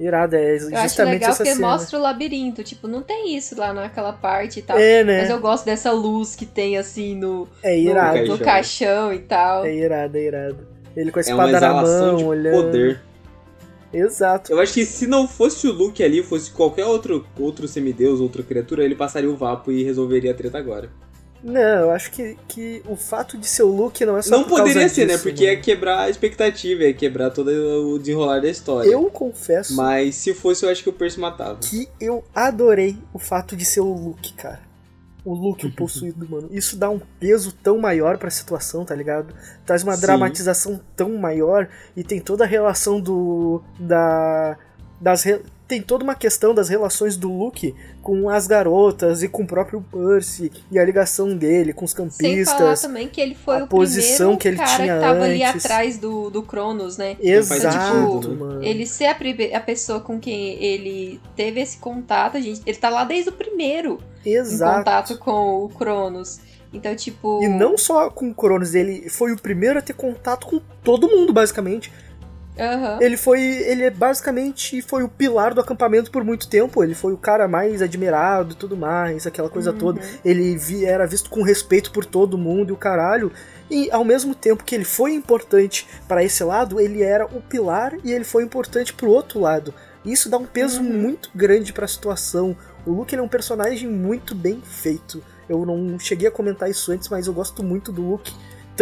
[0.00, 1.68] Irado, é Eu acho justamente legal essa porque cena.
[1.68, 2.64] mostra o labirinto.
[2.64, 4.78] Tipo, não tem isso lá naquela parte e tal.
[4.78, 5.20] É, né?
[5.20, 8.18] Mas eu gosto dessa luz que tem assim no, É no, irado.
[8.26, 8.38] no Caixão.
[8.38, 9.64] caixão e tal.
[9.64, 10.58] É irado, é irado.
[10.96, 12.54] Ele com a É uma espada na exalação mão, de olhando.
[12.64, 13.00] poder.
[13.92, 14.50] Exato.
[14.50, 18.42] Eu acho que se não fosse o Luke ali, fosse qualquer outro, outro semideus, outra
[18.42, 20.88] criatura, ele passaria o vapo e resolveria a treta agora.
[21.42, 24.44] Não, eu acho que, que o fato de ser o Luke não é só não
[24.44, 25.14] poderia ser, né?
[25.14, 25.62] disso, Porque é mano.
[25.62, 28.88] quebrar a expectativa, é quebrar todo o desenrolar da história.
[28.88, 31.58] Eu confesso Mas se fosse, eu acho que o Percy matava.
[31.60, 34.60] que eu adorei o fato de ser o Luke, cara.
[35.24, 36.48] O Luke, o possuído, mano.
[36.52, 39.34] Isso dá um peso tão maior pra situação, tá ligado?
[39.66, 40.02] Traz uma Sim.
[40.02, 43.62] dramatização tão maior e tem toda a relação do.
[43.80, 44.56] da.
[45.00, 45.22] das.
[45.24, 49.46] re- tem toda uma questão das relações do Luke com as garotas e com o
[49.46, 52.82] próprio Percy e a ligação dele com os Sem falar campistas.
[52.82, 55.42] também que ele foi a o posição primeiro que ele cara tinha que tava ali
[55.42, 55.64] antes.
[55.64, 57.16] atrás do, do Cronos, né?
[57.22, 58.62] Exato, Tipo, mano.
[58.62, 59.16] Ele ser a,
[59.56, 63.32] a pessoa com quem ele teve esse contato, a gente, ele tá lá desde o
[63.32, 64.78] primeiro em Exato.
[64.78, 66.38] contato com o Cronos.
[66.70, 67.42] Então, tipo.
[67.42, 71.08] E não só com o Cronos, ele foi o primeiro a ter contato com todo
[71.08, 71.90] mundo, basicamente.
[72.58, 72.98] Aham.
[73.00, 73.40] Ele foi.
[73.40, 76.82] Ele é basicamente foi o pilar do acampamento por muito tempo.
[76.84, 79.78] Ele foi o cara mais admirado e tudo mais, aquela coisa Uhum.
[79.78, 80.00] toda.
[80.24, 83.32] Ele vi- era visto com respeito por todo mundo e o caralho.
[83.70, 87.94] E ao mesmo tempo que ele foi importante para esse lado, ele era o pilar
[88.04, 89.72] e ele foi importante pro outro lado.
[90.04, 90.92] Isso dá um peso Uhum.
[90.92, 92.54] muito grande pra situação.
[92.84, 95.22] O Luke ele é um personagem muito bem feito.
[95.48, 98.34] Eu não cheguei a comentar isso antes, mas eu gosto muito do Luke.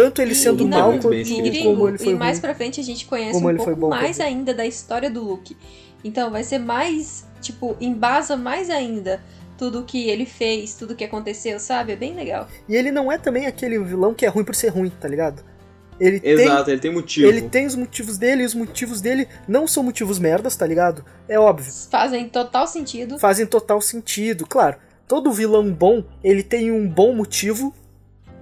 [0.03, 2.41] Tanto ele E- sendo e mal e, como ele foi e mais ruim.
[2.41, 5.55] pra frente a gente conhece Como um pouco bom mais ainda da história do Luke.
[6.03, 9.21] Então vai ser mais, tipo, embasa mais ainda
[9.57, 11.91] tudo que ele fez, tudo que aconteceu, sabe?
[11.91, 12.47] É bem legal.
[12.67, 15.43] E ele não é também aquele vilão que é ruim por ser ruim, tá ligado?
[15.99, 17.27] Ele Exato, tem, ele tem motivo.
[17.29, 21.05] ele tem os motivos dele e os motivos dele não são motivos merdas, tá ligado?
[21.29, 21.71] É óbvio.
[21.91, 23.19] Fazem total sentido.
[23.19, 24.47] Fazem total sentido.
[24.47, 27.71] Claro, todo vilão bom, ele tem um bom motivo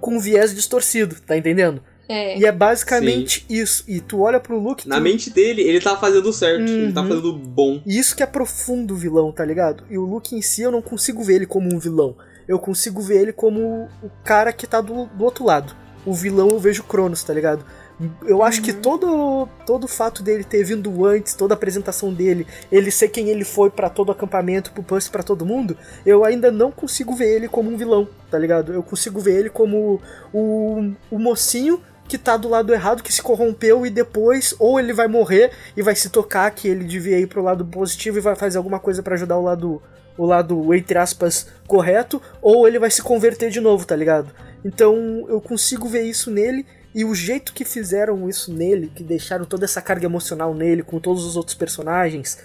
[0.00, 1.80] com viés distorcido, tá entendendo?
[2.08, 2.36] É.
[2.38, 3.84] E é basicamente isso.
[3.86, 6.68] E tu olha pro Luke, Na tu- mente dele, ele tá fazendo certo.
[6.68, 7.08] Ele tá Uhum.
[7.08, 7.80] fazendo bom.
[7.86, 9.84] E isso que aprofunda o vilão, tá ligado?
[9.88, 12.16] E o Luke em si eu não consigo ver ele como um vilão.
[12.48, 15.72] Eu consigo ver ele como o cara que tá do, do outro lado.
[16.04, 17.64] O vilão eu vejo o Cronos, tá ligado?
[18.26, 22.46] Eu acho que todo, todo o fato dele ter vindo antes, toda a apresentação dele,
[22.72, 26.24] ele ser quem ele foi pra todo o acampamento, pro Puss, pra todo mundo, eu
[26.24, 28.72] ainda não consigo ver ele como um vilão, tá ligado?
[28.72, 30.00] Eu consigo ver ele como
[30.32, 34.92] o, o mocinho que tá do lado errado, que se corrompeu e depois ou ele
[34.92, 38.34] vai morrer e vai se tocar que ele devia ir pro lado positivo e vai
[38.34, 39.80] fazer alguma coisa pra ajudar o lado
[40.18, 44.34] o lado entre aspas correto, ou ele vai se converter de novo, tá ligado?
[44.64, 49.44] Então eu consigo ver isso nele e o jeito que fizeram isso nele, que deixaram
[49.44, 52.38] toda essa carga emocional nele com todos os outros personagens,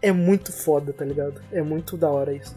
[0.00, 1.40] é muito foda, tá ligado?
[1.52, 2.56] É muito da hora isso.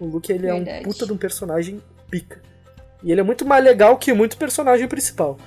[0.00, 0.84] O Luke ele é um Verdade.
[0.84, 2.40] puta de um personagem pica.
[3.02, 5.38] E ele é muito mais legal que muito personagem principal.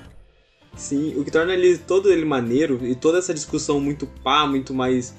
[0.75, 4.73] Sim, o que torna ele todo ele maneiro e toda essa discussão muito pá, muito
[4.73, 5.13] mais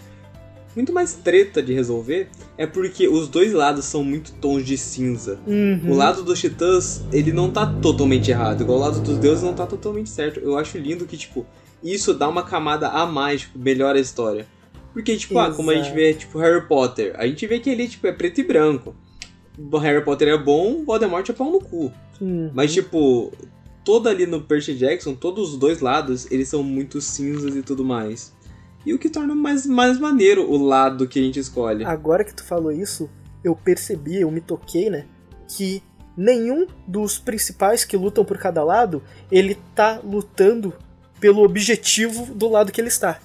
[0.75, 5.39] muito mais treta de resolver, é porque os dois lados são muito tons de cinza.
[5.47, 5.91] Uhum.
[5.91, 9.55] O lado dos titãs, ele não tá totalmente errado, igual o lado dos deuses não
[9.55, 10.41] tá totalmente certo.
[10.41, 11.47] Eu acho lindo que, tipo,
[11.83, 14.47] isso dá uma camada a mais, tipo, melhora a história.
[14.93, 17.89] Porque, tipo, ah, como a gente vê, tipo, Harry Potter, a gente vê que ele,
[17.89, 18.95] tipo, é preto e branco.
[19.81, 21.93] Harry Potter é bom, Voldemort é pau no cu.
[22.21, 22.51] Uhum.
[22.55, 23.33] Mas, tipo,
[23.85, 27.85] todo ali no Percy Jackson, todos os dois lados, eles são muito cinzas e tudo
[27.85, 28.33] mais.
[28.85, 31.85] E o que torna mais, mais maneiro o lado que a gente escolhe.
[31.85, 33.09] Agora que tu falou isso,
[33.45, 35.07] eu percebi, eu me toquei, né?
[35.49, 35.83] Que
[36.17, 40.75] nenhum dos principais que lutam por cada lado, ele tá lutando
[41.21, 43.19] pelo objetivo do lado que ele está.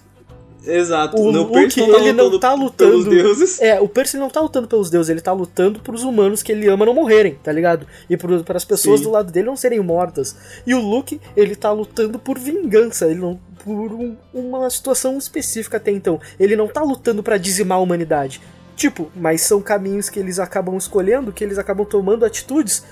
[0.68, 1.20] Exato.
[1.20, 3.62] O no Luke, não tá ele não lutando tá pelos deuses.
[3.62, 6.68] É, o Percy não tá lutando pelos deuses, ele tá lutando pros humanos que ele
[6.68, 7.88] ama não morrerem, tá ligado?
[8.10, 9.06] E para as pessoas Sim.
[9.06, 10.36] do lado dele não serem mortas.
[10.66, 15.78] E o Luke, ele tá lutando por vingança, ele não por um- uma situação específica
[15.78, 16.20] até então.
[16.40, 18.42] Ele não tá lutando pra dizimar a humanidade.
[18.76, 22.84] Tipo, mas são caminhos que eles acabam escolhendo, que eles acabam tomando atitudes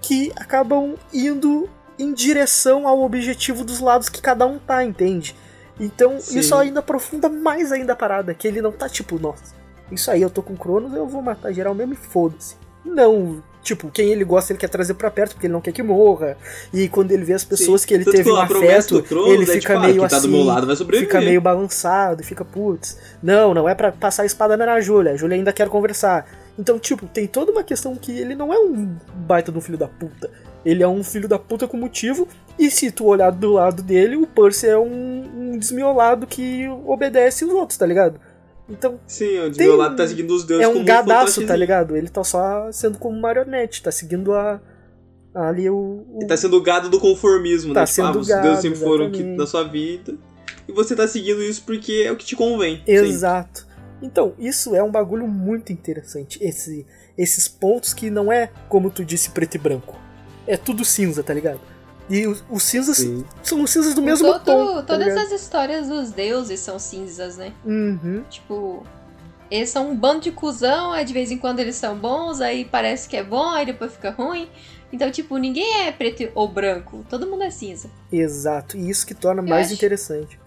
[0.00, 5.36] que acabam indo em direção ao objetivo dos lados que cada um tá, entende?
[5.78, 6.38] Então, Sim.
[6.38, 9.54] isso ainda aprofunda mais ainda a parada, que ele não tá tipo, nossa,
[9.90, 12.56] isso aí eu tô com Cronos, eu vou matar geral mesmo e foda-se.
[12.84, 15.82] Não, tipo, quem ele gosta ele quer trazer pra perto porque ele não quer que
[15.82, 16.36] morra.
[16.72, 17.88] E quando ele vê as pessoas Sim.
[17.88, 20.08] que ele Tanto teve que um afeto, Cronos ele é, fica tipo, ah, meio quem
[20.08, 22.98] tá assim, do meu lado fica meio balançado, fica putz.
[23.22, 26.26] Não, não é pra passar a espada na Júlia, a Júlia ainda quer conversar.
[26.58, 29.78] Então, tipo, tem toda uma questão que ele não é um baita de um filho
[29.78, 30.30] da puta.
[30.64, 32.26] Ele é um filho da puta com motivo,
[32.58, 37.44] e se tu olhar do lado dele, o Percy é um, um desmiolado que obedece
[37.44, 38.18] os outros, tá ligado?
[38.68, 41.96] Então, Sim, o Tem- meu lado tá seguindo os deuses é um gadaço, tá ligado?
[41.96, 44.60] Ele tá só sendo como marionete, tá seguindo a.
[45.34, 45.74] Ali o.
[46.08, 47.86] o- Ele tá sendo o gado do conformismo, Tá né?
[47.86, 50.14] Tipo, ah, sendo os gado, deuses sempre foram que, da sua vida.
[50.66, 52.82] E você tá seguindo isso porque é o que te convém.
[52.86, 53.66] Exato.
[54.00, 56.38] Então, isso é um bagulho muito interessante.
[56.42, 56.86] Esse,
[57.18, 59.98] esses pontos que não é, como tu disse, preto e branco.
[60.46, 61.60] É tudo cinza, tá ligado?
[62.08, 63.24] E os, os cinzas Sim.
[63.42, 64.74] são os cinzas do mesmo Todo- tom.
[64.76, 65.24] Tá todas ligado?
[65.26, 67.52] as histórias dos deuses são cinzas, né?
[67.64, 68.22] Uhum.
[68.28, 68.82] Tipo,
[69.50, 72.64] eles são um bando de cuzão, aí de vez em quando eles são bons, aí
[72.66, 74.48] parece que é bom, aí depois fica ruim.
[74.92, 77.88] Então, tipo, ninguém é preto ou branco, todo mundo é cinza.
[78.12, 78.76] Exato.
[78.76, 80.38] E isso que torna mais acho- interessante.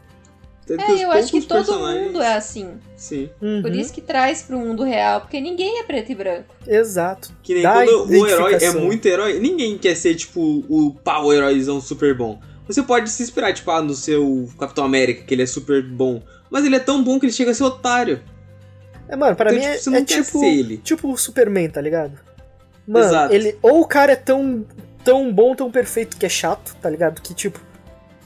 [0.70, 2.72] É, eu acho que todo personagens- mundo é assim.
[2.96, 3.30] Sim.
[3.40, 6.54] Por Uhum, isso que traz pro mundo real, porque ninguém é preto e branco.
[6.68, 7.32] Exato.
[7.42, 11.32] Que nem Dá quando o herói é muito herói, ninguém quer ser, tipo, o pau
[11.34, 12.40] heróizão super bom.
[12.68, 16.22] Você pode se inspirar, tipo, ah, no seu Capitão América, que ele é super bom.
[16.50, 18.22] Mas ele é tão bom que ele chega a ser otário.
[19.08, 20.78] É, mano, pra Então, mim tipo, é, você não é quer tipo, ser ele.
[20.80, 22.20] tipo o Superman, tá ligado?
[22.86, 23.34] Mano, Exato.
[23.34, 23.58] ele.
[23.62, 24.66] Ou o cara é tão,
[25.04, 27.22] tão bom, tão perfeito que é chato, tá ligado?
[27.22, 27.58] Que tipo,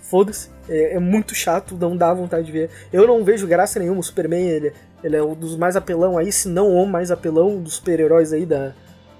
[0.02, 0.50] foda-se.
[0.72, 2.70] É, é muito chato, não dá vontade de ver.
[2.94, 4.00] Eu não vejo graça nenhuma.
[4.00, 4.74] O Superman, ele,
[5.04, 8.46] ele é um dos mais apelão aí, se não o mais apelão dos super-heróis aí
[8.46, 8.74] da,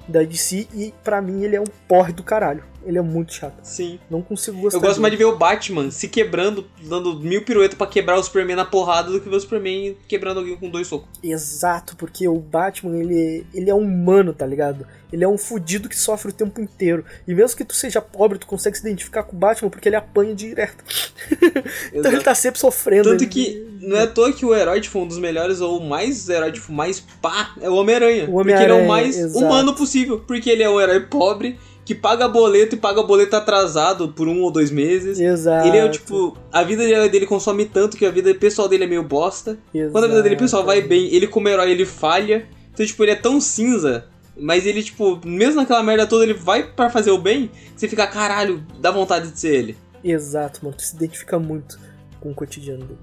[0.08, 0.68] da DC.
[0.74, 2.64] E pra mim ele é um porre do caralho.
[2.86, 3.60] Ele é muito chato.
[3.64, 4.00] Sim.
[4.10, 5.02] Não consigo gostar Eu gosto dele.
[5.02, 8.66] mais de ver o Batman se quebrando, dando mil piruetas pra quebrar o Superman na
[8.66, 11.08] porrada do que ver o Superman quebrando alguém com dois socos.
[11.24, 14.86] Exato, porque o Batman, ele, ele é humano, tá ligado?
[15.14, 17.04] Ele é um fudido que sofre o tempo inteiro.
[17.28, 19.96] E mesmo que tu seja pobre, tu consegue se identificar com o Batman porque ele
[19.98, 20.84] apanha direto.
[21.94, 23.10] então ele tá sempre sofrendo.
[23.10, 25.80] Tanto ele- que não é à toa que o herói, tipo, um dos melhores ou
[25.80, 28.26] o mais herói, tipo, mais pá, é o Homem-Aranha.
[28.30, 29.44] O porque ele é o mais exato.
[29.46, 30.20] humano possível.
[30.26, 34.42] Porque ele é um herói pobre, que paga boleto e paga boleto atrasado por um
[34.42, 35.20] ou dois meses.
[35.20, 35.68] Exato.
[35.68, 39.04] Ele é, tipo, a vida dele, consome tanto que a vida pessoal dele é meio
[39.04, 39.58] bosta.
[39.92, 42.48] Quando a vida dele pessoal vai bem, ele como herói, ele falha.
[42.74, 44.06] Então, tipo, ele é tão cinza,
[44.38, 47.88] mas ele, tipo, mesmo naquela merda toda, ele vai pra fazer o bem, que você
[47.88, 49.78] fica, caralho, dá vontade de ser ele.
[50.04, 50.76] Exato, mano.
[50.78, 51.80] Tu se identifica muito
[52.20, 53.00] com o cotidiano dele.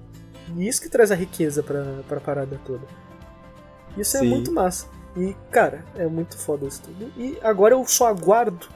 [0.57, 2.87] E isso que traz a riqueza pra, pra parada toda.
[3.97, 4.27] Isso é Sim.
[4.27, 4.87] muito massa.
[5.15, 7.11] E, cara, é muito foda isso tudo.
[7.17, 8.67] E agora eu só aguardo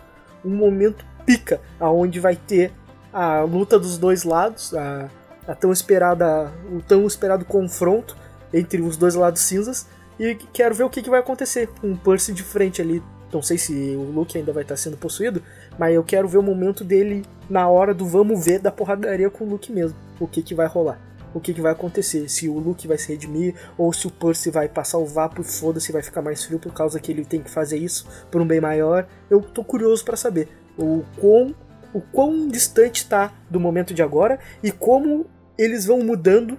[0.43, 2.72] um momento pica, aonde vai ter
[3.11, 5.10] a luta dos dois lados, a,
[5.47, 8.18] a tão esperada, o tão esperado confronto
[8.53, 9.88] entre os dois lados cinzas.
[10.19, 13.01] E quero ver o que, que vai acontecer com o Percy de frente ali.
[13.31, 15.41] Não sei se o Luke ainda vai estar sendo possuído,
[15.77, 19.43] mas eu quero ver o momento dele na hora do vamos ver da porradaria com
[19.43, 19.97] o Luke mesmo.
[20.19, 20.99] O que, que vai rolar.
[21.34, 22.30] O que, que vai acontecer.
[22.30, 25.43] Se o Luke vai se redimir, ou se o Percy vai passar o vapo e
[25.43, 28.47] foda-se, vai ficar mais frio por causa que ele tem que fazer isso por um
[28.47, 29.07] bem maior.
[29.30, 31.55] Eu tô curioso pra saber o quão,
[31.93, 35.26] o quão distante tá do momento de agora e como
[35.57, 36.57] eles vão mudando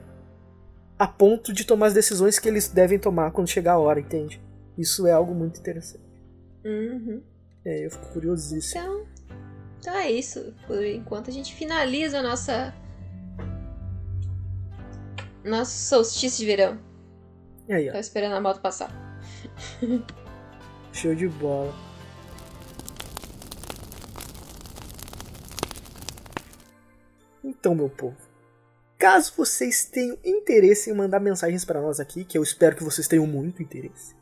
[0.98, 4.40] a ponto de tomar as decisões que eles devem tomar quando chegar a hora, entende?
[4.78, 6.04] Isso é algo muito interessante.
[6.64, 7.22] Uhum.
[7.64, 8.80] É, eu fico curiosíssimo.
[8.80, 9.06] Então,
[9.80, 10.54] então é isso.
[10.66, 12.74] Por enquanto a gente finaliza a nossa.
[15.44, 16.78] Nosso solstício de verão.
[17.68, 18.90] E aí, ó, Tô esperando a moto passar.
[20.92, 21.72] show de bola.
[27.42, 28.16] Então, meu povo,
[28.98, 33.06] caso vocês tenham interesse em mandar mensagens para nós aqui, que eu espero que vocês
[33.06, 34.14] tenham muito interesse,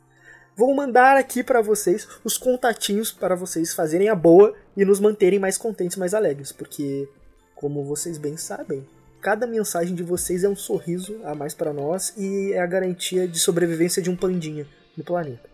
[0.55, 5.39] vou mandar aqui para vocês os contatinhos para vocês fazerem a boa e nos manterem
[5.39, 7.07] mais contentes, mais alegres, porque,
[7.55, 8.85] como vocês bem sabem,
[9.23, 13.25] cada mensagem de vocês é um sorriso a mais para nós e é a garantia
[13.25, 14.67] de sobrevivência de um pandinha
[14.97, 15.49] no planeta.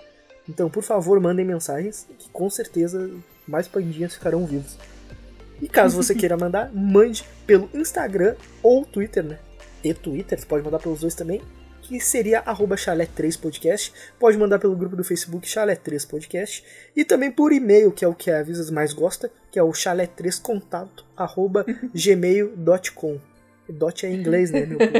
[0.50, 3.12] Então, por favor, mandem mensagens, que com certeza
[3.48, 4.76] mais pandinhas ficarão vivos.
[5.62, 9.38] E caso você queira mandar, mande pelo Instagram ou Twitter, né?
[9.84, 11.40] E Twitter, você pode mandar pelos dois também,
[11.84, 13.94] que seria arroba chalé3podcast.
[14.20, 16.64] Pode mandar pelo grupo do Facebook chalé3podcast.
[16.96, 19.72] E também por e-mail, que é o que a Avisas mais gosta, que é o
[19.72, 21.64] chalé3contato arroba
[21.94, 23.20] gmail.com.
[23.74, 24.92] Dot é em inglês, né, meu povo?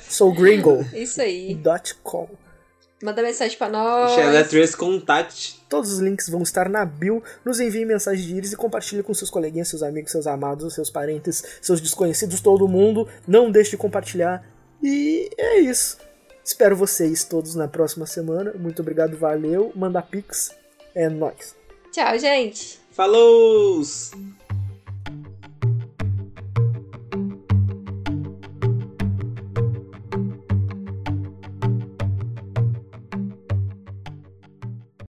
[0.00, 0.84] Sou gringo.
[0.94, 1.54] Isso aí.
[1.54, 2.28] Dot com.
[3.02, 4.12] Manda mensagem pra nós.
[4.48, 5.60] 3 Contact.
[5.68, 7.22] Todos os links vão estar na bio.
[7.44, 10.90] Nos envie mensagem de íris e compartilhe com seus coleguinhas, seus amigos, seus amados, seus
[10.90, 13.08] parentes, seus desconhecidos, todo mundo.
[13.26, 14.44] Não deixe de compartilhar.
[14.82, 15.98] E é isso.
[16.44, 18.52] Espero vocês todos na próxima semana.
[18.58, 19.70] Muito obrigado, valeu.
[19.76, 20.50] Manda pix.
[20.94, 21.54] É nóis.
[21.92, 22.80] Tchau, gente.
[22.90, 23.80] Falou!